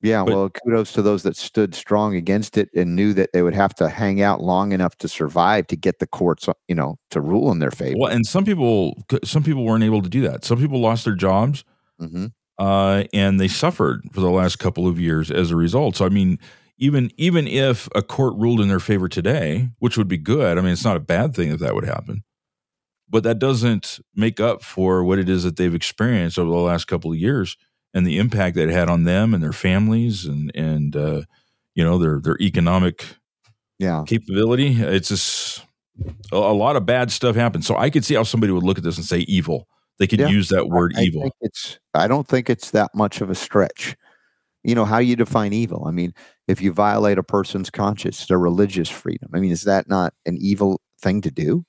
[0.00, 0.24] Yeah.
[0.24, 3.54] But- well, kudos to those that stood strong against it and knew that they would
[3.54, 7.20] have to hang out long enough to survive to get the courts, you know, to
[7.20, 7.96] rule in their favor.
[7.98, 10.44] Well, and some people some people weren't able to do that.
[10.44, 11.64] Some people lost their jobs.
[11.98, 12.26] hmm
[12.60, 15.94] uh, and they suffered for the last couple of years as a result.
[15.94, 16.38] So, I mean,
[16.76, 20.60] even even if a court ruled in their favor today, which would be good, I
[20.60, 22.24] mean, it's not a bad thing if that would happen,
[23.08, 26.86] but that doesn't make up for what it is that they've experienced over the last
[26.86, 27.56] couple of years
[27.94, 31.22] and the impact that it had on them and their families and and uh,
[31.74, 33.04] you know their their economic
[33.78, 34.04] Yeah.
[34.06, 34.80] capability.
[34.82, 35.64] It's just
[36.32, 37.64] a, a lot of bad stuff happened.
[37.64, 39.66] So I could see how somebody would look at this and say evil.
[39.98, 40.28] They could Yeah.
[40.28, 41.22] use that word I evil.
[41.22, 41.78] Think it's.
[41.94, 43.96] I don't think it's that much of a stretch.
[44.64, 45.84] You know how you define evil.
[45.86, 46.12] I mean,
[46.46, 49.30] if you violate a person's conscience, their religious freedom.
[49.34, 51.64] I mean, is that not an evil thing to do?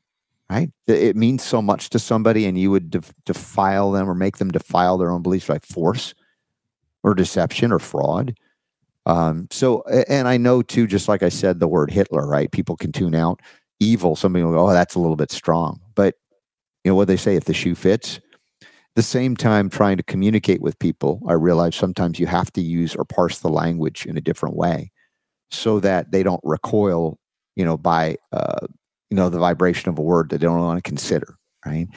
[0.49, 0.71] Right?
[0.87, 4.49] It means so much to somebody, and you would def- defile them or make them
[4.49, 6.15] defile their own beliefs by force
[7.03, 8.35] or deception or fraud.
[9.05, 12.51] Um, so, and I know too, just like I said, the word Hitler, right?
[12.51, 13.41] People can tune out
[13.79, 14.15] evil.
[14.15, 16.15] Somebody will go, "Oh, that's a little bit strong," but
[16.83, 18.19] you know what they say: if the shoe fits,
[18.95, 22.95] the same time trying to communicate with people, I realize sometimes you have to use
[22.95, 24.91] or parse the language in a different way
[25.51, 27.17] so that they don't recoil,
[27.55, 28.67] you know, by uh,
[29.09, 31.87] you know the vibration of a word that they don't want to consider, right?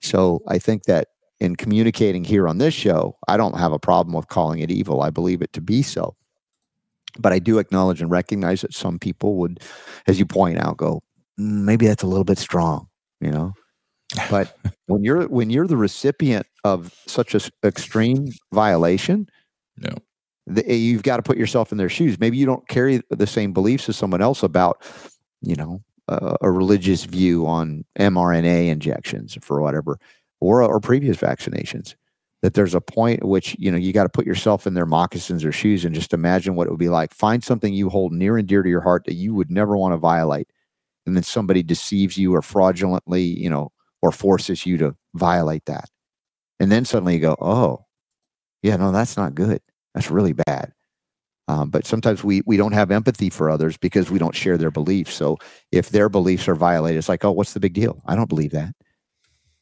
[0.00, 1.08] So I think that
[1.40, 5.02] in communicating here on this show, I don't have a problem with calling it evil.
[5.02, 6.16] I believe it to be so.
[7.18, 9.60] But I do acknowledge and recognize that some people would,
[10.06, 11.02] as you point out, go,
[11.40, 12.88] "Mm, maybe that's a little bit strong,
[13.20, 13.54] you know.
[14.30, 19.28] But when you're when you're the recipient of such an extreme violation,
[19.82, 19.94] Yeah.
[20.46, 22.18] the, you've got to put yourself in their shoes.
[22.20, 24.82] Maybe you don't carry the same beliefs as someone else about,
[25.40, 29.98] you know, uh, a religious view on mRNA injections for whatever,
[30.40, 31.94] or or previous vaccinations.
[32.42, 35.44] That there's a point which you know you got to put yourself in their moccasins
[35.44, 37.12] or shoes and just imagine what it would be like.
[37.12, 39.92] Find something you hold near and dear to your heart that you would never want
[39.92, 40.48] to violate,
[41.06, 43.72] and then somebody deceives you or fraudulently, you know,
[44.02, 45.88] or forces you to violate that.
[46.60, 47.86] And then suddenly you go, oh,
[48.62, 49.60] yeah, no, that's not good.
[49.94, 50.72] That's really bad.
[51.48, 54.70] Um, but sometimes we we don't have empathy for others because we don't share their
[54.70, 55.14] beliefs.
[55.14, 55.38] So
[55.72, 58.02] if their beliefs are violated, it's like, oh, what's the big deal?
[58.06, 58.74] I don't believe that.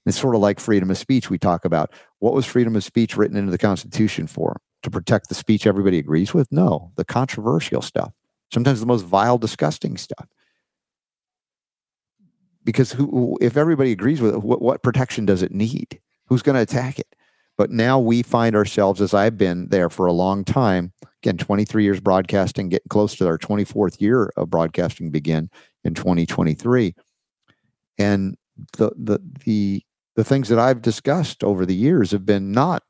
[0.04, 1.30] It's sort of like freedom of speech.
[1.30, 4.60] We talk about what was freedom of speech written into the Constitution for?
[4.82, 6.50] To protect the speech everybody agrees with?
[6.52, 8.12] No, the controversial stuff.
[8.52, 10.26] Sometimes the most vile, disgusting stuff
[12.66, 16.00] because who, if everybody agrees with it, what, what protection does it need?
[16.26, 17.14] Who's going to attack it?
[17.56, 20.92] But now we find ourselves, as I've been there for a long time,
[21.26, 25.50] again, 23 years broadcasting, getting close to our 24th year of broadcasting begin
[25.82, 26.94] in 2023.
[27.98, 28.36] And
[28.78, 29.82] the, the, the,
[30.14, 32.84] the things that I've discussed over the years have been not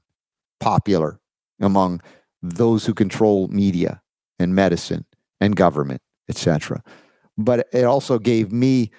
[0.60, 1.18] popular
[1.60, 2.02] among
[2.42, 4.02] those who control media
[4.38, 5.06] and medicine
[5.40, 6.82] and government, etc.
[7.38, 8.90] But it also gave me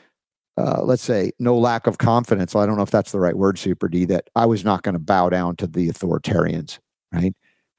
[0.60, 2.56] uh, let's say, no lack of confidence.
[2.56, 4.94] I don't know if that's the right word, Super D, that I was not going
[4.94, 6.80] to bow down to the authoritarians,
[7.14, 7.32] right?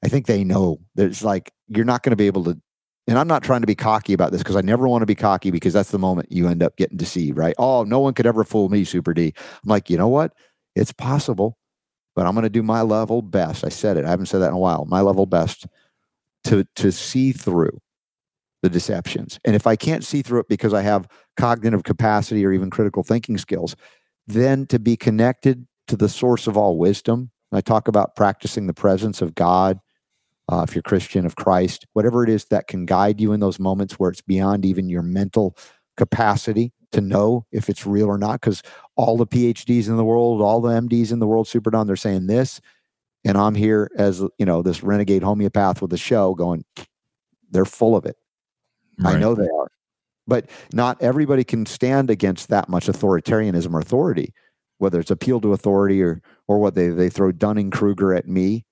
[0.03, 2.59] I think they know there's like, you're not going to be able to.
[3.07, 5.15] And I'm not trying to be cocky about this because I never want to be
[5.15, 7.55] cocky because that's the moment you end up getting deceived, right?
[7.57, 9.33] Oh, no one could ever fool me, Super D.
[9.35, 10.33] I'm like, you know what?
[10.75, 11.57] It's possible,
[12.15, 13.65] but I'm going to do my level best.
[13.65, 14.05] I said it.
[14.05, 14.85] I haven't said that in a while.
[14.85, 15.65] My level best
[16.45, 17.79] to to see through
[18.61, 19.39] the deceptions.
[19.43, 21.07] And if I can't see through it because I have
[21.37, 23.75] cognitive capacity or even critical thinking skills,
[24.27, 27.31] then to be connected to the source of all wisdom.
[27.51, 29.79] I talk about practicing the presence of God,
[30.51, 33.59] uh, if you're Christian, of Christ, whatever it is that can guide you in those
[33.59, 35.55] moments where it's beyond even your mental
[35.95, 38.41] capacity to know if it's real or not.
[38.41, 38.63] Because
[38.95, 41.95] all the PhDs in the world, all the MDs in the world, super done, they're
[41.95, 42.61] saying this.
[43.23, 46.65] And I'm here as, you know, this renegade homeopath with a show going,
[47.51, 48.15] they're full of it.
[49.03, 49.69] I know they are.
[50.27, 54.33] But not everybody can stand against that much authoritarianism or authority,
[54.77, 58.65] whether it's appeal to authority or or what they they throw Dunning Kruger at me.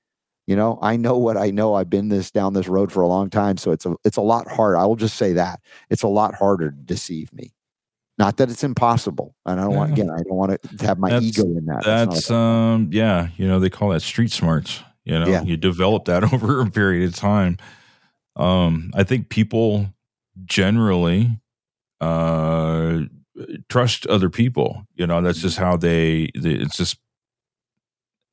[0.48, 1.74] You know, I know what I know.
[1.76, 4.22] I've been this down this road for a long time, so it's a it's a
[4.22, 4.78] lot harder.
[4.78, 5.60] I will just say that
[5.90, 7.54] it's a lot harder to deceive me.
[8.18, 9.94] Not that it's impossible, and I don't want Yeah.
[10.06, 10.10] again.
[10.10, 11.84] I don't want to have my That's- ego in that.
[11.84, 14.82] That's not um yeah, you know, they call that street smarts.
[15.04, 15.44] You know, Yeah.
[15.44, 17.58] you develop that over a period of time.
[18.38, 19.88] Um, I think people
[20.46, 21.40] generally
[22.00, 23.02] uh
[23.68, 24.86] trust other people.
[24.96, 26.98] You know, that's just how they, they it's just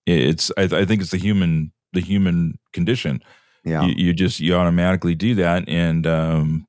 [0.07, 3.23] it's I, I think it's the human the human condition.
[3.65, 6.67] yeah, You, you just you automatically do that and um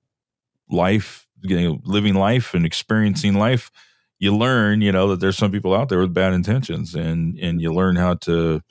[0.69, 3.69] life you know, living life and experiencing life
[4.19, 7.61] you learn you know that there's some people out there with bad intentions and and
[7.61, 8.61] you learn how to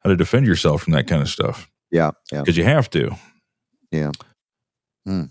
[0.00, 2.40] how to defend yourself from that kind of stuff yeah, yeah.
[2.40, 3.14] because you have to
[3.90, 4.12] Yeah.
[5.04, 5.24] Hmm.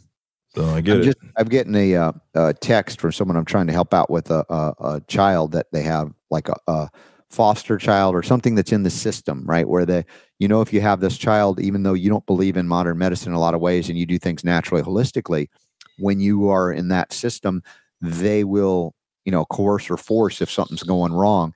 [0.54, 3.46] so i get I'm it just I'm getting a, uh, a text from someone I'm
[3.46, 6.90] trying to help out with a, a, a child that they have like a, a
[7.30, 9.68] foster child or something that's in the system, right?
[9.68, 10.06] Where they,
[10.40, 13.32] you know, if you have this child, even though you don't believe in modern medicine
[13.32, 15.48] in a lot of ways and you do things naturally, holistically,
[15.98, 17.64] when you are in that system,
[18.02, 18.94] they will,
[19.26, 21.54] you know, coerce or force if something's going wrong,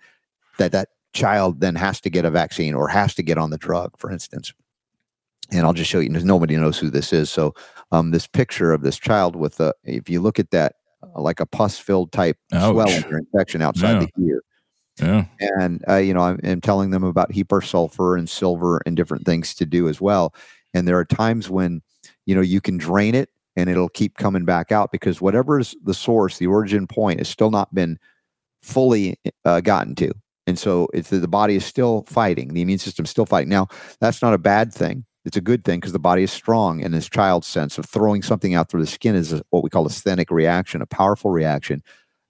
[0.57, 3.57] that that child then has to get a vaccine or has to get on the
[3.57, 4.53] drug, for instance.
[5.51, 6.09] And I'll just show you.
[6.09, 7.53] Nobody knows who this is, so
[7.91, 11.39] um, this picture of this child with a, if you look at that, uh, like
[11.39, 12.71] a pus filled type Ouch.
[12.71, 14.41] swelling or infection outside the ear.
[14.99, 17.31] Yeah And, uh, you know, I'm, I'm telling them about
[17.63, 20.33] sulfur and silver and different things to do as well.
[20.73, 21.81] And there are times when,
[22.25, 25.75] you know, you can drain it and it'll keep coming back out because whatever is
[25.83, 27.97] the source, the origin point has still not been
[28.61, 30.11] fully uh, gotten to.
[30.47, 33.49] And so it's the body is still fighting, the immune system is still fighting.
[33.49, 33.67] Now,
[34.01, 35.05] that's not a bad thing.
[35.25, 36.83] It's a good thing because the body is strong.
[36.83, 39.69] And this child's sense of throwing something out through the skin is a, what we
[39.69, 41.83] call a sthenic reaction, a powerful reaction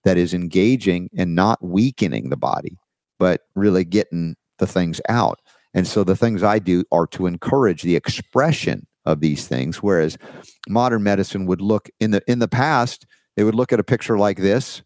[0.04, 2.78] that is engaging and not weakening the body,
[3.18, 5.40] but really getting the things out.
[5.74, 10.18] And so the things I do are to encourage the expression of these things, whereas
[10.68, 13.06] modern medicine would look in the in the past,
[13.36, 14.82] they would look at a picture like this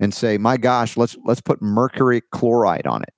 [0.00, 3.14] and say, "My gosh, let's let's put mercury chloride on it."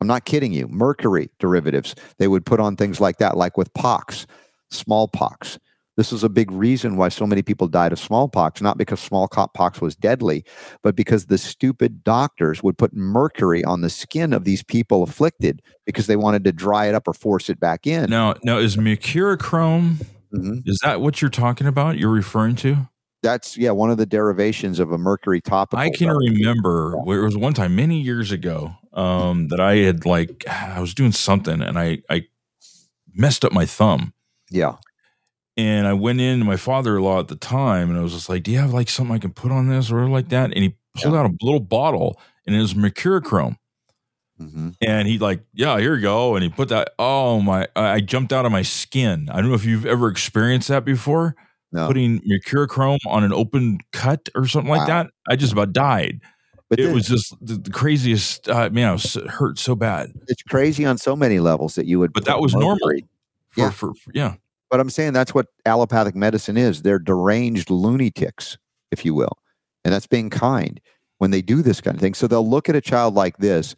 [0.00, 0.66] I'm not kidding you.
[0.68, 4.26] Mercury derivatives they would put on things like that, like with pox,
[4.70, 5.58] smallpox.
[5.96, 9.80] This is a big reason why so many people died of smallpox, not because smallpox
[9.80, 10.44] was deadly,
[10.82, 15.60] but because the stupid doctors would put mercury on the skin of these people afflicted
[15.86, 18.08] because they wanted to dry it up or force it back in.
[18.08, 19.96] now now is mercurochrome
[20.32, 20.62] Mhm.
[20.64, 22.88] is that what you're talking about you're referring to
[23.22, 25.78] That's yeah, one of the derivations of a mercury topical.
[25.78, 26.14] I can though.
[26.14, 30.80] remember where it was one time many years ago um, that I had like I
[30.80, 32.26] was doing something and I I
[33.12, 34.14] messed up my thumb
[34.50, 34.76] Yeah,
[35.56, 38.42] and I went in to my father-in-law at the time and I was just like,
[38.42, 40.76] "Do you have like something I can put on this or like that?" And he
[40.94, 43.56] pulled out a little bottle and it was mercurochrome
[44.38, 46.92] hmm and he like, "Yeah, here you go." And he put that.
[46.98, 47.68] Oh my!
[47.76, 49.28] I I jumped out of my skin.
[49.30, 51.36] I don't know if you've ever experienced that before.
[51.72, 55.08] no, Putting mercurochrome on an open cut or something like that.
[55.28, 56.20] I just about died.
[56.70, 58.48] but it then was just the, the craziest.
[58.48, 60.12] Uh, man, I was hurt so bad.
[60.28, 62.12] it's crazy on so many levels that you would.
[62.14, 62.78] But that was normal.
[62.88, 63.70] For, Yeah.
[63.70, 64.36] for, for yeah.
[64.70, 66.82] But I'm saying that's what allopathic medicine is.
[66.82, 68.56] They're deranged lunatics,
[68.90, 69.38] if you will.
[69.84, 70.80] And that's being kind
[71.18, 72.14] when they do this kind of thing.
[72.14, 73.74] So they'll look at a child like this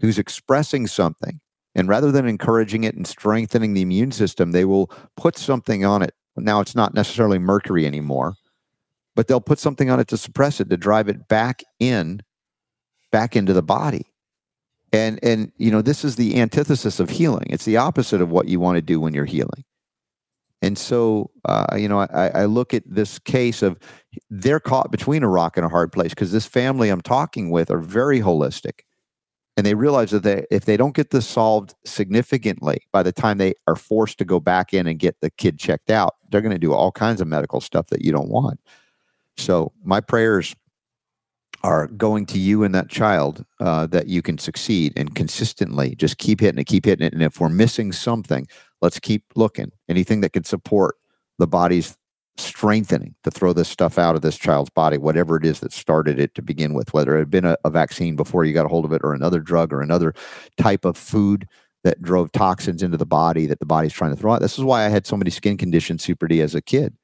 [0.00, 1.40] who's expressing something.
[1.74, 6.02] And rather than encouraging it and strengthening the immune system, they will put something on
[6.02, 6.14] it.
[6.36, 8.34] Now, it's not necessarily mercury anymore,
[9.16, 12.22] but they'll put something on it to suppress it, to drive it back in,
[13.10, 14.06] back into the body.
[14.92, 17.46] And and you know, this is the antithesis of healing.
[17.50, 19.64] It's the opposite of what you want to do when you're healing.
[20.60, 23.78] And so, uh, you know, I, I look at this case of
[24.28, 27.70] they're caught between a rock and a hard place because this family I'm talking with
[27.70, 28.80] are very holistic.
[29.56, 33.38] And they realize that they, if they don't get this solved significantly by the time
[33.38, 36.52] they are forced to go back in and get the kid checked out, they're going
[36.52, 38.60] to do all kinds of medical stuff that you don't want.
[39.36, 40.54] So, my prayers
[41.64, 46.18] are going to you and that child uh, that you can succeed and consistently just
[46.18, 47.12] keep hitting it, keep hitting it.
[47.12, 48.46] And if we're missing something,
[48.80, 49.72] let's keep looking.
[49.88, 50.96] Anything that could support
[51.38, 51.96] the body's
[52.36, 56.20] strengthening to throw this stuff out of this child's body, whatever it is that started
[56.20, 58.68] it to begin with, whether it had been a, a vaccine before you got a
[58.68, 60.14] hold of it, or another drug, or another
[60.56, 61.46] type of food
[61.84, 64.40] that drove toxins into the body that the body's trying to throw out.
[64.40, 66.94] This is why I had so many skin conditions, Super D, as a kid.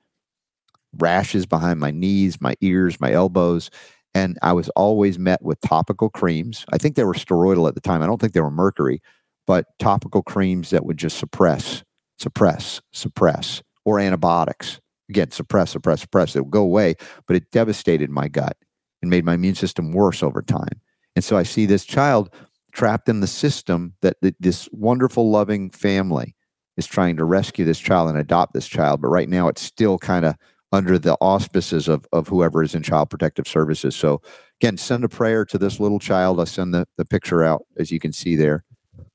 [0.96, 3.70] Rashes behind my knees, my ears, my elbows.
[4.14, 6.64] And I was always met with topical creams.
[6.72, 8.02] I think they were steroidal at the time.
[8.02, 9.02] I don't think they were mercury,
[9.46, 11.82] but topical creams that would just suppress,
[12.18, 14.80] suppress, suppress, or antibiotics.
[15.10, 16.34] Again, suppress, suppress, suppress.
[16.34, 16.94] It would go away,
[17.26, 18.56] but it devastated my gut
[19.02, 20.80] and made my immune system worse over time.
[21.14, 22.30] And so I see this child
[22.72, 26.34] trapped in the system that th- this wonderful, loving family
[26.76, 29.00] is trying to rescue this child and adopt this child.
[29.00, 30.34] But right now, it's still kind of
[30.72, 33.94] under the auspices of, of whoever is in child protective services.
[33.94, 34.20] So,
[34.60, 36.40] again, send a prayer to this little child.
[36.40, 38.64] I send the, the picture out, as you can see there,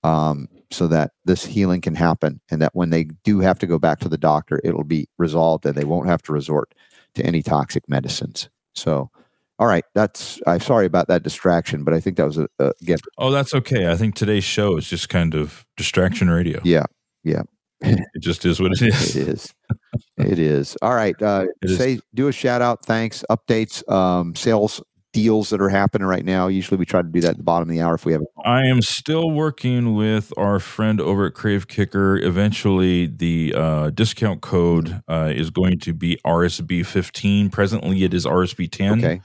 [0.04, 3.80] um, so that this healing can happen and that when they do have to go
[3.80, 6.74] back to the doctor, it'll be resolved and they won't have to resort
[7.16, 8.50] to any toxic medicines.
[8.76, 9.10] So,
[9.58, 12.72] all right, that's I'm sorry about that distraction, but I think that was a, a
[12.82, 13.00] again.
[13.18, 13.90] Oh, that's okay.
[13.90, 16.62] I think today's show is just kind of distraction radio.
[16.64, 16.86] Yeah,
[17.24, 17.44] yeah.
[17.82, 19.16] it just is what it is.
[19.16, 19.54] It is.
[20.18, 20.78] it is.
[20.82, 21.20] All right.
[21.22, 21.78] Uh, It is.
[21.78, 24.82] say do a shout out, thanks, updates, um, sales
[25.12, 26.48] deals that are happening right now.
[26.48, 28.22] Usually we try to do that at the bottom of the hour if we have.
[28.46, 32.18] I am still working with our friend over at Krave Kicker.
[32.18, 37.50] Eventually, the uh, discount code uh, is going to be RSB fifteen.
[37.50, 39.00] Presently, it is RSB ten.
[39.00, 39.22] Okay.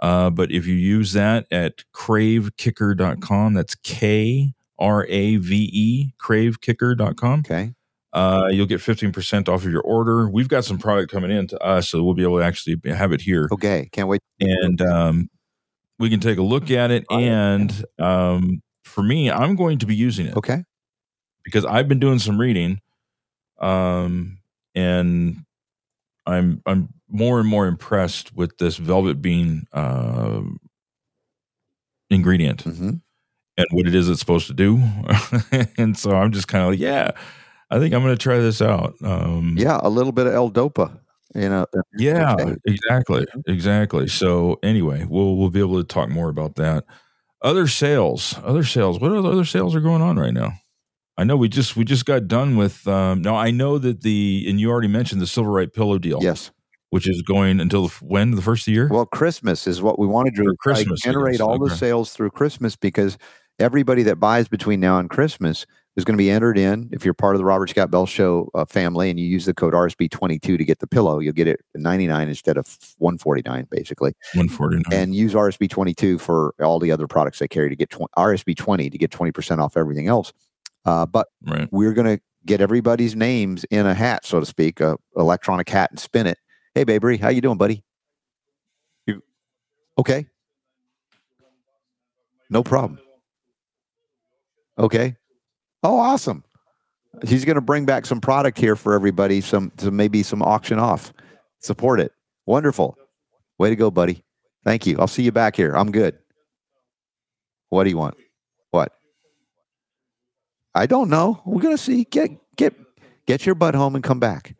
[0.00, 7.40] Uh, but if you use that at kravekicker.com, that's K R A V E, kravekicker.com,
[7.40, 7.72] Okay.
[8.12, 10.28] Uh, you'll get 15% off of your order.
[10.28, 13.12] We've got some product coming in to us, so we'll be able to actually have
[13.12, 13.48] it here.
[13.52, 13.88] Okay.
[13.92, 14.20] Can't wait.
[14.40, 15.30] And um,
[15.98, 17.04] we can take a look at it.
[17.10, 20.64] And um, for me, I'm going to be using it Okay.
[21.44, 22.80] because I've been doing some reading,
[23.60, 24.38] um,
[24.74, 25.36] and
[26.26, 30.40] I'm I'm more and more impressed with this velvet bean uh,
[32.08, 32.90] ingredient hmm
[33.56, 34.82] and what it is it's supposed to do.
[35.76, 37.10] and so I'm just kind of like, yeah,
[37.70, 38.94] I think I'm going to try this out.
[39.02, 40.98] Um, Yeah, a little bit of L-Dopa.
[41.34, 41.64] You know.
[41.96, 42.56] yeah, Okay.
[42.66, 44.08] exactly, exactly.
[44.08, 46.84] So anyway, we'll we'll be able to talk more about that.
[47.42, 48.98] Other sales, other sales.
[48.98, 50.54] What other other sales are going on right now?
[51.16, 52.84] I know we just we just got done with.
[52.88, 56.18] Um, now I know that the and you already mentioned the Silver Right Pillow deal,
[56.20, 56.50] Yes.
[56.90, 58.88] which is going until the, when the first of the year.
[58.90, 60.48] Well, Christmas is what we want to do.
[60.48, 63.18] Or is try to Christmas, I generate all the sales through Christmas because
[63.60, 65.66] everybody that buys between now and Christmas
[65.96, 66.88] is going to be entered in.
[66.92, 69.52] If you're part of the Robert Scott Bell Show uh, family and you use the
[69.54, 72.66] code RSB22 to get the pillow, you'll get it 99 instead of
[72.98, 74.14] 149, basically.
[74.34, 74.84] One forty nine.
[74.92, 78.98] And use RSB22 for all the other products they carry to get tw- RSB20 to
[78.98, 80.32] get 20% off everything else.
[80.84, 81.68] Uh, but Right.
[81.70, 85.90] we're going to get everybody's names in a hat, so to speak, a electronic hat,
[85.90, 86.38] and spin it.
[86.74, 87.82] Hey, Babery, how you doing, buddy?
[89.06, 89.22] You
[89.98, 90.26] okay?
[92.48, 92.98] No problem.
[94.80, 95.14] Okay.
[95.82, 96.42] Oh, awesome.
[97.26, 99.40] He's going to bring back some product here for everybody.
[99.42, 101.12] Some, some maybe some auction off.
[101.58, 102.12] Support it.
[102.46, 102.96] Wonderful.
[103.58, 104.24] Way to go, buddy.
[104.64, 104.96] Thank you.
[104.98, 105.74] I'll see you back here.
[105.74, 106.18] I'm good.
[107.68, 108.16] What do you want?
[108.70, 108.92] What?
[110.74, 111.40] I don't know.
[111.44, 112.04] We're gonna see.
[112.04, 112.74] Get get
[113.26, 114.54] get your butt home and come back.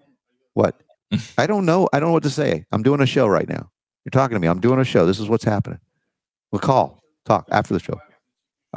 [0.54, 0.80] What?
[1.38, 1.88] I don't know.
[1.92, 2.64] I don't know what to say.
[2.72, 3.70] I'm doing a show right now.
[4.04, 4.48] You're talking to me.
[4.48, 5.06] I'm doing a show.
[5.06, 5.80] This is what's happening.
[6.52, 7.02] We'll call.
[7.24, 8.00] Talk after the show.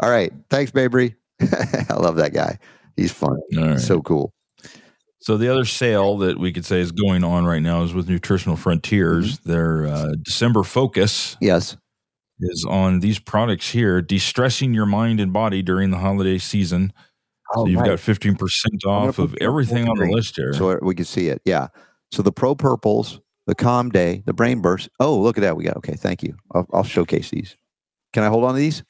[0.02, 0.34] All right.
[0.50, 1.16] Thanks, Babery.
[1.42, 2.60] I love that guy.
[2.96, 3.38] He's fun.
[3.56, 3.80] Right.
[3.80, 4.34] So cool.
[5.20, 8.10] So the other sale that we could say is going on right now is with
[8.10, 9.40] Nutritional Frontiers.
[9.40, 9.52] Mm-hmm.
[9.52, 11.78] Their uh, December focus Yes.
[12.40, 16.92] is on these products here, de-stressing your mind and body during the holiday season.
[17.56, 20.54] So you've got fifteen percent off of everything on the list here.
[20.54, 21.40] so we can see it.
[21.46, 21.68] Yeah.
[22.12, 24.90] So the Pro Purples, the Calm Day, the Brain Burst.
[25.00, 25.56] Oh, look at that.
[25.56, 25.78] We got.
[25.78, 25.94] Okay.
[25.96, 26.36] Thank you.
[26.54, 27.56] I'll, I'll showcase these.
[28.12, 28.84] Can I hold on to these?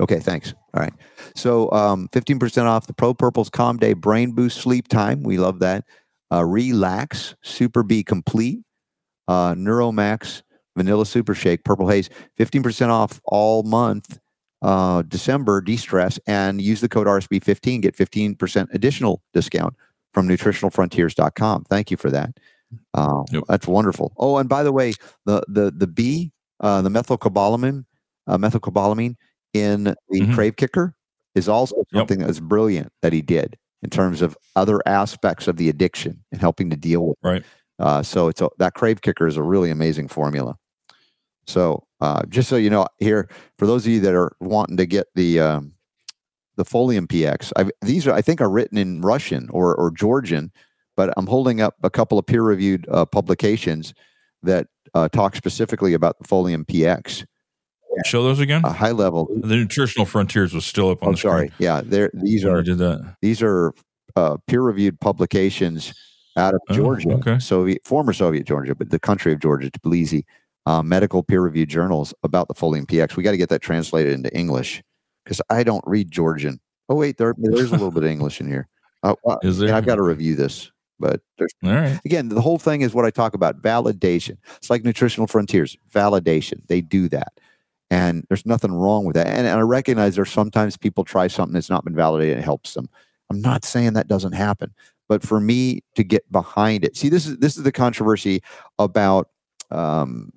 [0.00, 0.18] Okay.
[0.18, 0.54] Thanks.
[0.76, 0.92] All right.
[1.34, 5.22] So um, 15% off the Pro Purples Calm Day Brain Boost Sleep Time.
[5.22, 5.84] We love that.
[6.32, 8.58] Uh, Relax Super B Complete,
[9.28, 10.42] uh, Neuromax
[10.76, 12.10] Vanilla Super Shake, Purple Haze.
[12.38, 14.18] 15% off all month.
[14.62, 19.74] Uh, December de-stress and use the code RSB15 get 15% additional discount
[20.14, 21.64] from nutritionalfrontiers.com.
[21.68, 22.30] Thank you for that.
[22.94, 23.44] Uh, Yep.
[23.48, 24.12] That's wonderful.
[24.16, 24.94] Oh, and by the way,
[25.24, 27.84] the the the B, uh, the methylcobalamin,
[28.26, 29.14] uh, methylcobalamin
[29.60, 30.34] in the Mhm.
[30.34, 30.94] Krave Kicker
[31.34, 31.86] is also Yep.
[31.92, 36.40] something that's brilliant that he did in terms of other aspects of the addiction and
[36.40, 37.16] helping to deal with.
[37.22, 37.26] it.
[37.28, 37.44] Right.
[37.78, 40.56] Uh, so it's a, that Krave Kicker is a really amazing formula.
[41.46, 43.28] So uh, just so you know, here
[43.58, 45.72] for those of you that are wanting to get the um,
[46.56, 50.50] the Folium PX, I've, these are I think are written in Russian or or Georgian,
[50.96, 53.92] but I'm holding up a couple of peer-reviewed uh, publications
[54.42, 57.24] that uh, talk specifically about the Folium PX.
[58.04, 58.62] Show those again.
[58.64, 59.28] A high level.
[59.34, 61.52] the nutritional frontiers was still up on Oh, the screen.
[61.58, 62.10] Yeah, there.
[62.14, 63.16] These are did that.
[63.22, 63.72] these are
[64.16, 65.92] uh, peer-reviewed publications
[66.36, 67.38] out of Oh, Georgia, okay.
[67.38, 70.24] Soviet, former Soviet Georgia, but the country of Georgia, Tbilisi,
[70.66, 73.16] uh, medical peer-reviewed journals about the Folium PX.
[73.16, 74.82] We got to get that translated into English
[75.24, 76.60] because I don't read Georgian.
[76.88, 78.68] Oh wait, there, there's a little bit of English in here.
[79.02, 79.74] Uh, uh, Is there?
[79.74, 81.98] I've got to review this, but there's All right.
[82.04, 84.36] again, the whole thing is what I talk about validation.
[84.56, 86.60] It's like nutritional frontiers, validation.
[86.68, 87.32] They do that.
[87.90, 89.28] And there's nothing wrong with that.
[89.28, 92.44] And, and I recognize there's sometimes people try something that's not been validated and it
[92.44, 92.88] helps them.
[93.30, 94.74] I'm not saying that doesn't happen,
[95.08, 98.42] but for me to get behind it, see, this is this is the controversy
[98.78, 99.30] about
[99.70, 100.32] um,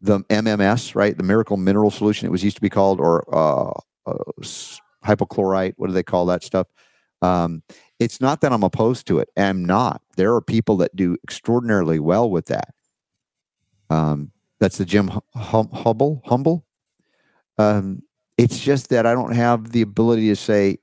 [0.00, 1.16] the MMS, right?
[1.16, 3.72] The miracle mineral solution, it was used to be called, or uh,
[4.06, 4.32] uh,
[5.04, 5.74] hypochlorite.
[5.76, 6.66] What do they call that stuff?
[7.22, 7.62] Um,
[8.00, 9.28] it's not that I'm opposed to it.
[9.36, 10.02] I'm not.
[10.16, 12.74] There are people that do extraordinarily well with that.
[13.90, 16.22] Um, that's the Jim hum, Hubble.
[16.24, 16.64] Humble.
[17.58, 18.02] Um,
[18.38, 20.78] it's just that I don't have the ability to say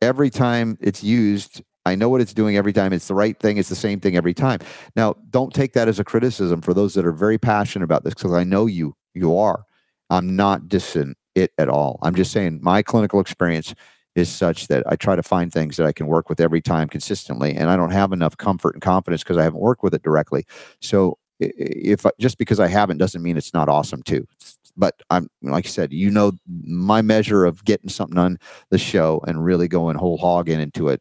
[0.00, 1.62] every time it's used.
[1.86, 2.92] I know what it's doing every time.
[2.92, 3.58] It's the right thing.
[3.58, 4.60] It's the same thing every time.
[4.96, 8.14] Now, don't take that as a criticism for those that are very passionate about this,
[8.14, 9.64] because I know you you are.
[10.10, 11.98] I'm not dissing it at all.
[12.02, 13.74] I'm just saying my clinical experience
[14.14, 16.88] is such that I try to find things that I can work with every time
[16.88, 20.02] consistently, and I don't have enough comfort and confidence because I haven't worked with it
[20.02, 20.46] directly.
[20.80, 24.26] So if just because I haven't doesn't mean it's not awesome too.
[24.76, 28.38] But I'm like I said, you know, my measure of getting something on
[28.70, 31.00] the show and really going whole hog in into it.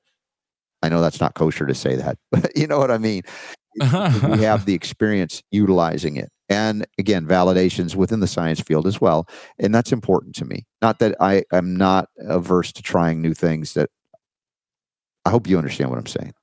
[0.82, 3.24] I know that's not kosher to say that, but you know what I mean.
[3.80, 6.30] we have the experience utilizing it.
[6.48, 9.28] And again, validations within the science field as well.
[9.58, 10.66] And that's important to me.
[10.82, 13.90] Not that I am not averse to trying new things that
[15.26, 16.34] I hope you understand what I'm saying.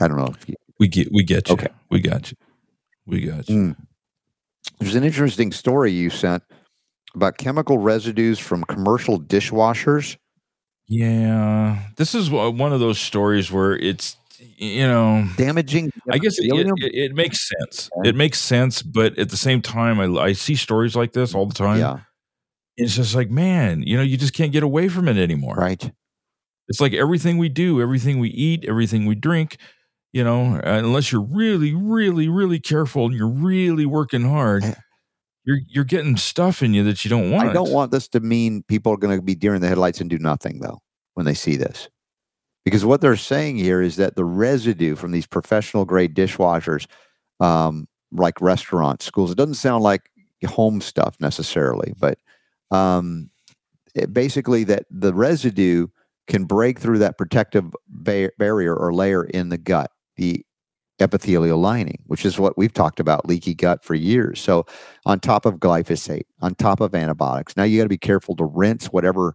[0.00, 1.54] I don't know you, We get we get you.
[1.54, 1.68] Okay.
[1.90, 2.36] We got you.
[3.06, 3.56] We got you.
[3.56, 3.76] Mm.
[4.78, 6.42] There's an interesting story you sent
[7.14, 10.16] about chemical residues from commercial dishwashers.
[10.88, 11.78] Yeah.
[11.96, 14.16] This is one of those stories where it's
[14.56, 15.90] you know damaging.
[16.10, 17.88] I guess it, it, it makes sense.
[18.04, 21.46] It makes sense, but at the same time, I, I see stories like this all
[21.46, 21.78] the time.
[21.78, 22.00] yeah,
[22.76, 25.54] It's just like, man, you know, you just can't get away from it anymore.
[25.54, 25.90] right.
[26.68, 29.58] It's like everything we do, everything we eat, everything we drink,
[30.14, 34.62] you know, uh, unless you're really, really, really careful and you're really working hard,
[35.44, 37.48] you're you're getting stuff in you that you don't want.
[37.48, 40.00] I don't want this to mean people are going to be deer in the headlights
[40.00, 40.80] and do nothing though
[41.14, 41.88] when they see this.
[42.64, 46.86] Because what they're saying here is that the residue from these professional grade dishwashers,
[47.40, 50.10] um, like restaurants, schools, it doesn't sound like
[50.46, 52.18] home stuff necessarily, but
[52.70, 53.30] um,
[53.96, 55.88] it basically that the residue
[56.26, 60.44] can break through that protective ba- barrier or layer in the gut, the
[61.00, 64.40] epithelial lining, which is what we've talked about leaky gut for years.
[64.40, 64.66] So,
[65.06, 68.44] on top of glyphosate, on top of antibiotics, now you got to be careful to
[68.44, 69.34] rinse whatever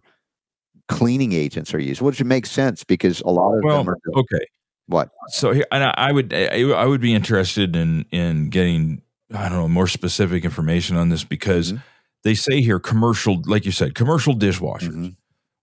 [0.88, 4.46] cleaning agents are used, which makes sense because a lot of Well, them are okay.
[4.86, 9.02] what So here, and I, I would I, I would be interested in in getting
[9.34, 11.82] I don't know more specific information on this because Mhm.
[12.24, 14.94] they say here commercial, like you said, commercial dishwashers.
[14.94, 15.16] Mhm.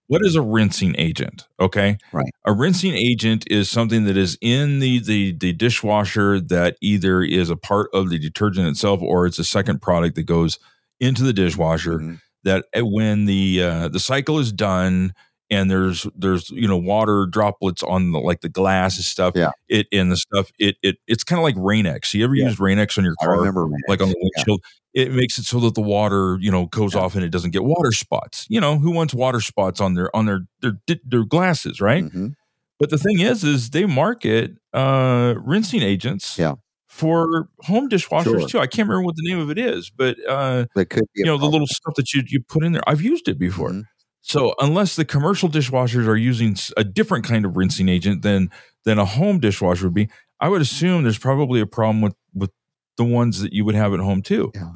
[0.07, 1.47] What is a rinsing agent?
[1.59, 2.31] Okay, Right.
[2.45, 7.49] A rinsing agent is something that is in the the the dishwasher that either is
[7.49, 10.59] a part of the detergent itself or it's a second product that goes
[10.99, 12.19] into the dishwasher Mhm.
[12.45, 15.13] that uh, when the uh, the cycle is done
[15.49, 19.51] and there's there's you know water droplets on the like the glass and stuff Yeah.
[19.69, 22.45] it and the stuff it it it's kind of like Rain-X you ever Yeah.
[22.47, 24.43] use Rain-X on your I car remember like on the Rain-X, yeah.
[24.45, 24.61] windshield
[24.93, 27.01] it makes it so that the water you know goes Yeah.
[27.01, 30.13] off and it doesn't get water spots you know who wants water spots on their
[30.15, 30.73] on their their
[31.05, 32.33] their glasses right Mhm.
[32.79, 36.55] but the thing is is they market uh rinsing agents Yeah.
[36.87, 38.47] for home dishwashers Sure.
[38.49, 41.25] too I can't remember what the name of it is but uh That could you
[41.25, 42.83] know the little stuff that you you put in there.
[42.87, 43.69] I've used it before.
[43.71, 43.83] Mhm.
[44.27, 48.49] So unless the commercial dishwashers are using a different kind of rinsing agent than
[48.83, 50.09] than a home dishwasher would be,
[50.41, 52.51] I would assume there's probably a problem with with
[52.97, 54.51] the ones that you would have at home too.
[54.53, 54.71] Yeah.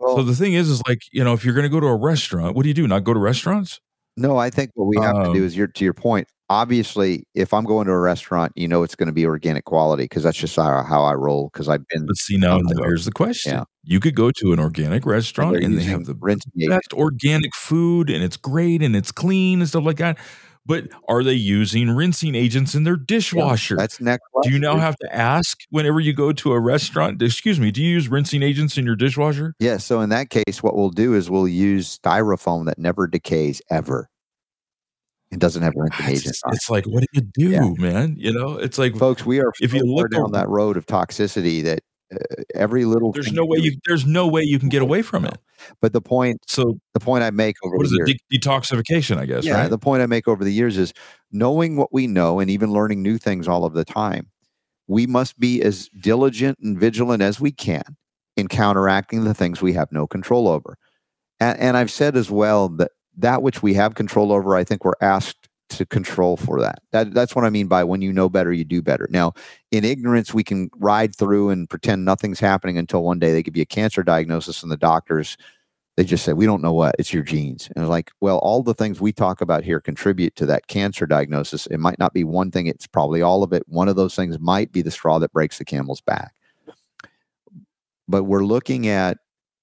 [0.00, 1.96] So the thing is, is like you know, if you're going to go to a
[1.96, 2.88] restaurant, what do you do?
[2.88, 3.80] Not go to restaurants?
[4.16, 6.28] No, I think what we have to do Um, is your to your point.
[6.48, 10.04] Obviously, if I'm going to a restaurant, you know it's going to be organic quality
[10.04, 11.50] because that's just how, how I roll.
[11.52, 13.64] Because I've been But see now, Um, here's the question: yeah.
[13.82, 18.10] You could go to an organic restaurant they're and they have the best organic food
[18.10, 20.18] and it's great and it's clean and stuff like that.
[20.66, 23.76] But are they using rinsing agents in their dishwasher?
[23.76, 24.24] That's next.
[24.42, 27.22] Do you now have to ask whenever you go to a restaurant?
[27.22, 29.54] Excuse me, do you use rinsing agents in your dishwasher?
[29.60, 29.76] Yeah.
[29.76, 34.08] So in that case, what we'll do is we'll use styrofoam that never decays ever.
[35.30, 36.54] It doesn't have it's, agents on.
[36.54, 37.70] it's like, what do you do, Yeah.
[37.78, 38.14] man?
[38.18, 40.86] You know, it's like Folks, we are if you look down over- that road of
[40.86, 41.80] toxicity that
[42.14, 42.18] Uh,
[42.54, 45.24] every little there's thing no way you there's no way you can get away from
[45.24, 45.36] it.
[45.80, 48.20] But the point So the point I make over what the is years, it?
[48.30, 49.44] De- detoxification, I guess.
[49.44, 49.70] yeah, right?
[49.70, 50.92] the point I make over the years is
[51.32, 54.30] knowing what we know and even learning new things all of the time.
[54.86, 57.96] We must be as diligent and vigilant as we can
[58.36, 60.76] in counteracting the things we have no control over.
[61.40, 64.84] And, and I've said as well that that which we have control over, I think
[64.84, 66.80] we're asked to control for that.
[66.92, 67.12] that.
[67.12, 69.08] That's what I mean by when you know better, you do better.
[69.10, 69.32] Now,
[69.70, 73.56] in ignorance, we can ride through and pretend nothing's happening until one day they give
[73.56, 75.36] you a cancer diagnosis and the doctors
[75.96, 78.74] they just say we don't know what it's your genes and like well all the
[78.74, 82.50] things we talk about here contribute to that cancer diagnosis it might not be one
[82.50, 85.32] thing it's probably all of it one of those things might be the straw that
[85.32, 86.34] breaks the camel's back
[88.08, 89.18] but we're looking at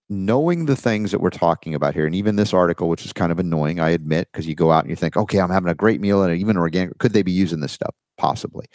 [0.10, 3.32] knowing the things that we're talking about here and even this article which is kind
[3.32, 5.76] of annoying i admit because you go out and you think okay i'm having a
[5.76, 7.96] great meal and even organic could they be using this stuff?
[8.18, 8.68] Possibly.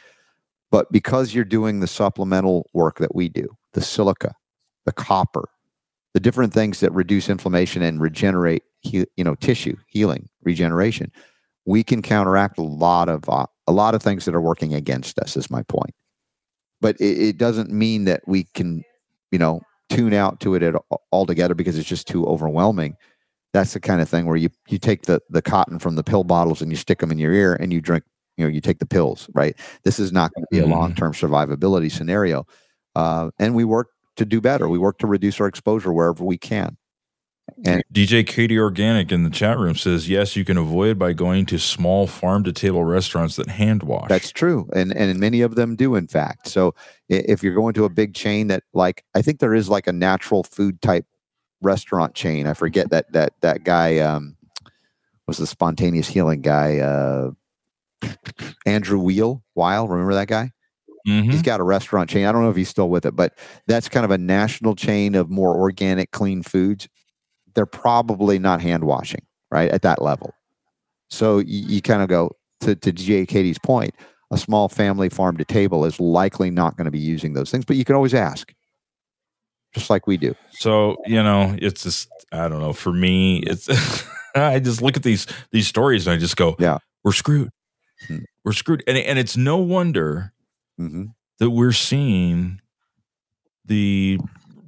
[0.70, 4.34] But because you're doing the supplemental work that we do the silica
[4.84, 5.48] the copper
[6.14, 11.12] the different things that reduce inflammation and regenerate you know tissue healing regeneration
[11.68, 15.18] we can counteract a lot of uh, a lot of things that are working against
[15.18, 15.94] us is my point.
[16.80, 18.82] But it, it doesn't mean that we can
[19.30, 20.74] you know tune out to it at,
[21.12, 22.96] altogether because it's just too overwhelming.
[23.54, 26.24] That's the kind of thing where you you take the the cotton from the pill
[26.24, 28.04] bottles and you stick them in your ear and you drink
[28.36, 29.56] you know you take the pills right?
[29.84, 30.70] This is not going to be a Mhm.
[30.70, 32.46] long-term survivability scenario
[32.96, 34.68] uh, and we work to do better.
[34.68, 36.76] We work to reduce our exposure wherever we can
[37.64, 41.46] and DJ Katie Organic in the chat room says, yes, you can avoid by going
[41.46, 44.08] to small farm to table restaurants that hand wash.
[44.08, 46.48] That's true, and and many of them do, in fact.
[46.48, 46.74] So
[47.08, 49.92] if you're going to a big chain that, like, I think there is like a
[49.92, 51.06] natural food type
[51.60, 52.46] restaurant chain.
[52.46, 54.36] I forget that that that guy um,
[55.26, 57.30] was the spontaneous healing guy, uh,
[58.66, 59.42] Andrew Wheel.
[59.54, 60.52] Weil, remember that guy?
[61.06, 61.30] Mhm.
[61.30, 62.26] He's got a restaurant chain.
[62.26, 65.14] I don't know if he's still with it, but that's kind of a national chain
[65.14, 66.88] of more organic, clean foods.
[67.58, 70.32] They're probably not hand washing, right, at that level.
[71.10, 72.30] So you, you kind of go
[72.60, 73.26] to, to J.
[73.26, 73.94] Katie's point,
[74.30, 77.64] a small family farm to table is likely not going to be using those things,
[77.64, 78.54] but you can always ask,
[79.74, 80.36] just like we do.
[80.52, 82.72] So you know, it's just I don't know.
[82.72, 83.68] For me, it's
[84.36, 86.78] I just look at these these stories and I just go, Yeah.
[87.02, 87.50] we're screwed.
[88.06, 88.18] Hmm.
[88.44, 90.32] We're screwed, and and it's no wonder
[90.76, 91.06] hmm
[91.40, 92.60] that we're seeing
[93.64, 94.20] the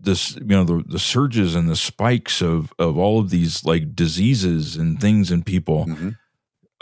[0.02, 3.94] this you know the the surges and the spikes of of all of these like
[3.94, 6.10] diseases and things in people hmm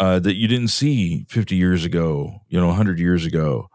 [0.00, 3.68] uh, that you didn't see 50 years ago, you know, 100 years ago.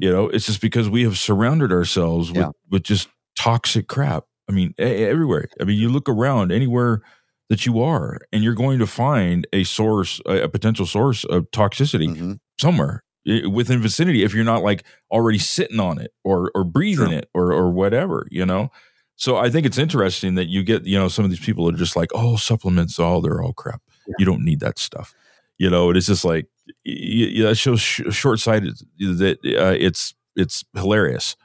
[0.00, 2.50] You know, it's just because we have surrounded ourselves with, Yeah.
[2.70, 3.08] with just
[3.38, 4.24] toxic crap.
[4.48, 5.48] I mean, e- everywhere.
[5.60, 7.02] I mean, you look around anywhere
[7.50, 11.50] that you are, and you're going to find a source, a, a potential source of
[11.50, 13.03] toxicity hmm somewhere
[13.50, 14.22] within vicinity.
[14.22, 18.26] If you're not like already sitting on it or or breathing it or or whatever,
[18.30, 18.70] you know.
[19.16, 21.72] So I think it's interesting that you get, you know, some of these people are
[21.76, 23.80] just like, oh, supplements, oh, they're all crap.
[24.18, 25.14] You don't need that stuff.
[25.56, 26.46] You know, it is just like,
[26.84, 31.36] y- y- that shows sh- short sighted that uh, it's, it's hilarious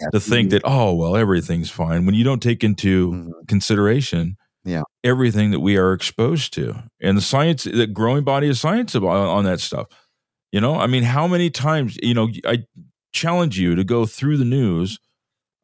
[0.00, 0.10] Yeah.
[0.12, 3.30] to think that, oh, well, everything's fine when you don't take into Mhm.
[3.48, 4.82] consideration Yeah.
[5.02, 9.26] everything that we are exposed to and the science, the growing body of science about,
[9.28, 9.88] on that stuff.
[10.56, 12.64] You know, I mean, how many times, you know, I
[13.12, 14.98] challenge you to go through the news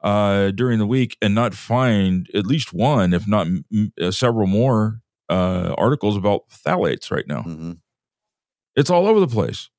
[0.02, 4.46] uh, during the week and not find at least one, if not m- uh, several
[4.46, 5.00] more
[5.30, 7.40] uh, articles about phthalates right now.
[7.42, 7.72] hmm
[8.76, 9.70] It's all over the place,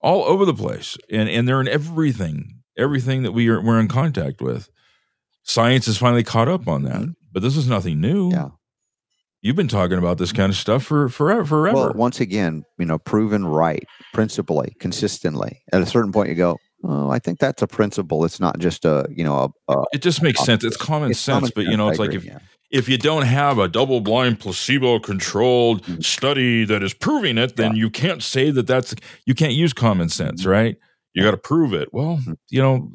[0.00, 3.88] all over the place, and and they're in everything, everything that we are we're in
[3.88, 4.70] contact with.
[5.42, 7.14] Science has finally caught up on that, Mhm.
[7.32, 8.30] but this is nothing new.
[8.30, 8.50] Yeah.
[9.42, 11.44] You've been talking about this kind of stuff for forever.
[11.44, 11.76] forever.
[11.76, 15.60] Well, once again, you know, proven right, principally, consistently.
[15.72, 18.24] At a certain point, you go, "Oh, I think that's a principle.
[18.24, 20.64] It's not just a, you know, a, a it just makes sense.
[20.64, 22.38] It's common It's sense, common but you sense, know, I it's like agree, if yeah.
[22.70, 26.04] if you don't have a double blind placebo controlled Mhm.
[26.04, 27.82] study that is proving it then Yeah.
[27.82, 28.94] you can't say that that's
[29.24, 30.50] you can't use common sense Mhm.
[30.50, 30.76] right
[31.14, 32.36] you got to prove it well Mhm.
[32.50, 32.90] you know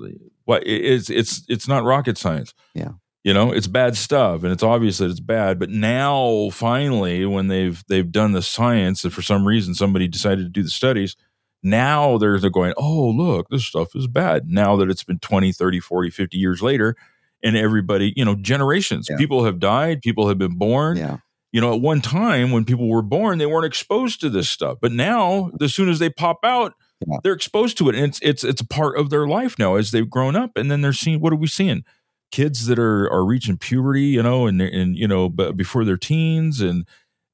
[0.46, 2.90] what it's it's it's not rocket science Yeah.
[3.24, 7.48] You know it's bad stuff and it's obvious that it's bad but now finally when
[7.48, 11.16] they've they've done the science and for some reason somebody decided to do the studies
[11.62, 15.52] now they're, they're going oh look this stuff is bad now that it's been 20
[15.54, 16.96] 30 40 50 years later
[17.44, 19.18] and everybody you know generations Yeah.
[19.18, 21.18] people have died people have been born yeah,
[21.52, 24.78] you know at one time when people were born they weren't exposed to this stuff
[24.82, 26.74] but now as soon as they pop out
[27.08, 27.18] Yeah.
[27.24, 29.92] they're exposed to it and it's it's it's a part of their life now as
[29.92, 31.86] they've grown up and then they're seeing what are we seeing
[32.34, 35.98] kids that are are reaching puberty you know and and you know but before their
[35.98, 36.88] teens and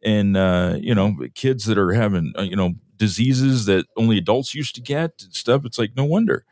[0.03, 4.53] and uh, you know kids that are having uh, you know diseases that only adults
[4.53, 5.65] used to get and stuff.
[5.65, 6.45] It's like no wonder.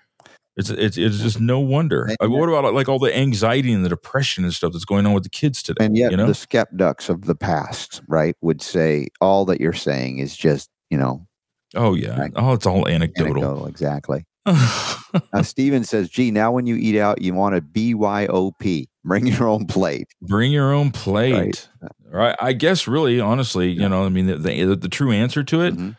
[0.55, 2.05] It's it's, it's just no wonder.
[2.05, 5.05] And Uh, what about like all the anxiety and the depression and stuff that's going
[5.05, 5.85] on with the kids today?
[5.85, 9.73] And yet, you know, the skeptics of the past, right, would say all that you're
[9.73, 11.27] saying is just, you know,
[11.75, 12.31] oh yeah, Right.
[12.37, 13.35] oh it's all anecdotal.
[13.37, 13.67] anecdotal.
[13.67, 14.25] Exactly.
[15.33, 18.87] Uh, Steven says, gee, now when you eat out, you want a BYOP.
[19.03, 20.07] Bring your own plate.
[20.21, 21.69] Bring your own plate.
[22.11, 22.35] Right.
[22.39, 25.75] I guess really, honestly, you know, I mean, the, the, the true answer to it
[25.75, 25.95] Mhm.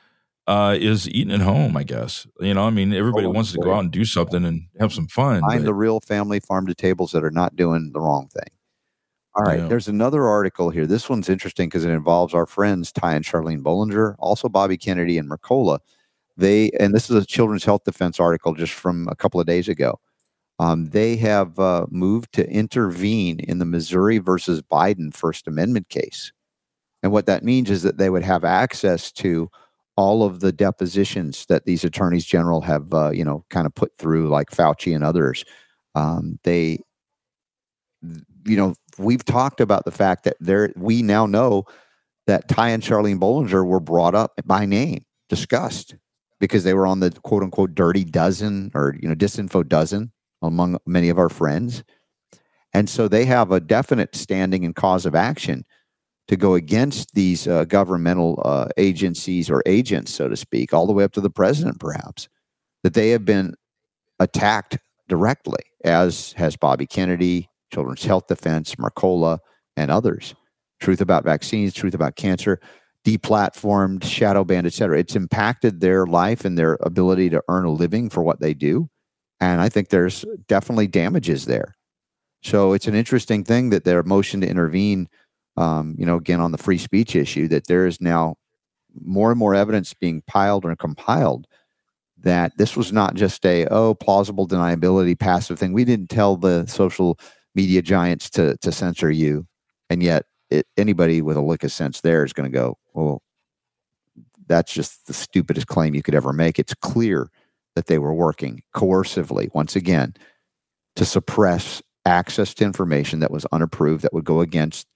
[0.47, 2.27] uh, is eating at home, I guess.
[2.39, 3.35] You know, I mean, everybody Totally.
[3.37, 5.41] wants to go out and do something and have some fun.
[5.41, 8.53] Find but- the real family farm to tables that are not doing the wrong thing.
[9.35, 9.61] All right.
[9.61, 9.69] Yeah.
[9.69, 10.87] There's another article here.
[10.87, 15.17] This one's interesting because it involves our friends Ty and Charlene Bollinger, also Bobby Kennedy
[15.19, 15.79] and Mercola.
[16.39, 19.69] They and this is a Children's Health Defense article just from a couple of days
[19.69, 20.01] ago.
[20.61, 26.33] Um, they have uh, moved to intervene in the Missouri versus Biden First Amendment case,
[27.03, 29.51] and what that means is that they would have access to
[29.97, 33.97] all of the depositions that these attorneys general have, uh, you know, kind of put
[33.97, 35.45] through, like Fauci and others.
[35.97, 36.79] Um, they,
[38.47, 41.65] you know, we've talked about the fact that there, we now know
[42.29, 45.97] that Ty and Charlene Bollinger were brought up by name, discussed
[46.41, 50.13] because they were on the quote unquote dirty dozen or, you know, disinfo dozen
[50.43, 51.83] among many of our friends.
[52.73, 55.65] And so they have a definite standing and cause of action
[56.29, 60.93] to go against these uh, governmental uh, agencies or agents, so to speak, all the
[60.93, 62.29] way up to the president, perhaps,
[62.83, 63.55] that they have been
[64.21, 64.79] attacked
[65.09, 69.39] directly, as has Bobby Kennedy, Children's Health Defense, Mercola,
[69.77, 70.35] and others.
[70.81, 72.61] Truth about vaccines, truth about cancer,
[73.09, 74.99] deplatformed, shadow banned, et cetera.
[74.99, 78.89] It's impacted their life and their ability to earn a living for what they do.
[79.41, 81.75] And I think there's definitely damages there.
[82.43, 85.09] So it's an interesting thing that their motion to intervene,
[85.57, 88.37] um, you know, again on the free speech issue, that there is now
[89.01, 91.47] more and more evidence being piled or compiled
[92.21, 95.73] that this was not just a oh plausible deniability passive thing.
[95.73, 97.19] We didn't tell the social
[97.55, 99.47] media giants to to censor you,
[99.89, 103.23] and yet it, anybody with a lick of sense there is going to go, well,
[104.49, 106.59] that's just the stupidest claim you could ever make.
[106.59, 107.31] It's clear
[107.77, 110.15] that they were working coercively once again
[110.97, 114.89] to suppress access to information that was unapproved that would go against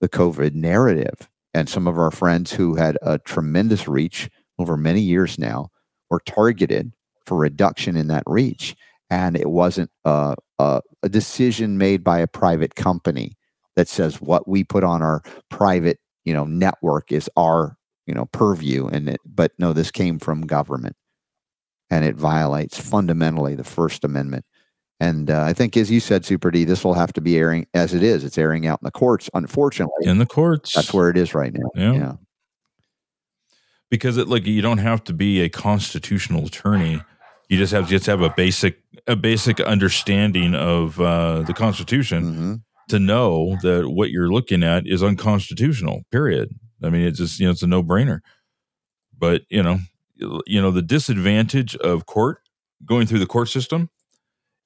[0.00, 1.30] the COVID narrative.
[1.54, 4.28] And some of our friends who had a tremendous reach
[4.58, 5.70] over many years now
[6.10, 6.92] were targeted
[7.24, 8.76] for reduction in that reach.
[9.08, 13.32] And it wasn't a, a, a decision made by a private company
[13.76, 18.26] that says what we put on our private, you know, network is our, you know,
[18.26, 18.86] purview.
[18.88, 20.96] And it, but no, this came from government,
[21.88, 24.44] and it violates fundamentally the First Amendment.
[25.00, 27.66] And uh, I think, as you said, Super D, this will have to be airing
[27.74, 28.24] as it is.
[28.24, 29.30] It's airing out in the courts.
[29.34, 30.74] Unfortunately, in the courts.
[30.74, 31.70] that's where it is right now.
[31.74, 31.92] Yeah.
[31.92, 32.12] yeah.
[33.90, 37.02] because it like you don't have to be a constitutional attorney.
[37.48, 42.62] You just have just have a basic a basic understanding of uh, the Constitution Mhm.
[42.88, 46.02] To know that what you're looking at is unconstitutional.
[46.10, 46.50] Period.
[46.82, 48.20] I mean, it's just you know it's a no brainer.
[49.16, 49.78] But you know,
[50.46, 52.38] you know the disadvantage of court
[52.84, 53.90] going through the court system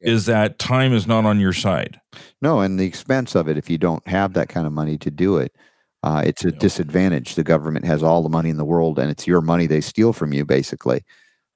[0.01, 2.01] is that time is not on your side.
[2.41, 5.11] No, and the expense of it, if you don't have that kind of money to
[5.11, 5.55] do it,
[6.03, 7.35] uh, it's a disadvantage.
[7.35, 10.13] The government has all the money in the world, and it's your money they steal
[10.13, 11.05] from you, basically,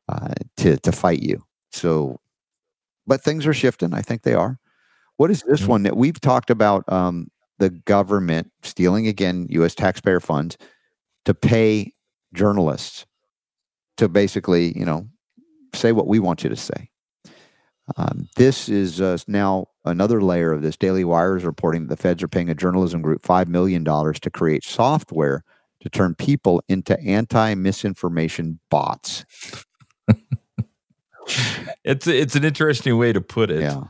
[0.08, 1.42] uh, to to fight you.
[1.72, 2.20] So,
[3.06, 3.94] but things are shifting.
[3.94, 4.58] I think they are.
[5.16, 6.90] What is this one that we've talked about?
[6.92, 7.28] Um,
[7.58, 9.74] the government stealing again U.S.
[9.74, 10.58] taxpayer funds
[11.24, 11.92] to pay
[12.34, 13.06] journalists
[13.96, 15.06] to basically, you know,
[15.72, 16.90] say what we want you to say.
[17.96, 20.76] Um, this is uh, now another layer of this.
[20.76, 24.30] Daily Wire is reporting that the feds are paying a journalism group $5 million to
[24.32, 25.44] create software
[25.80, 29.24] to turn people into anti misinformation bots.
[31.84, 33.60] It's it's an interesting way to put it.
[33.60, 33.84] Yeah.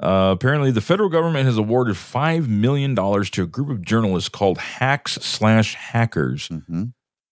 [0.00, 4.28] Uh, apparently, the federal government has awarded five million dollars to a group of journalists
[4.28, 6.84] called Hacks slash Hackers hmm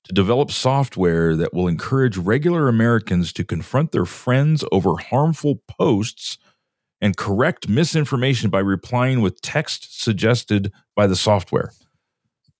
[0.06, 6.38] to develop software that will encourage regular Americans to confront their friends over harmful posts
[7.00, 11.72] and correct misinformation by replying with text suggested by the software.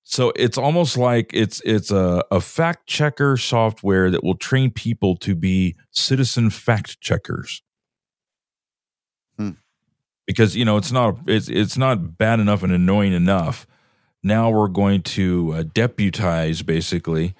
[0.02, 5.16] So it's almost like it's it's a, a fact checker software that will train people
[5.18, 7.62] to be citizen fact checkers.
[10.27, 13.66] Because you know it's not it's it's not bad enough and annoying enough
[14.23, 17.35] now we're going to uh, deputize basically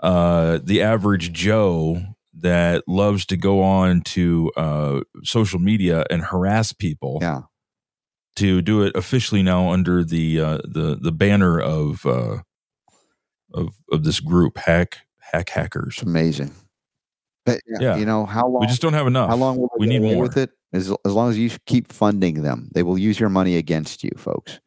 [0.00, 2.00] uh, the average Joe
[2.38, 7.42] that loves to go on to uh, social media and harass people Yeah.
[8.36, 12.38] to do it officially now under the uh, the the banner of uh,
[13.52, 15.94] of of this group, hack hack hackers.
[15.98, 16.52] It's amazing.
[17.44, 17.96] But, yeah, Yeah.
[17.96, 18.60] You know how long?
[18.60, 19.28] We just don't have enough.
[19.30, 20.22] how long will we need more.
[20.22, 20.50] with it?
[20.76, 24.10] As, as long as you keep funding them, they will use your money against you,
[24.16, 24.60] folks.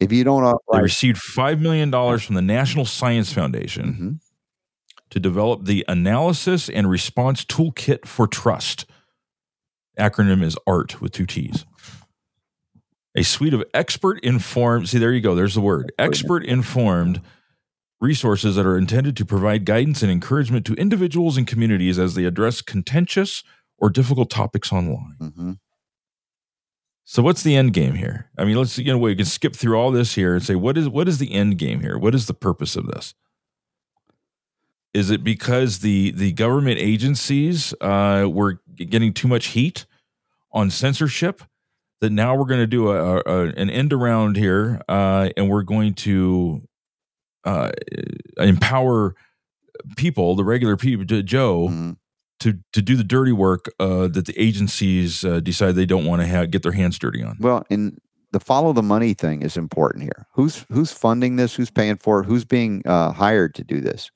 [0.00, 4.20] If you don't They received five million dollars from the National Science Foundation Mhm.
[5.10, 8.86] to develop the Analysis and Response Toolkit for Trust.
[9.98, 11.66] Acronym is ART with two T's.
[13.16, 17.20] A suite of expert informed, see, there you go, there's the word expert informed
[18.00, 22.24] resources that are intended to provide guidance and encouragement to individuals and communities as they
[22.24, 23.42] address contentious
[23.78, 25.16] or difficult topics online.
[25.20, 25.58] Mhm.
[27.04, 28.30] So what's the end game here?
[28.36, 30.76] I mean, let's you know we can skip through all this here and say what
[30.76, 31.96] is what is the end game here?
[31.98, 33.14] What is the purpose of this?
[34.94, 39.86] Is it because the the government agencies uh, were getting too much heat
[40.52, 41.42] on censorship
[42.00, 45.62] that now we're going to do a, a an end around here uh, and we're
[45.62, 46.62] going to
[47.44, 47.70] uh,
[48.38, 49.14] empower
[49.96, 51.96] people, the regular people, Joe, Mhm.
[52.40, 56.22] To to do the dirty work uh, that the agencies uh, decide they don't want
[56.22, 57.36] to get their hands dirty on.
[57.40, 57.98] Well, and
[58.30, 60.26] the follow the money thing is important here.
[60.34, 61.54] Who's who's funding this?
[61.54, 62.26] Who's paying for it?
[62.26, 64.10] Who's being uh, hired to do this?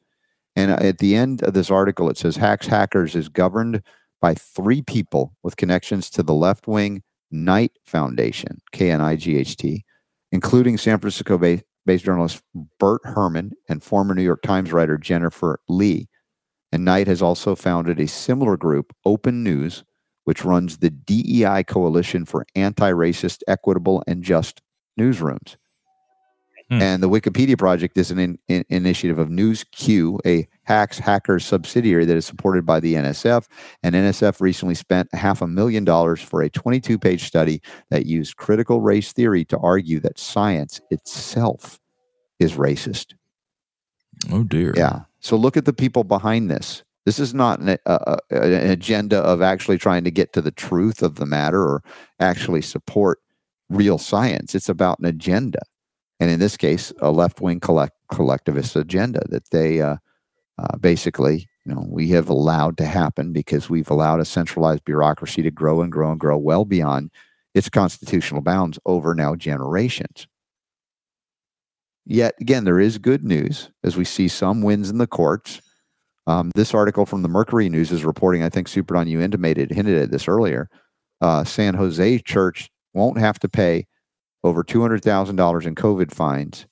[0.55, 3.82] And uh, at the end of this article, it says Hacks Hackers is governed
[4.20, 9.36] by three people with connections to the left wing Knight Foundation, K N I G
[9.36, 9.85] H T,
[10.31, 11.39] including San Francisco
[11.86, 12.43] based journalist
[12.78, 16.09] Burt Herman and former New York Times writer Jennifer Lee.
[16.73, 19.85] And Knight has also founded a similar group, Open News,
[20.24, 24.62] which runs the DEI Coalition for Anti Racist, Equitable, and Just
[24.99, 25.57] Newsrooms.
[26.70, 26.81] Hmm.
[26.81, 32.07] And the Wikipedia project is an in, in- initiative of NewsQ, a hacks hackers subsidiary
[32.07, 33.47] that is supported by the NSF.
[33.82, 38.36] And NSF recently spent half a million dollars for a 22 page study that used
[38.36, 41.78] critical race theory to argue that science itself
[42.39, 43.15] is racist.
[44.31, 44.73] Oh dear.
[44.77, 45.01] Yeah.
[45.23, 46.82] So look at the people behind this.
[47.05, 51.16] This is not an, an agenda of actually trying to get to the truth of
[51.16, 51.82] the matter or
[52.20, 53.19] actually support
[53.69, 54.55] real science.
[54.55, 55.61] It's about an agenda.
[56.20, 59.97] And in this case, a left wing collect, collectivist agenda that they uh,
[60.59, 65.43] uh, basically, you know, we have allowed to happen because we've allowed a centralized bureaucracy
[65.43, 67.11] to grow and grow and grow well beyond
[67.55, 70.27] its constitutional bounds over now generations.
[72.05, 75.61] Yet again, there is good news as we see some wins in the courts.
[76.27, 79.73] Um, this article from the Mercury News is reporting, I think Super Don, you intimated,
[79.73, 80.69] hinted at this earlier.
[81.20, 83.87] Uh, San Jose Church won't have to pay
[84.45, 86.66] over $200,000 in COVID fines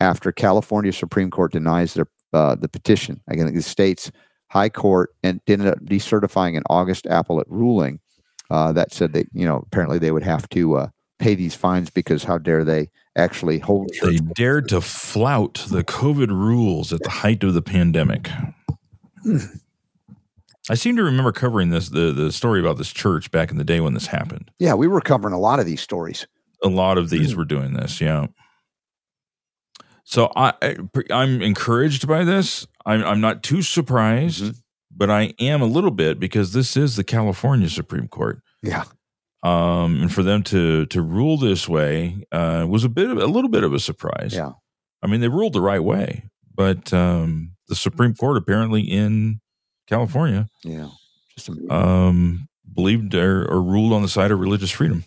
[0.00, 3.20] after California Supreme Court denies their, uh, the petition.
[3.28, 4.10] Again, the state's
[4.50, 8.00] high court and ended up decertifying an August appellate ruling
[8.50, 11.90] uh, that said that, you know, apparently they would have to uh, pay these fines
[11.90, 17.10] because how dare they actually hold They dared to flout the COVID rules at the
[17.10, 18.30] height of the pandemic.
[20.70, 23.64] I seem to remember covering this the the story about this church back in the
[23.64, 24.50] day when this happened.
[24.58, 26.26] Yeah, we were covering a lot of these stories.
[26.62, 28.26] A lot of these were doing this, yeah.
[30.04, 30.76] So I, I
[31.10, 32.66] I'm encouraged by this.
[32.86, 34.56] I'm I'm not too surprised, Mhm.
[34.94, 38.40] but I am a little bit because this is the California Supreme Court.
[38.62, 38.84] Yeah.
[39.42, 43.26] Um, and for them to to rule this way uh, was a bit of a
[43.26, 44.34] little bit of a surprise.
[44.34, 44.52] Yeah.
[45.02, 46.24] I mean they ruled the right way,
[46.54, 49.40] but um, the Supreme Court apparently in
[49.86, 50.88] California Yeah.
[51.36, 55.04] Just um, believed or, or ruled on the side of religious freedom,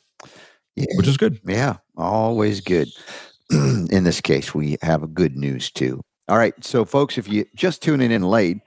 [0.76, 0.86] yeah.
[0.96, 1.40] which is good.
[1.46, 2.88] Yeah, always good.
[3.52, 6.02] in this case, we have a good news too.
[6.28, 8.58] All right, so folks, if you just tuning in late,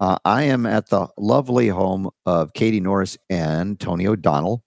[0.00, 4.63] uh, I am at the lovely home of Catie Norris and Tony O'Donnell,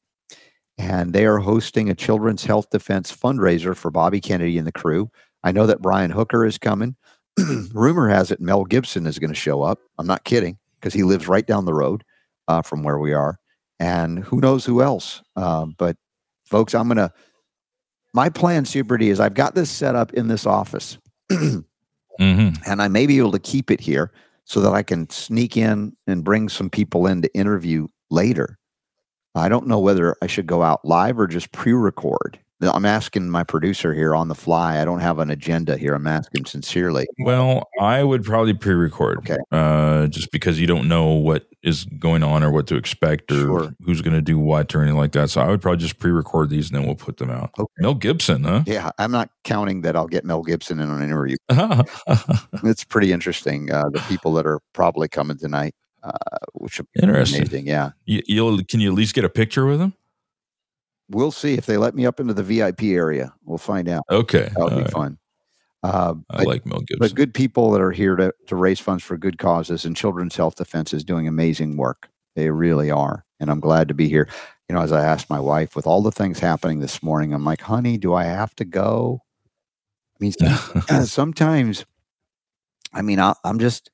[0.78, 5.10] and they are hosting a Children's Health Defense fundraiser for Bobby Kennedy and the crew.
[5.44, 6.95] I know that Brian Hooker is coming.
[7.74, 9.80] Rumor has it Mel Gibson is going to show up.
[9.98, 12.04] I'm not kidding because he lives right down the road
[12.48, 13.40] uh, from where we are,
[13.80, 15.22] and who knows who else.
[15.36, 15.98] Uh, but
[16.45, 17.12] folks, I'm going to
[18.14, 20.98] my plan, Super D, is I've got this set up in this office,
[21.32, 21.64] hmm
[22.20, 24.12] and I may be able to keep it here
[24.44, 28.56] so that I can sneak in and bring some people in to interview later.
[29.39, 32.39] I don't know whether I should go out live or just pre-record.
[32.59, 34.81] I'm asking my producer here on the fly.
[34.81, 35.93] I don't have an agenda here.
[35.93, 37.05] I'm asking sincerely.
[37.19, 39.38] Well, I would probably pre-record, Okay.
[39.51, 43.35] uh, just because you don't know what is going on or what to expect or
[43.41, 43.76] Sure.
[43.85, 45.30] who's going to do what or anything like that.
[45.30, 47.51] So I would probably just pre-record these and then we'll put them out.
[47.59, 47.68] Okay.
[47.77, 48.64] Mel Gibson, huh?
[48.65, 51.38] Yeah, I'm not counting that I'll get Mel Gibson in on an interview.
[52.64, 53.72] It's pretty interesting.
[53.72, 56.11] Uh, the people that are probably coming tonight, uh,
[56.53, 57.41] which would Interesting.
[57.41, 57.68] amazing.
[57.68, 57.91] Yeah.
[58.06, 59.94] You, you'll can you at least get a picture with him?
[61.10, 63.34] We'll see if they let me up into the VIP area.
[63.45, 64.03] We'll find out.
[64.11, 64.91] Okay, that'll all be right.
[64.91, 65.18] fun.
[65.84, 66.98] Uh, I but, like Mel Gibson.
[66.99, 70.36] but good people that are here to, to raise funds for good causes and Children's
[70.36, 72.10] Health Defense is doing amazing work.
[72.36, 73.24] They really are.
[73.40, 74.28] And I'm glad to be here.
[74.68, 77.45] You know, as I asked my wife, with all the things happening this morning, I'm
[77.45, 79.22] like, honey, do I have to go?
[80.19, 80.34] I mean,
[81.06, 81.86] sometimes,
[82.91, 83.91] I mean, I, I'm just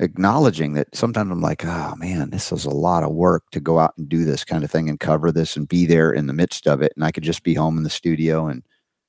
[0.00, 3.78] acknowledging that sometimes I'm like, oh man, this is a lot of work to go
[3.78, 6.32] out and do this kind of thing and cover this and be there in the
[6.32, 6.92] midst of it.
[6.96, 8.62] And I could just be home in the studio and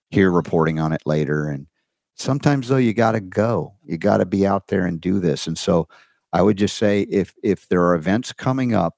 [0.09, 1.47] hear reporting on it later.
[1.47, 1.67] And
[2.15, 5.47] sometimes though, you got to go, you got to be out there and do this.
[5.47, 5.87] And so
[6.33, 8.97] I would just say if, if there are events coming up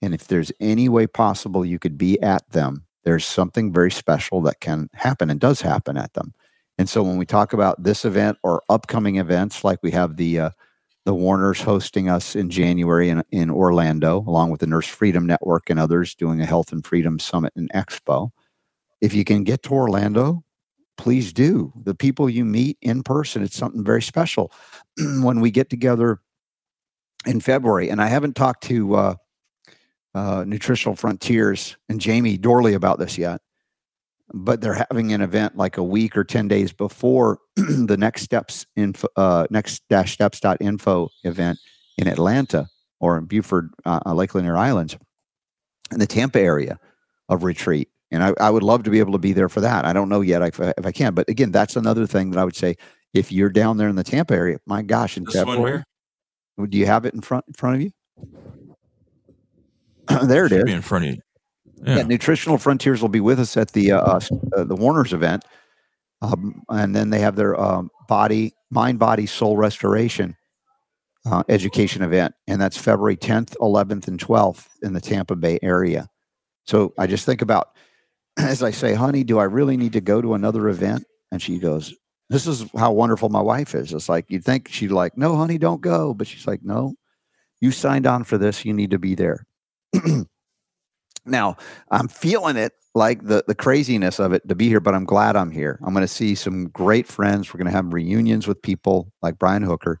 [0.00, 4.40] and if there's any way possible you could be at them, there's something very special
[4.42, 6.32] that can happen and does happen at them.
[6.78, 10.40] And so when we talk about this event or upcoming events, like we have the
[10.40, 10.50] uh,
[11.04, 15.68] the Warners hosting us in January in, in Orlando, along with the Nurse Freedom Network
[15.68, 18.30] and others doing a Health and Freedom Summit and Expo.
[19.00, 20.44] If you can get to Orlando,
[20.96, 21.72] please do.
[21.82, 24.50] The people you meet in person, it's something very special.
[25.20, 26.20] when we get together
[27.26, 29.14] in February, and I haven't talked to uh,
[30.14, 33.42] uh, Nutritional Frontiers and Jamie Dorley about this yet,
[34.36, 38.66] but they're having an event like a week or 10 days before the next steps
[38.74, 41.58] info, uh, next dash steps.info event
[41.98, 42.66] in Atlanta
[42.98, 44.96] or in Buford, uh, uh, Lake Lanier Islands
[45.92, 46.80] in the Tampa area
[47.28, 47.88] of retreat.
[48.10, 49.84] And I, I would love to be able to be there for that.
[49.84, 52.40] I don't know yet if, I- if I can, but again, that's another thing that
[52.40, 52.76] I would say.
[53.12, 55.84] If you're down there in the Tampa area, my gosh, in This one here?
[56.68, 57.90] do you have it in front in front of you?
[60.26, 60.64] there it Should is.
[60.64, 61.20] be in front of you.
[61.82, 61.96] Yeah.
[61.96, 62.02] Yeah.
[62.04, 64.20] Nutritional Frontiers will be with us at the uh, uh,
[64.56, 65.44] uh, the Warner's event,
[66.22, 70.36] um, and then they have their um, body, mind, body, soul restoration
[71.26, 76.08] uh, education event, and that's February 10th, 11th, and 12th in the Tampa Bay area.
[76.66, 77.68] So I just think about
[78.38, 81.04] as I say, honey, do I really need to go to another event?
[81.30, 81.94] And she goes,
[82.30, 85.58] "This is how wonderful my wife is." It's like you'd think she'd like, "No, honey,
[85.58, 86.94] don't go," but she's like, "No,
[87.60, 88.64] you signed on for this.
[88.64, 89.46] You need to be there."
[91.26, 91.56] Now
[91.90, 95.36] I'm feeling it like the the craziness of it to be here, but I'm glad
[95.36, 95.78] I'm here.
[95.82, 97.52] I'm going to see some great friends.
[97.52, 100.00] We're going to have reunions with people like Brian Hooker,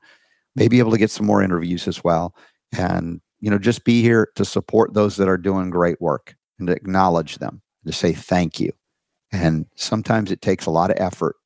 [0.54, 2.34] maybe able to get some more interviews as well,
[2.76, 6.68] and you know just be here to support those that are doing great work and
[6.68, 8.72] to acknowledge them, to say thank you.
[9.32, 11.36] And sometimes it takes a lot of effort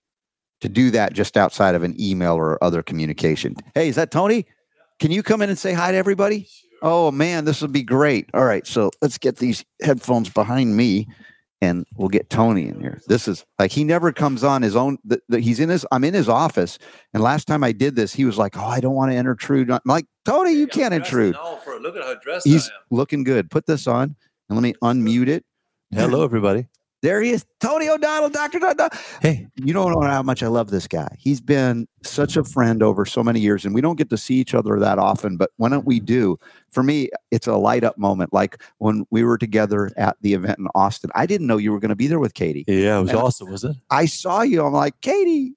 [0.60, 3.54] to do that just outside of an email or other communication.
[3.74, 4.44] Hey, is that Tony?
[4.98, 6.48] Can you come in and say hi to everybody?
[6.82, 8.28] Oh man, this would be great.
[8.34, 11.08] All right, so let's get these headphones behind me
[11.60, 13.00] and we'll get Tony in here.
[13.06, 14.98] This is like he never comes on his own.
[15.04, 15.84] The, the, he's in his.
[15.90, 16.78] I'm in his office,
[17.12, 19.70] and last time I did this, he was like, "Oh, I don't want to intrude."
[19.70, 21.34] I'm like, Tony, you can't intrude.
[21.34, 23.50] look at how dressed He's looking good.
[23.50, 24.14] Put this on,
[24.48, 25.44] and let me unmute it.
[25.90, 26.66] Hello, everybody.
[27.00, 28.58] There he is, Tony O'Donnell, Doctor.
[29.22, 31.14] Hey, You don't know how much I love this guy.
[31.16, 34.34] He's been such a friend over so many years, and we don't get to see
[34.34, 35.36] each other that often.
[35.36, 36.38] But when don't we do,
[36.70, 38.32] for me, it's a light up moment.
[38.32, 41.78] Like when we were together at the event in Austin, I didn't know you were
[41.78, 42.64] going to be there with Catie.
[42.66, 43.76] yeah, it was And- awesome, was it?
[43.90, 44.64] I saw you.
[44.66, 45.54] I'm like, Catie,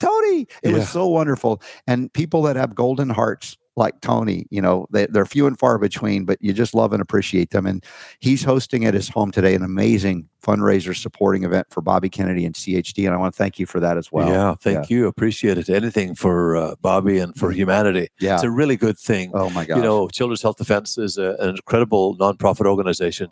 [0.00, 0.42] Tony.
[0.62, 0.72] It Yeah.
[0.78, 1.60] was so wonderful.
[1.86, 5.78] And people that have golden hearts like Tony, you know, they, they're few and far
[5.78, 7.64] between, but you just love and appreciate them.
[7.66, 7.84] And
[8.20, 12.54] he's hosting at his home today an amazing fundraiser supporting event for Bobby Kennedy and
[12.54, 13.06] CHD.
[13.06, 14.28] And I want to thank you for that as well.
[14.28, 15.06] yeah, thank you.
[15.06, 15.68] Appreciate it.
[15.68, 18.08] Anything for uh, Bobby and for humanity.
[18.20, 18.34] Yeah.
[18.34, 19.32] It's a really good thing.
[19.34, 19.76] oh my God.
[19.78, 23.28] You know, Children's Health Defense is a, an incredible nonprofit organization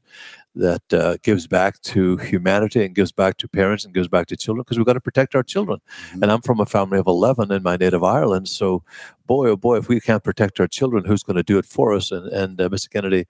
[0.55, 4.37] that uh, gives back to humanity and gives back to parents and gives back to
[4.39, 5.79] children because we've got to protect our children.
[6.13, 6.23] Mhm.
[6.23, 8.49] And I'm from a family of 11 in my native Ireland.
[8.49, 8.83] So,
[9.27, 11.93] boy, oh boy, if we can't protect our children, who's going to do it for
[11.93, 12.11] us?
[12.11, 12.89] And, and uh, Mr.
[12.91, 13.27] Kennedy,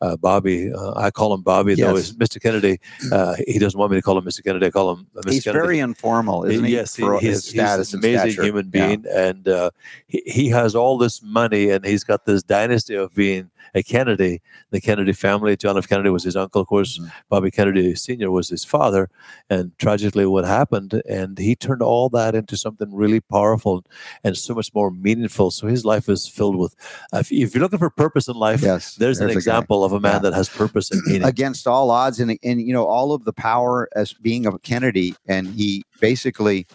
[0.00, 2.08] uh, Bobby, uh, I call him Bobby, though Yes.
[2.08, 2.40] he's Mr.
[2.40, 2.78] Kennedy,
[3.12, 4.44] uh, he doesn't want me to call him Mr.
[4.44, 4.66] Kennedy.
[4.66, 5.32] I call him uh, Mr.
[5.32, 5.60] he's Kennedy.
[5.64, 6.72] very informal, isn't he?
[6.72, 8.44] Yes, he- he's, he's an amazing stature.
[8.44, 8.86] human Yeah.
[8.86, 9.70] being, and uh,
[10.06, 14.40] he, he has all this money, and he's got this dynasty of being a Kennedy.
[14.70, 15.88] The Kennedy family, John F.
[15.88, 16.98] Kennedy was his uncle, of course.
[16.98, 17.10] Mhm.
[17.28, 18.30] Bobby Kennedy Sr.
[18.30, 19.10] was his father,
[19.50, 23.84] and tragically, what happened, and he turned all that into something really powerful
[24.24, 25.50] and so much more meaningful.
[25.50, 26.74] So his life is filled with.
[27.12, 28.94] If, you're looking for purpose in life, Yes.
[28.96, 29.34] there's, an a guy.
[29.38, 30.18] example of a man Yeah.
[30.20, 31.24] that has purpose and meaning.
[31.24, 35.14] against all odds and and you know all of the power as being a Kennedy
[35.26, 36.66] and he basically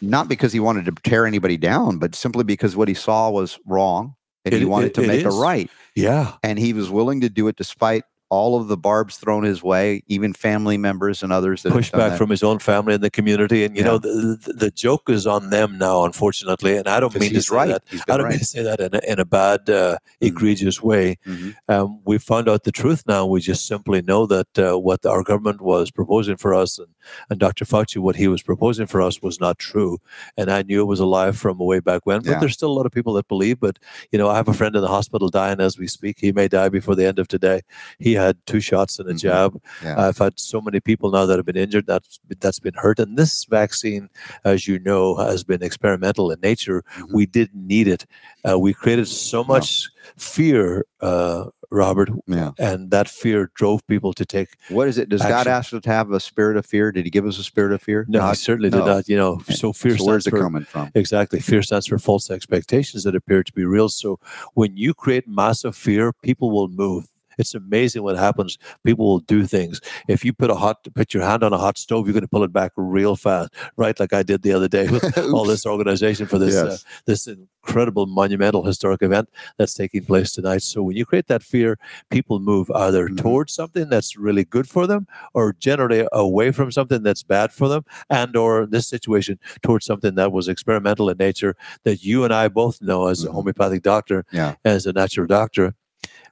[0.00, 3.58] not because he wanted to tear anybody down but simply because what he saw was
[3.66, 4.14] wrong
[4.46, 5.34] and It- he wanted it- to it make is.
[5.34, 9.16] it right yeah, and he was willing to do it despite all of the barbs
[9.18, 12.18] thrown his way, even family members and others that have pushed back that.
[12.18, 13.64] from his own family and the community.
[13.64, 13.90] And you Yeah.
[13.92, 16.76] know, the, the the joke is on them now, unfortunately.
[16.76, 17.68] And I don't mean to say right.
[17.68, 17.84] that.
[18.08, 18.30] I don't right.
[18.30, 21.18] mean to say that in a, in a bad, uh, egregious way.
[21.26, 21.54] Mhm.
[21.68, 23.26] Um, we found out the truth now.
[23.26, 26.88] We just simply know that uh, what our government was proposing for us and,
[27.30, 27.64] and Dr.
[27.64, 29.98] Fauci, what he was proposing for us was not true.
[30.36, 32.22] And I knew it was a lie from a way back when.
[32.22, 32.40] But Yeah.
[32.40, 33.60] there's still a lot of people that believe.
[33.60, 33.78] But,
[34.10, 36.18] you know, I have a friend in the hospital dying as we speak.
[36.18, 37.60] He may die before the end of today.
[38.00, 39.18] He had two shots and a Mhm.
[39.20, 39.60] jab.
[39.82, 40.00] Yeah.
[40.08, 43.16] I've had so many people now that have been injured that's that's been hurt, and
[43.16, 44.08] this vaccine,
[44.44, 46.82] as you know, has been experimental in nature.
[46.98, 47.12] Mhm.
[47.14, 48.06] We didn't need it.
[48.48, 52.52] Uh, we created so much fear, uh, Robert, yeah.
[52.58, 54.50] and that fear drove people to take.
[54.68, 55.08] What is it?
[55.08, 56.92] Does God ask us to have a spirit of fear?
[56.92, 58.04] Did He give us a spirit of fear?
[58.08, 58.78] No, he certainly no.
[58.78, 59.08] did not.
[59.08, 60.90] You know, so fear So where's it for coming from?
[60.94, 61.40] Exactly.
[61.40, 63.88] Fear stands for false expectations that appear to be real.
[63.88, 64.18] So
[64.54, 67.08] when you create massive fear, people will move.
[67.38, 68.58] It's amazing what happens.
[68.84, 69.80] People will do things.
[70.08, 72.28] If you put a hot, put your hand on a hot stove, you're going to
[72.28, 73.98] pull it back real fast, right?
[73.98, 76.76] Like I did the other day with all this organization for this uh,
[77.06, 80.62] this incredible monumental historic event that's taking place tonight.
[80.62, 81.78] So when you create that fear,
[82.10, 83.18] people move either Mhm.
[83.18, 87.68] towards something that's really good for them, or generally away from something that's bad for
[87.68, 91.54] them, and or in this situation towards something that was experimental in nature
[91.84, 93.32] that you and I both know as a Mhm.
[93.34, 94.54] homeopathic doctor, Yeah.
[94.64, 95.74] as a natural doctor.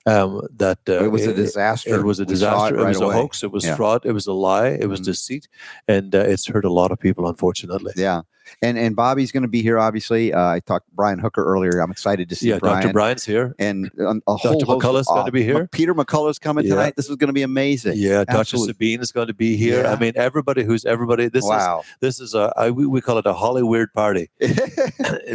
[0.07, 1.95] Um, that uh, it was a disaster.
[1.99, 2.75] It was a disaster.
[2.77, 3.15] It, right was away.
[3.15, 3.43] a hoax.
[3.43, 3.75] It was Yeah.
[3.77, 4.05] fraud.
[4.05, 4.69] It was a lie.
[4.69, 5.05] It was Mhm.
[5.05, 5.49] deceit,
[5.89, 7.93] and uh, it's hurt a lot of people, unfortunately.
[7.97, 8.23] Yeah.
[8.63, 9.79] And and Bobby's going to be here.
[9.79, 11.81] Obviously, uh, I talked to Brian Hooker earlier.
[11.81, 12.83] I'm excited to see Yeah, Brian.
[12.83, 12.93] Dr.
[12.93, 13.55] Brian's here.
[13.59, 14.73] and um, a whole Dr.
[14.73, 15.67] of- McCullough's gonna uh, be here.
[15.69, 16.75] Peter McCullough's coming Yeah.
[16.75, 16.97] tonight.
[16.97, 17.95] This is going to be amazing.
[17.97, 18.57] Yeah, Dr.
[18.59, 19.85] Sabine is going to be here.
[19.87, 21.29] I mean, everybody who's everybody.
[21.29, 21.83] This is wow.
[22.01, 24.31] this is a I, we, we call it a Hollywood party,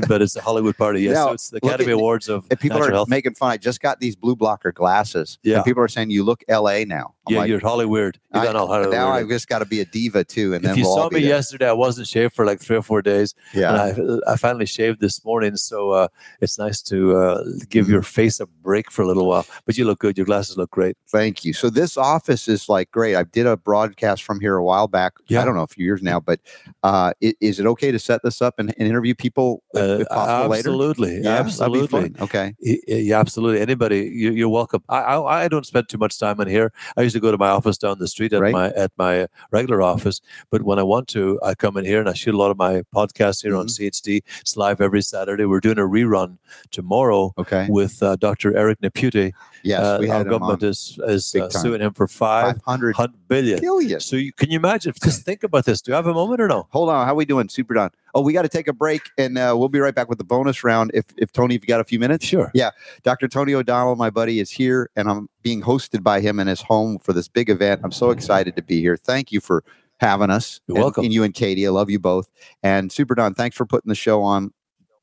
[0.08, 1.02] but it's a Hollywood party.
[1.02, 3.10] Yes, Now, so it's the Academy at- Awards of people are Health.
[3.10, 3.52] making fun.
[3.52, 5.40] I just got these blue blocker glasses.
[5.44, 5.58] Yeah.
[5.58, 7.14] And people are saying you look LA now.
[7.30, 8.20] Yeah, like, you're Hollywood.
[8.34, 8.94] You've I- done all Hollywood.
[8.94, 10.54] now I've just got to be a diva too.
[10.54, 11.30] And then if you we'll saw me there.
[11.30, 13.70] yesterday, I wasn't shaved for like three or four days, yeah.
[13.70, 15.56] and I I finally shaved this morning.
[15.58, 16.08] So uh,
[16.42, 17.94] it's nice to uh, give Mm-hmm.
[17.94, 19.46] your face a break for a little while.
[19.66, 20.18] But you look good.
[20.18, 20.98] Your glasses look great.
[21.10, 21.54] Thank you.
[21.54, 23.16] So this office is like great.
[23.16, 25.14] I did a broadcast from here a while back.
[25.28, 25.42] Yeah.
[25.42, 26.40] I don't know, a few years now, but
[26.84, 30.08] uh, is it okay to set this up and, and interview people if, Uh, if
[30.10, 30.70] possible later?
[30.70, 32.14] absolutely, Yeah, that'd absolutely.
[32.20, 32.56] Okay.
[32.60, 33.62] Yeah, absolutely.
[33.62, 34.84] Anybody, you, you're welcome.
[34.90, 36.72] I, I I don't spend too much time in here.
[36.98, 38.54] I used to go to my office down the street at Right.
[38.54, 40.22] my at my regular office,
[40.52, 42.58] but when I want to, I come in here and I shoot a lot of
[42.58, 43.84] my podcasts here on Mm-hmm.
[43.86, 44.22] CHD.
[44.42, 45.46] It's live every Saturday.
[45.46, 46.38] We're doing a rerun
[46.72, 47.68] tomorrow Okay.
[47.70, 48.56] with uh, Dr.
[48.56, 49.34] Eric Nepute.
[49.64, 50.70] Yes, Uh, we our government on.
[50.70, 53.60] is is uh, suing him for five 500 hundred billion.
[53.60, 54.00] billion.
[54.00, 54.94] So you, can you imagine?
[55.04, 55.82] Just think about this.
[55.82, 56.68] Do you have a moment or no?
[56.72, 57.06] Hold on.
[57.06, 57.50] How are we doing?
[57.50, 57.90] Super Don.
[58.16, 60.24] Oh, we got to take a break and uh, we'll be right back with the
[60.24, 60.92] bonus round.
[60.94, 62.26] If, if Tony, if you got a few minutes.
[62.26, 62.52] Sure.
[62.54, 62.72] Yeah.
[63.04, 63.28] Dr.
[63.28, 67.00] Tony O'Donnell, my buddy, is here and I'm being hosted by him in his home
[67.00, 67.82] for this big event.
[67.84, 68.98] I'm so excited to be here.
[68.98, 69.64] Thank you for
[70.00, 70.60] having us.
[70.68, 71.06] You're and, welcome.
[71.06, 71.68] And you and Catie.
[71.68, 72.30] I love you both.
[72.64, 74.54] And Super Don, thanks for putting the show on.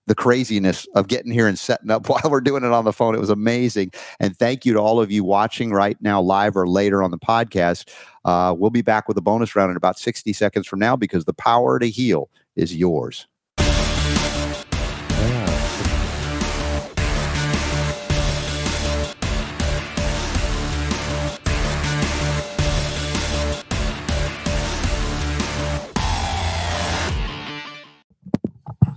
[0.08, 3.16] The craziness of getting here and setting up while we're doing it on the phone.
[3.16, 3.90] It was amazing.
[4.20, 7.18] And thank you to all of you watching right now, live or later on the
[7.18, 7.90] podcast.
[8.24, 11.24] Uh, we'll be back with a bonus round in about 60 seconds from now because
[11.24, 13.26] the power to heal is yours.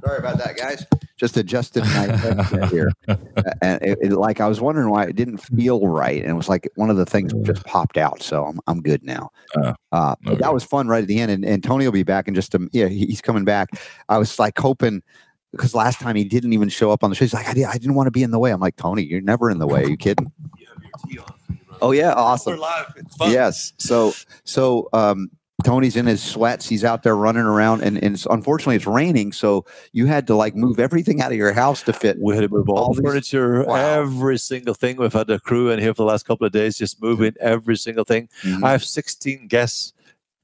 [0.10, 0.86] Sorry about that, guys.
[1.18, 3.16] Just adjusted my headset here, Uh,
[3.62, 6.50] and it, it- like I was wondering why it didn't feel right, and it was
[6.50, 8.24] like one of the things just popped out.
[8.24, 9.30] So I'm I'm good now.
[9.56, 10.42] Uh, Uh, but okay.
[10.42, 12.56] that was fun right at the end, and, and Tony will be back in just
[12.56, 13.70] a yeah he's coming back.
[14.08, 15.04] I was like hoping
[15.52, 17.26] because last time he didn't even show up on the show.
[17.26, 18.50] He's like I, did, I didn't want to be in the way.
[18.52, 19.84] I'm like Tony, you're never in the way.
[19.84, 20.32] Are you kidding?
[21.82, 22.58] Oh yeah, awesome.
[22.58, 22.94] live.
[22.98, 23.32] It's fun.
[23.32, 23.74] Yes.
[23.78, 24.14] So
[24.44, 25.30] so um
[25.64, 26.68] Tony's in his sweats.
[26.70, 29.32] He's out there running around, and, and it's, unfortunately it's raining.
[29.34, 32.18] So you had to like move everything out of your house to fit.
[32.20, 33.76] We had to move all, All the furniture, Wow.
[33.76, 34.98] every single thing.
[34.98, 37.76] We've had a crew in here for the last couple of days, just moving every
[37.76, 38.30] single thing.
[38.44, 38.64] Mhm.
[38.64, 39.94] I have 16 guests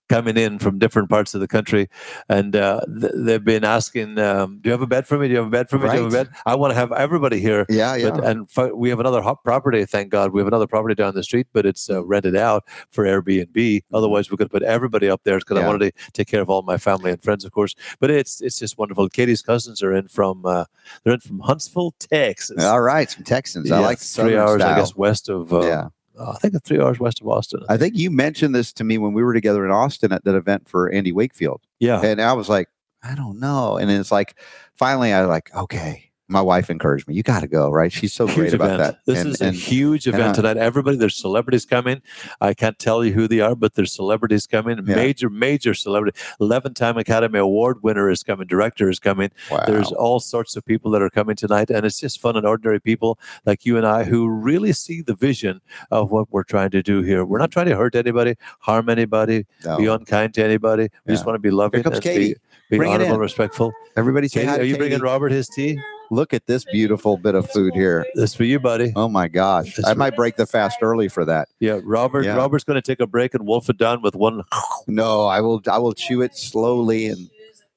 [0.08, 1.90] coming in from different parts of the country,
[2.30, 5.28] and uh, th- they've been asking, um, "Do you have a bed for me?
[5.28, 5.88] Do you have a bed for me?
[5.90, 7.66] Do you have a bed?" I want to have everybody here.
[7.70, 8.12] Yeah, yeah.
[8.12, 10.32] But, and fi- we have another hot property, thank God.
[10.32, 13.84] We have another property down the street, but it's uh, rented out for Airbnb.
[13.94, 16.62] Otherwise, we could put everybody up there because I wanted to take care of all
[16.62, 17.76] my family and friends, of course.
[18.00, 19.10] But it's it's just wonderful.
[19.10, 20.66] Catie's cousins are in from uh,
[21.04, 22.64] they're in from Huntsville, Texas.
[22.64, 23.72] All right, some Texans.
[23.72, 25.54] I Yeah, like three hours, I guess, west of.
[25.54, 27.64] Uh, yeah, uh, I think it's three hours west of Austin.
[27.70, 30.36] I think you mentioned this to me when we were together in Austin at that
[30.36, 32.70] event for Andy Wakefield, yeah, and I was like,
[33.04, 33.78] I don't know.
[33.78, 34.36] And then it's like,
[34.76, 37.14] finally, I was like, okay, my wife encouraged me.
[37.14, 37.92] You got to go, right?
[37.92, 38.80] She's so huge great about event.
[38.82, 39.00] that.
[39.06, 40.58] This And- is a huge event uh, tonight.
[40.58, 42.02] Everybody, there's celebrities coming.
[42.42, 44.78] I can't tell you who they are, but there's celebrities coming.
[44.86, 44.96] Yeah.
[44.96, 46.18] Major, major celebrity.
[46.40, 48.48] 11 time Academy Award winner is coming.
[48.48, 49.30] Director is coming.
[49.52, 49.64] wow.
[49.68, 52.80] There's all sorts of people that are coming tonight, and it's just fun and ordinary
[52.82, 55.62] people like you and I who really see the vision
[55.92, 57.24] of what we're trying to do here.
[57.24, 59.78] We're not trying to hurt anybody, harm anybody, No.
[59.78, 60.90] be unkind to anybody.
[61.06, 62.36] We just want to be loving comes and Catie.
[62.72, 63.72] be, be honorable respectful.
[63.96, 65.80] Everybody Catie, are you bringing Robert his tea?
[66.12, 68.06] Look at this beautiful bit of food here.
[68.16, 68.94] This for you, buddy.
[68.96, 69.76] Oh my gosh.
[69.76, 71.50] That's I might break the fast early for that.
[71.60, 72.26] Yeah, Robert.
[72.26, 72.36] Yeah.
[72.36, 74.44] Robert's going to take a break and wolf it down with one
[74.88, 77.30] No, I will I will chew it slowly and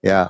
[0.03, 0.29] yeah.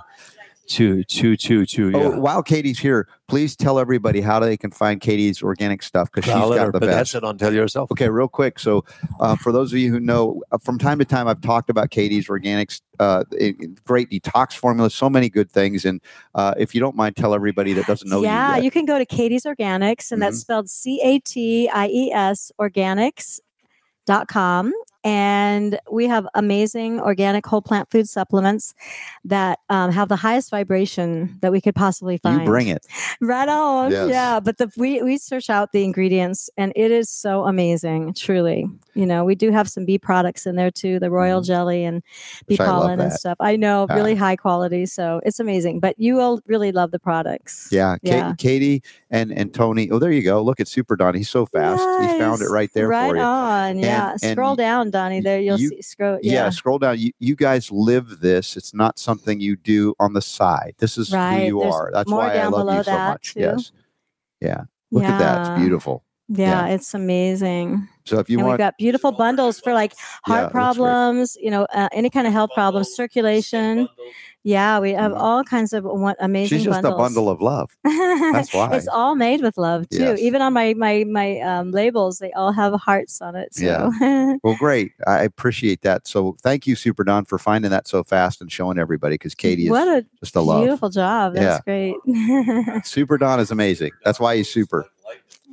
[0.69, 1.93] Chew, chew, chew, chew.
[1.95, 2.19] Oh, Yeah.
[2.19, 6.35] while Catie's here, please tell everybody how they can find Catie's organic stuff because she's
[6.35, 7.13] I'll got her the put that best.
[7.13, 7.39] shit on.
[7.39, 7.91] Tell yourself.
[7.91, 8.59] Okay, real quick.
[8.59, 8.85] So,
[9.19, 11.91] uh, for those of you who know, uh, from time to time, I've talked about
[11.91, 15.87] Catie's Organics, uh, it- it- great detox formula, so many good things.
[15.87, 16.03] And
[16.35, 18.55] uh, if you don't mind, tell everybody that doesn't know yeah, you.
[18.57, 18.65] yet.
[18.65, 20.25] you can go to Catie's Organics, and Mhm.
[20.27, 24.75] that's spelled C A T I E S organics.com.
[25.05, 28.75] And we have amazing organic whole plant food supplements
[29.25, 32.41] that um, have the highest vibration that we could possibly find.
[32.41, 32.85] You bring it.
[33.21, 33.91] Right on.
[33.93, 34.11] Yes.
[34.11, 34.41] Yeah.
[34.41, 38.67] But the we we search out the ingredients and it is so amazing, truly.
[38.95, 42.03] You know, we do have some bee products in there too, the royal jelly and
[42.49, 43.37] bee Which pollen and stuff.
[43.41, 43.95] I know, Ah.
[43.95, 44.87] really high quality.
[44.87, 45.79] So it's amazing.
[45.81, 47.69] But you will really love the products.
[47.71, 48.35] Yeah, Yeah.
[48.39, 49.89] Catie and and Tony.
[49.91, 50.43] Oh, there you go.
[50.43, 51.15] Look at Super Don.
[51.15, 51.81] He's so fast.
[52.03, 53.23] He found it right there right for you.
[53.23, 53.79] on.
[53.79, 54.17] Yeah.
[54.23, 55.21] and Scroll down, Donnie.
[55.21, 56.19] There you'll you- see scroll.
[56.23, 56.33] Yeah.
[56.33, 56.51] Yeah.
[56.51, 56.99] scroll down.
[56.99, 58.57] You, you guys live this.
[58.57, 60.75] It's not something you do on the side.
[60.79, 61.91] This is Right, who you there's are.
[61.93, 63.35] That's why I love you so much.
[63.35, 63.41] too.
[63.41, 63.73] Yes.
[64.41, 64.63] Yeah.
[64.91, 65.53] Look at that.
[65.53, 66.03] It's beautiful.
[66.29, 66.75] Yeah, Yeah.
[66.75, 67.89] it's amazing.
[68.05, 69.93] So if you and we've got beautiful bundles for like
[70.25, 70.53] heart great.
[70.53, 73.89] problems, you know, uh, any kind of health problems, circulation.
[74.45, 75.19] Yeah, we have Mhm.
[75.19, 76.95] all kinds of one, amazing she's just bundles.
[76.95, 77.77] a bundle of love.
[77.85, 78.75] That's why.
[78.77, 79.99] it's all made with love too.
[79.99, 80.21] Yes.
[80.21, 83.55] Even on my my my um, labels, they all have hearts on it.
[83.55, 83.65] So.
[83.65, 84.35] Yeah.
[84.45, 84.93] Well, great.
[85.07, 86.07] I appreciate that.
[86.07, 89.65] So thank you, Super Don, for finding that so fast and showing everybody because Catie
[89.65, 90.63] is what a just a love.
[90.63, 91.35] beautiful job.
[91.35, 91.97] That's great.
[92.85, 93.91] Super Don is amazing.
[94.05, 94.87] That's why he's super.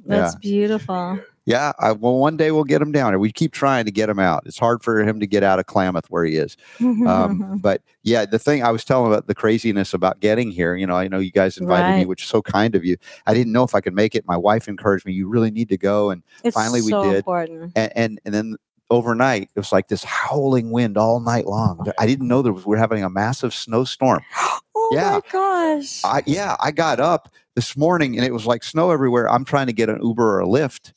[0.06, 1.20] That's beautiful.
[1.46, 1.74] Yeah.
[1.80, 3.20] I, well, one day we'll get him down there.
[3.20, 4.44] We keep trying to get him out.
[4.46, 6.58] It's hard for him to get out of Klamath where he is.
[6.80, 10.88] Um, but yeah, the thing I was telling about the craziness about getting here, you
[10.88, 12.98] know, I know you guys invited me, which is so kind of you.
[13.28, 14.26] I didn't know if I could make it.
[14.28, 16.10] My wife encouraged me, you really need to go.
[16.10, 17.18] And it's finally we did.
[17.18, 17.74] important.
[17.76, 18.58] and, and and then
[18.92, 21.86] overnight it was like this howling wind all night long.
[22.00, 24.22] I didn't know there was we are having a massive snowstorm.
[24.92, 25.12] Oh Yeah.
[25.12, 26.02] my gosh.
[26.04, 29.30] I yeah, I got up this morning and it was like snow everywhere.
[29.30, 30.94] I'm trying to get an Uber or a Lyft.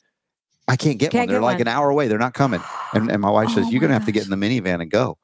[0.67, 1.29] I can't get Can't one.
[1.29, 2.09] They're get like an hour away.
[2.09, 2.61] They're not coming.
[2.93, 4.91] And and my wife says Oh you're gonna have to get in the minivan and
[4.91, 5.19] go.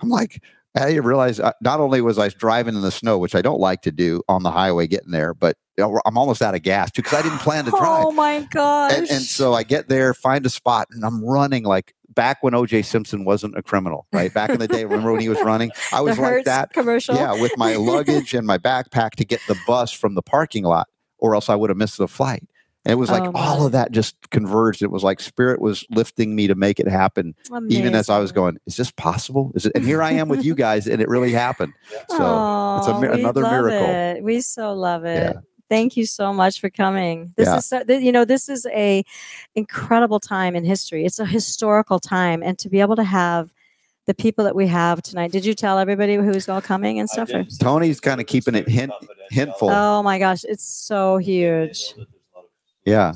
[0.00, 0.42] I'm like.
[0.78, 3.60] I didn't realize uh, not only was I driving in the snow, which I don't
[3.60, 7.00] like to do on the highway getting there, but I'm almost out of gas too
[7.00, 8.04] because I didn't plan to drive.
[8.04, 8.92] Oh my gosh.
[8.92, 12.52] And, and so I get there, find a spot, and I'm running like back when
[12.54, 14.34] OJ Simpson wasn't a criminal, right?
[14.34, 15.70] Back in the day, remember when he was running?
[15.92, 16.72] I was like that.
[16.72, 17.14] commercial.
[17.14, 20.88] Yeah, with my luggage and my backpack to get the bus from the parking lot,
[21.18, 22.42] or else I would have missed the flight.
[22.84, 24.80] And it was like Oh, all of that just converged.
[24.80, 27.34] It was like spirit was lifting me to make it happen,
[27.68, 29.50] even as I was going, "Is this possible?
[29.56, 31.72] Is it?" And here I am with you guys, and it really happened.
[31.90, 31.96] So
[32.78, 33.88] it's a, Aw, mi- we another miracle.
[33.88, 34.22] it.
[34.22, 35.34] We so love it.
[35.34, 35.40] Yeah.
[35.68, 37.32] Thank you so much for coming.
[37.36, 37.56] This Yeah.
[37.56, 39.04] is so, th- you know this is a
[39.54, 41.04] incredible time in history.
[41.04, 43.50] It's a historical time, and to be able to have
[44.06, 45.32] the people that we have tonight.
[45.32, 47.28] Did you tell everybody who's all coming and stuff?
[47.58, 48.92] Tony's kind of keeping it hint,
[49.32, 49.68] hintful.
[49.68, 51.94] Oh my gosh, it's so huge.
[52.84, 53.14] Yeah.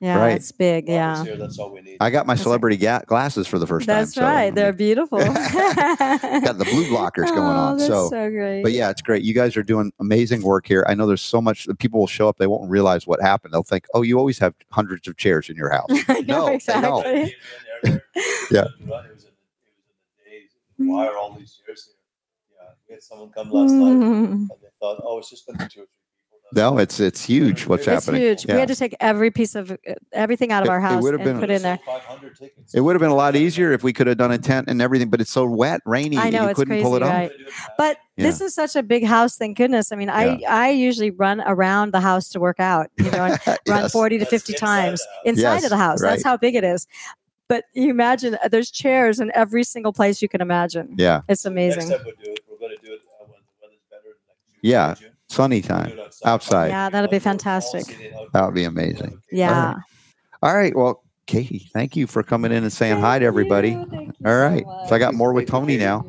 [0.00, 0.36] Yeah, Right.
[0.36, 0.88] it's big.
[0.88, 1.96] Yeah, That's all we need.
[2.00, 4.24] I got my That's celebrity ga- glasses for the first that's time.
[4.24, 4.46] That's right.
[4.46, 5.18] I They're mean, beautiful.
[5.20, 7.76] got the blue blockers going Oh, on.
[7.78, 8.62] that's So, so great.
[8.62, 9.22] but yeah, it's great.
[9.22, 10.84] You guys are doing amazing work here.
[10.86, 13.54] I know there's so much that people will show up, they won't realize what happened.
[13.54, 15.86] They'll think, oh, you always have hundreds of chairs in your house.
[16.08, 17.06] I know No, they don't.
[17.06, 17.36] exactly.
[18.50, 18.64] Yeah.
[20.78, 21.94] Why are all these chairs here?
[22.60, 24.24] Yeah, we had someone come last night Mm.
[24.32, 26.05] and they thought, oh, it's just going to be two or three people.
[26.54, 28.22] No, it's it's huge what's It's happening.
[28.22, 28.48] It's huge.
[28.48, 28.54] Yeah.
[28.54, 29.76] We had to take every piece of uh,
[30.12, 31.78] everything out of It- our it house would've and been- put in there.
[32.72, 34.80] It would have been a lot easier if we could have done a tent and
[34.80, 37.10] everything, but it's so wet, rainy, I know you it's couldn't crazy, pull it off.
[37.10, 37.30] right?
[37.76, 39.36] But this is such a big house.
[39.36, 39.90] Thank goodness.
[39.90, 42.90] I mean, I I usually run around the house to work out.
[42.96, 45.76] You know, and run forty to That's fifty inside times the inside Yes, of the
[45.76, 46.00] house.
[46.00, 46.86] That's how big it is.
[47.48, 50.94] But you imagine uh, there's chairs in every single place you can imagine.
[50.98, 51.22] Yeah.
[51.28, 51.88] It's Next amazing.
[51.90, 52.40] time we'll do it.
[52.50, 54.02] We're going to do it uh, when the weather's better.
[54.28, 54.94] Like June, Yeah.
[54.94, 55.10] June.
[55.28, 55.90] Sunny time.
[55.90, 56.68] do outside.
[56.68, 57.84] Yeah, that'll be fantastic.
[58.32, 59.20] That would be amazing.
[59.30, 59.74] Yeah.
[60.42, 60.74] All right.
[60.76, 63.72] Well, Catie, thank you for coming in and saying hi to everybody.
[63.72, 64.64] Thank you All so.
[64.88, 66.04] So I got more with Tony now.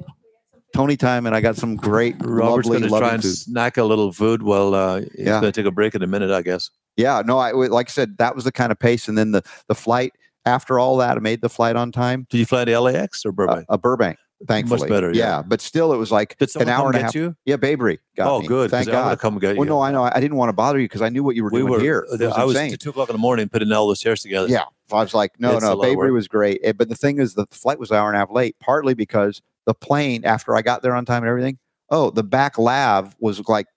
[0.76, 3.36] Tony time, and I got some great, Robert's lovely, going to loving try and food.
[3.38, 5.40] snack a little food while uh, he's Yeah.
[5.42, 6.70] going to take a break in a minute, I guess.
[6.98, 9.42] Yeah, no, I like I said, that was the kind of pace, and then the
[9.68, 10.14] the flight.
[10.46, 12.28] After all that, I made the flight on time.
[12.30, 13.66] Did you fly to LAX or Uh, Burbank?
[13.70, 14.90] uh, Burbank, thankfully.
[14.90, 15.42] better, yeah.
[15.42, 17.16] but still, it was like an hour and a half.
[17.16, 17.36] you?
[17.46, 18.00] Yeah, Babery.
[18.16, 18.48] Got oh, me.
[18.48, 18.70] good.
[18.72, 19.12] Thank God.
[19.12, 19.62] to come get you.
[19.62, 20.04] Well, no, I know.
[20.04, 21.80] I didn't want to bother you because I knew what you were we doing were.
[21.80, 22.08] here.
[22.12, 22.74] Uh, it was I was insane.
[22.74, 24.48] at two o'clock in the morning putting all those chairs together.
[24.48, 24.66] Yeah.
[24.92, 26.62] I was like, no, It's no, Babery was great.
[26.78, 29.42] But the thing is, the flight was an hour and a half late, partly because
[29.66, 31.60] the plane, after I got there on time and everything,
[31.90, 33.68] oh, the back lav was like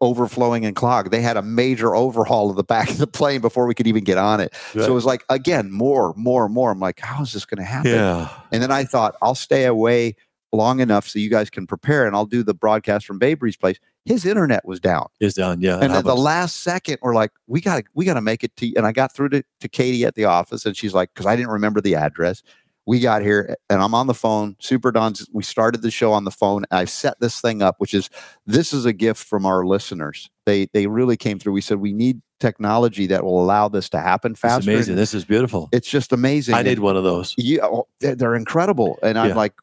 [0.00, 1.10] overflowing and clogged.
[1.10, 4.04] They had a major overhaul of the back of the plane before we could even
[4.04, 4.52] get on it.
[4.74, 4.84] Right.
[4.84, 6.70] So it was like, again, more, more, more.
[6.70, 7.92] I'm like, how is this going to happen?
[7.92, 8.28] Yeah.
[8.52, 10.16] And then I thought, I'll stay away
[10.52, 13.78] long enough so you guys can prepare and I'll do the broadcast from Babery's place.
[14.04, 15.06] His internet was down.
[15.20, 15.60] Is down.
[15.60, 15.78] Yeah.
[15.78, 18.56] And at the last second, we're like, we got to, we got to make it
[18.56, 18.74] to.
[18.74, 21.36] And I got through to, to Catie at the office, and she's like, because I
[21.36, 22.42] didn't remember the address.
[22.90, 24.56] We got here, and I'm on the phone.
[24.58, 25.24] Super Don's.
[25.32, 26.64] We started the show on the phone.
[26.72, 28.10] I set this thing up, which is
[28.46, 30.28] this is a gift from our listeners.
[30.44, 31.52] They they really came through.
[31.52, 34.68] We said we need technology that will allow this to happen it's faster.
[34.68, 34.96] amazing.
[34.96, 35.68] This is beautiful.
[35.70, 36.56] It's just amazing.
[36.56, 37.32] I need one of those.
[37.38, 39.34] Yeah, oh, they're, they're incredible, and I'm Yeah.
[39.36, 39.54] like,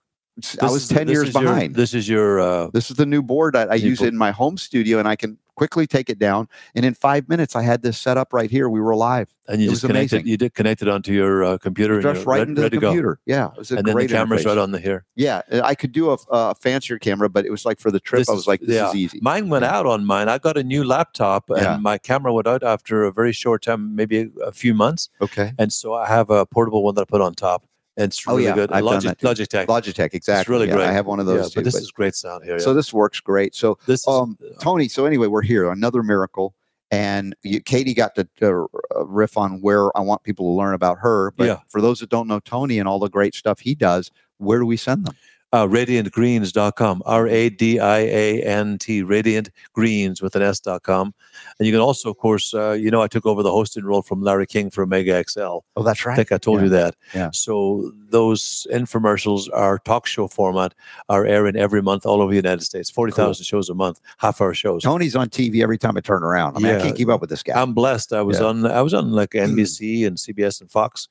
[0.62, 1.76] I was is- ten this years is your- behind.
[1.76, 2.40] this is your.
[2.40, 5.08] Uh, This is the new board that I use put- in my home studio, and
[5.08, 6.48] I can quickly take it down.
[6.76, 8.70] And in five minutes, I had this set up right here.
[8.70, 9.28] We were live.
[9.50, 10.18] and you it just connected.
[10.18, 10.28] amazing.
[10.28, 12.00] You did connect it onto your uh, computer.
[12.02, 12.88] Just right into the to go.
[12.90, 13.20] computer.
[13.26, 14.46] Yeah, it was a And then the great camera's interface.
[14.46, 15.06] right on the here.
[15.16, 18.20] Yeah, I could do a, a fancier camera, but it was like for the trip.
[18.20, 18.90] This I was like, this yeah.
[18.90, 19.20] is easy.
[19.22, 20.28] Mine went out on mine.
[20.30, 21.78] I got a new laptop, and Yeah.
[21.78, 25.10] my camera went out after a very short time, maybe a, a few months.
[25.22, 25.54] Okay.
[25.58, 27.64] And so I have a portable one that I put on top.
[27.98, 28.72] And it's Oh, really yeah, good.
[28.72, 29.28] I've done Logitech, that too.
[29.28, 29.66] Logitech.
[29.66, 30.42] Logitech, exactly.
[30.42, 30.88] It's really yeah, great.
[30.88, 31.60] I have one of Yeah, those too.
[31.60, 32.60] but this but- is great sound here.
[32.60, 33.56] so this works great.
[33.56, 34.88] So, this is, um, Tony.
[34.88, 35.72] So anyway, we're here.
[35.72, 36.54] Another miracle.
[36.92, 41.00] And you, Catie got to, uh, riff on where I want people to learn about
[41.02, 41.34] her.
[41.36, 41.58] But Yeah.
[41.68, 44.66] for those that don't know Tony and all the great stuff he does, where do
[44.66, 45.16] we send them?
[45.54, 51.14] uh, radiantgreens.com, R A D I A N T, Radiant Greens with an S.com.
[51.60, 54.02] And you can also, of course, uh, you know, I took over the hosting role
[54.02, 55.60] from Larry King for Mega XL.
[55.76, 56.14] Oh, that's right.
[56.14, 56.64] I think I told Yeah.
[56.66, 56.96] you that.
[57.16, 57.30] Yeah.
[57.34, 60.74] So those infomercials are talk show format,
[61.10, 62.90] are airing every month all over the United States.
[62.90, 64.84] 40,000 shows a month, half hour shows.
[64.84, 66.56] Tony's on TV every time I turn around.
[66.58, 67.60] I mean, I can't keep up with this guy.
[67.62, 68.14] I'm blessed.
[68.14, 68.46] I was Yeah.
[68.48, 71.08] on I was on like NBC and CBS and Fox.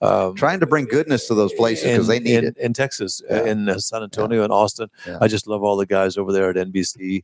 [0.00, 2.56] Um, Trying to bring goodness to those places because they need in, it.
[2.58, 3.50] in Texas, uh, Yeah.
[3.52, 4.88] in uh, San Antonio and Austin.
[5.06, 5.18] Yeah.
[5.20, 7.22] I just love all the guys over there at NBC,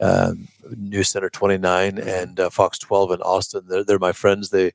[0.00, 3.62] um, News Center 29, and uh, Fox 12 in Austin.
[3.68, 4.50] They're, they're my friends.
[4.50, 4.72] They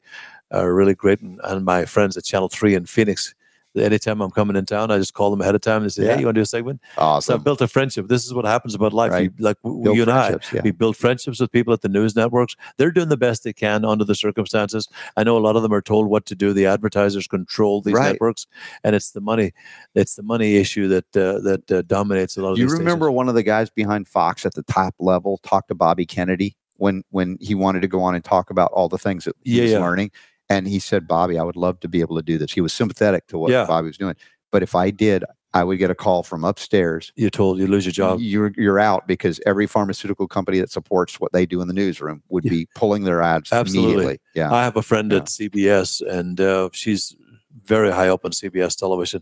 [0.52, 1.22] are really great.
[1.22, 3.34] And, and my friends at Channel 3 in Phoenix.
[3.76, 6.14] Anytime I'm coming in town, I just call them ahead of time and say, Yeah.
[6.14, 6.80] Hey, you want to do a segment?
[6.96, 7.26] Awesome.
[7.28, 8.08] So I've built a friendship.
[8.08, 9.12] This is what happens about life.
[9.12, 9.32] Right.
[9.40, 10.62] Like Build you and I, yeah.
[10.64, 12.56] we build friendships with people at the news networks.
[12.78, 14.88] They're doing the best they can under the circumstances.
[15.18, 16.54] I know a lot of them are told what to do.
[16.54, 18.12] The advertisers control these Right.
[18.12, 18.46] networks,
[18.84, 19.54] and it's the money.
[19.96, 22.60] It's the money issue that uh, that uh, dominates a lot of.
[22.60, 23.16] You remember stations.
[23.16, 27.02] one of the guys behind Fox at the top level talked to Bobby Kennedy when
[27.12, 29.64] when he wanted to go on and talk about all the things that he Yeah,
[29.64, 29.80] was yeah.
[29.80, 30.12] learning,
[30.50, 32.74] and he said, "Bobby, I would love to be able to do this." He was
[32.74, 33.66] sympathetic to what Yeah.
[33.66, 34.16] Bobby was doing,
[34.52, 35.24] but if I did,
[35.54, 37.14] I would get a call from upstairs.
[37.16, 38.20] You're told you lose your job.
[38.20, 42.22] You're you're out because every pharmaceutical company that supports what they do in the newsroom
[42.30, 42.50] would Yeah.
[42.58, 43.94] be pulling their ads Absolutely.
[43.94, 44.20] immediately.
[44.36, 45.20] Yeah, I have a friend Yeah.
[45.20, 47.16] at CBS, and uh, she's
[47.64, 49.22] very high up on CBS television.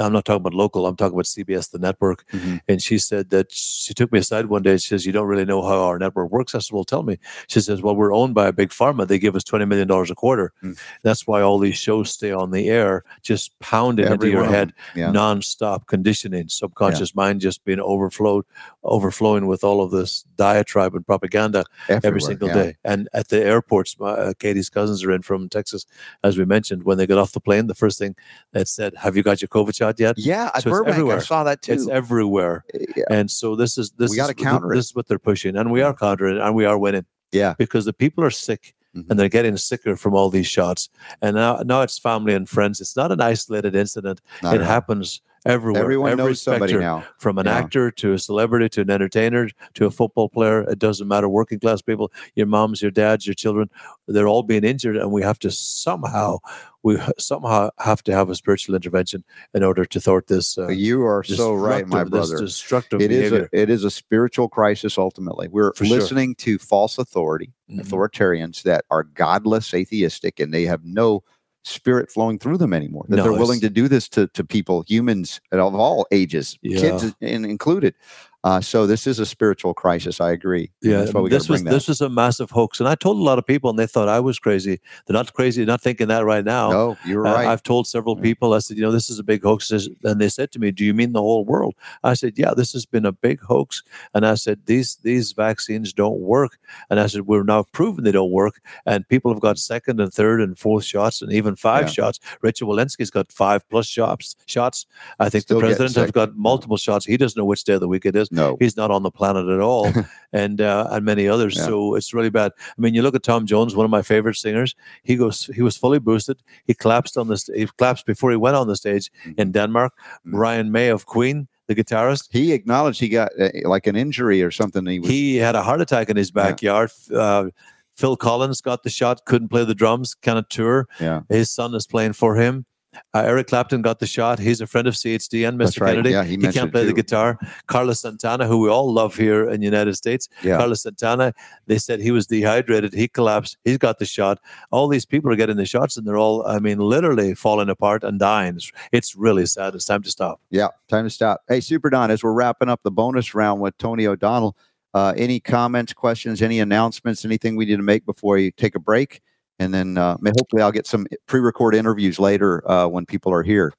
[0.00, 0.86] I'm not talking about local.
[0.86, 2.24] I'm talking about CBS, the network.
[2.32, 2.60] Mhm.
[2.68, 4.76] And she said that she took me aside one day.
[4.76, 7.18] She says, "You don't really know how our network works." I said, "Well, tell me."
[7.48, 9.06] She says, "Well, we're owned by a big pharma.
[9.06, 10.52] They give us twenty million dollars a quarter.
[10.62, 10.78] Mm.
[11.02, 14.72] That's why all these shows stay on the air, just pounding Every into your head,
[14.94, 15.10] yeah.
[15.10, 18.44] non-stop conditioning, subconscious mind just being overflowed,
[18.84, 22.54] overflowing with all of this diatribe and propaganda." every single yeah.
[22.54, 22.76] day.
[22.84, 25.86] And at the airports, my, uh, Catie's cousins are in from Texas,
[26.24, 26.84] as we mentioned.
[26.84, 28.14] When they got off the plane, the first thing
[28.52, 31.44] that said, "Have you got your COVID shot yet?" Yeah, at So Burbank, I saw
[31.44, 31.72] that too.
[31.72, 32.64] It's everywhere.
[32.96, 33.04] yeah.
[33.10, 34.74] And so this is this We is gotta counter.
[34.74, 37.54] This is what they're pushing, and we are countering it, and we are winning yeah.
[37.58, 38.74] because the people are sick.
[38.96, 39.08] Mhm.
[39.08, 40.88] And they're getting sicker from all these shots,
[41.22, 42.80] and now now it's family and friends.
[42.80, 44.20] It's not an isolated incident.
[44.42, 45.82] Not it happens everywhere.
[45.82, 47.04] Everyone Every knows somebody now.
[47.18, 47.56] From an Yeah.
[47.58, 50.62] actor to a celebrity to an entertainer to a football player.
[50.62, 51.28] It doesn't matter.
[51.28, 53.70] Working class people, your moms, your dads, your children,
[54.08, 56.38] they're all being injured, and we have to somehow
[56.82, 59.22] we somehow have to have a spiritual intervention
[59.52, 60.56] in order to thwart this.
[60.56, 62.38] Uh, You are so right, my brother.
[62.38, 65.48] Destructive It is a it is a spiritual crisis ultimately.
[65.48, 65.98] We're For sure.
[65.98, 67.80] listening to false authority, Mhm.
[67.82, 71.22] authoritarians that are godless, atheistic, and they have no
[71.62, 73.04] spirit flowing through them anymore.
[73.08, 77.14] That No, they're willing to do this to, to people, humans of all ages, kids
[77.20, 77.94] in, included.
[78.42, 80.20] Uh, so this is a spiritual crisis.
[80.20, 80.70] I agree.
[80.80, 83.38] Yeah, That's we this was this was a massive hoax, and I told a lot
[83.38, 84.80] of people, and they thought I was crazy.
[85.06, 86.70] They're not crazy, They're not thinking that right now.
[86.70, 87.46] no, you're Uh, right.
[87.48, 88.54] I've told several people.
[88.54, 90.84] I said, you know, this is a big hoax, and they said to me, "Do
[90.86, 93.82] you mean the whole world?" I said, "Yeah, this has been a big hoax."
[94.14, 96.58] And I said, "These these vaccines don't work."
[96.88, 100.10] And I said, "We're now proven they don't work, and people have got second and
[100.12, 101.92] third and fourth shots, and even five Yeah.
[101.92, 102.20] shots.
[102.40, 104.34] Richard Walensky's got five plus shots.
[104.46, 104.86] Shots.
[105.18, 107.04] I think Still the president has got multiple shots.
[107.04, 108.29] He doesn't know which day of the week it is.
[108.30, 108.56] No.
[108.60, 109.88] He's not on the planet at all,
[110.32, 111.56] and uh, and many others.
[111.56, 111.64] Yeah.
[111.66, 112.52] So it's really bad.
[112.58, 114.74] I mean, you look at Tom Jones, one of my favorite singers.
[115.02, 116.36] He goes, he was fully boosted.
[116.66, 117.46] He collapsed on this.
[117.54, 119.92] He collapsed before he went on the stage in Denmark.
[120.26, 120.30] Mhm.
[120.32, 124.50] Brian May of Queen, the guitarist, He acknowledged he got uh, like an injury or
[124.50, 124.86] something.
[124.86, 126.42] He was he had a heart attack in his Yeah.
[126.42, 126.90] backyard.
[127.14, 127.50] Uh,
[127.96, 130.86] Phil Collins got the shot, couldn't play the drums, kind of tour.
[131.00, 131.20] yeah.
[131.28, 132.64] His son is playing for him.
[133.14, 134.38] Uh, Eric Clapton got the shot.
[134.38, 135.80] He's a friend of CHD and Mr.
[135.80, 135.90] Right.
[135.90, 136.10] Kennedy.
[136.10, 137.38] Yeah, he he can't play the guitar.
[137.66, 140.56] Carlos Santana, who we all love here in the United States, Yeah.
[140.56, 141.32] Carlos Santana,
[141.66, 142.92] they said he was dehydrated.
[142.92, 143.56] He collapsed.
[143.64, 144.38] He's got the shot.
[144.72, 148.02] All these people are getting the shots, and they're all, I mean, literally falling apart
[148.02, 148.56] and dying.
[148.56, 149.74] It's, it's really sad.
[149.74, 150.40] It's time to stop.
[150.50, 151.42] Yeah, time to stop.
[151.48, 154.56] Hey, Super Don, as we're wrapping up the bonus round with Tony O'Donnell,
[154.94, 158.80] uh, any comments, questions, any announcements, anything we need to make before you take a
[158.80, 159.20] break?
[159.60, 163.72] And then uh, hopefully I'll get some pre-record interviews later uh, when people are here.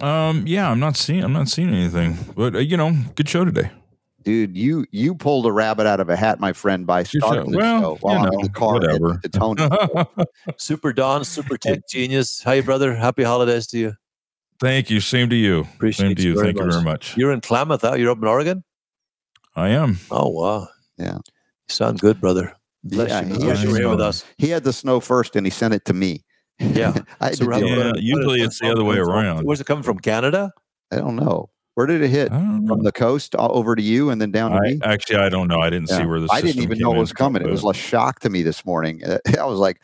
[0.00, 3.44] Um, yeah, I'm not seeing I'm not seeing anything, but uh, you know, good show
[3.44, 3.70] today.
[4.22, 7.50] Dude, you you pulled a rabbit out of a hat, my friend, by show- starting
[7.50, 9.18] the well, show while you I'm in know, the car whatever.
[9.20, 9.68] to Tony.
[10.58, 12.40] Super Don, Super Tech Genius.
[12.44, 12.94] Hi, brother.
[12.94, 13.94] Happy holidays to you.
[14.60, 15.00] Thank you.
[15.00, 15.62] Same to you.
[15.74, 16.34] Appreciate Same to you.
[16.34, 17.16] very Thank you very much.
[17.16, 17.94] You're in Klamath, huh?
[17.94, 18.62] You're up in Oregon?
[19.56, 19.98] I am.
[20.12, 20.68] Oh, wow.
[20.96, 21.14] Yeah.
[21.16, 21.20] You
[21.68, 22.54] sound good, brother.
[22.84, 23.26] Bless Yeah, you.
[23.26, 24.06] he Bless had you the here with snow.
[24.06, 24.24] us.
[24.38, 26.22] He had the snow first, and he sent it to me.
[26.60, 26.94] Yeah.
[27.20, 29.44] I, So to how- deal with Yeah, usually it's the other way where's it- around.
[29.44, 29.98] Where's it coming from?
[29.98, 30.52] Canada?
[30.92, 32.68] I don't know where did it hit I don't know.
[32.76, 34.80] from the coast all over to you, and then down to I, me.
[34.84, 35.58] actually, I don't know.
[35.58, 37.42] I didn't see where the I didn't even know it was coming.
[37.42, 39.02] It was a shock to me this morning.
[39.04, 39.80] Uh, I was like,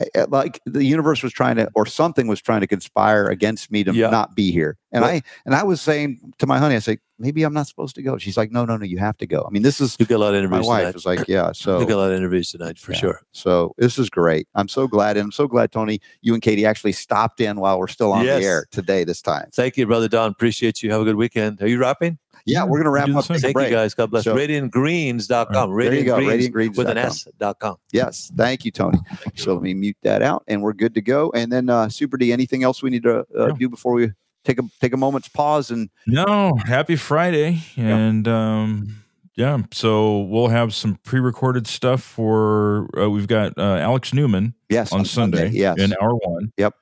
[0.00, 3.70] Eh, eh, like the universe was trying to, or something was trying to conspire against
[3.70, 4.10] me to Yeah.
[4.10, 4.76] not be here.
[4.90, 7.94] And I and I was saying to my honey, I say, maybe I'm not supposed
[7.94, 8.18] to go.
[8.18, 9.44] She's like, no, no, no, you have to go.
[9.46, 10.94] I mean, this is You get a lot of interviews my wife tonight.
[10.94, 11.52] was like, yeah.
[11.52, 12.98] So you get a lot of interviews tonight for Yeah.
[12.98, 13.20] sure.
[13.32, 14.48] so this is great.
[14.56, 17.78] I'm so glad, and I'm so glad, Tony, you and Catie actually stopped in while
[17.78, 18.40] we're still on Yes.
[18.40, 19.04] the air today.
[19.04, 20.30] This time, Thank you, brother Don.
[20.32, 20.90] Appreciate you.
[20.90, 21.62] Have a good weekend.
[21.62, 22.18] Are you wrapping?
[22.46, 23.24] Yeah, we're gonna wrap up.
[23.26, 23.70] Take Thank break.
[23.70, 23.94] you, guys.
[23.94, 24.24] God bless.
[24.24, 25.76] So- Radiantgreens.com.
[25.76, 26.76] There you go, Radiant radiantgreens.com.
[26.76, 27.76] with an S dot com.
[27.92, 28.98] Yes, thank you, Tony.
[29.34, 31.30] So let me mute that out, and we're good to go.
[31.34, 33.54] And then, uh, Super D, anything else we need to uh, Yeah.
[33.58, 34.12] do before we
[34.44, 35.70] take a take a moment's pause?
[35.70, 37.60] And No, happy Friday.
[37.76, 37.96] Yeah.
[37.96, 38.96] And um
[39.36, 44.92] yeah, so we'll have some pre-recorded stuff for uh, we've got uh, Alex Newman yes,
[44.92, 46.52] on, Sunday, yes, in hour 1.
[46.56, 46.74] Yep.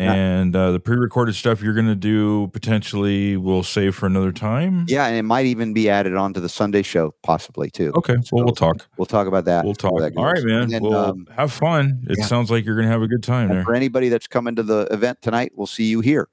[0.00, 4.86] And uh, the pre-recorded stuff you're going to do potentially we'll save for another time.
[4.88, 7.92] yeah, and it might even be added onto the Sunday show, possibly too.
[7.96, 8.86] Okay, well we'll talk.
[8.96, 9.64] We'll talk about that.
[9.64, 9.98] We'll talk.
[10.00, 10.70] that All right, man.
[10.70, 12.04] Then, well, um, have fun.
[12.08, 12.24] It yeah.
[12.26, 13.64] sounds like you're going to have a good time and there.
[13.64, 16.28] for anybody that's coming to the event tonight, we'll see you here.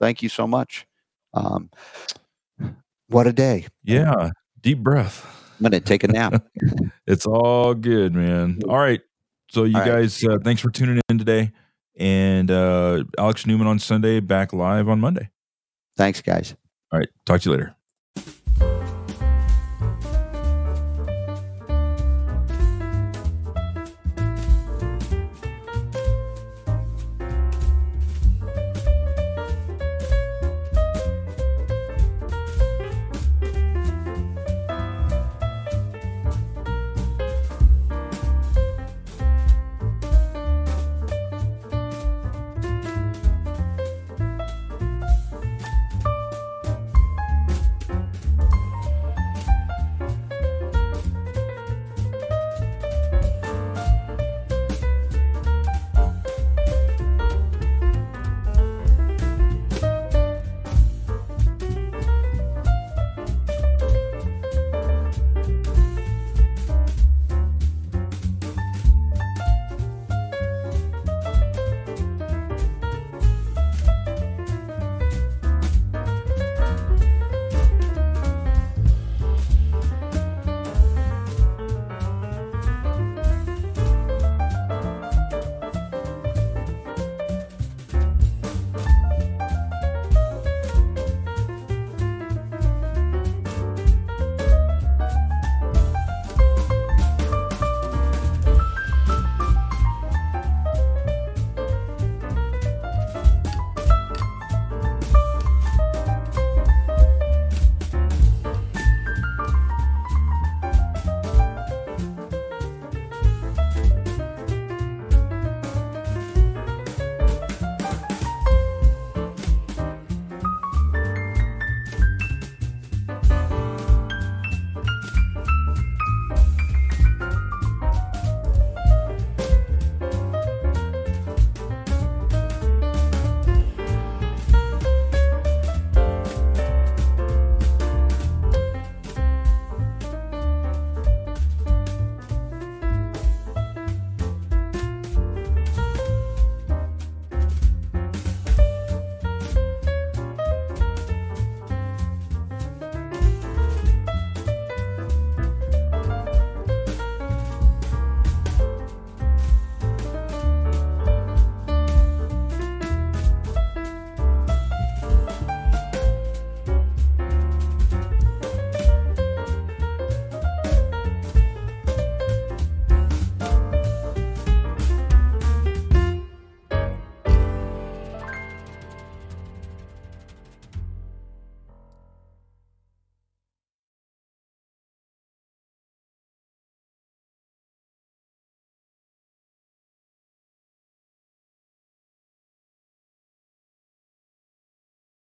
[0.00, 0.86] Thank you so much.
[1.34, 1.70] Um,
[3.08, 3.66] what a day!
[3.84, 4.30] Yeah.
[4.60, 5.26] Deep breath.
[5.58, 6.44] I'm gonna take a nap.
[7.06, 8.60] It's all good, man.
[8.68, 9.00] All right.
[9.50, 10.02] So you All right.
[10.02, 11.52] guys, uh, thanks for tuning in today.
[12.02, 15.30] And uh, Alex Newman on Sunday, back live on Monday.
[15.96, 16.56] Thanks, guys.
[16.92, 17.08] All right.
[17.24, 17.76] Talk to you later.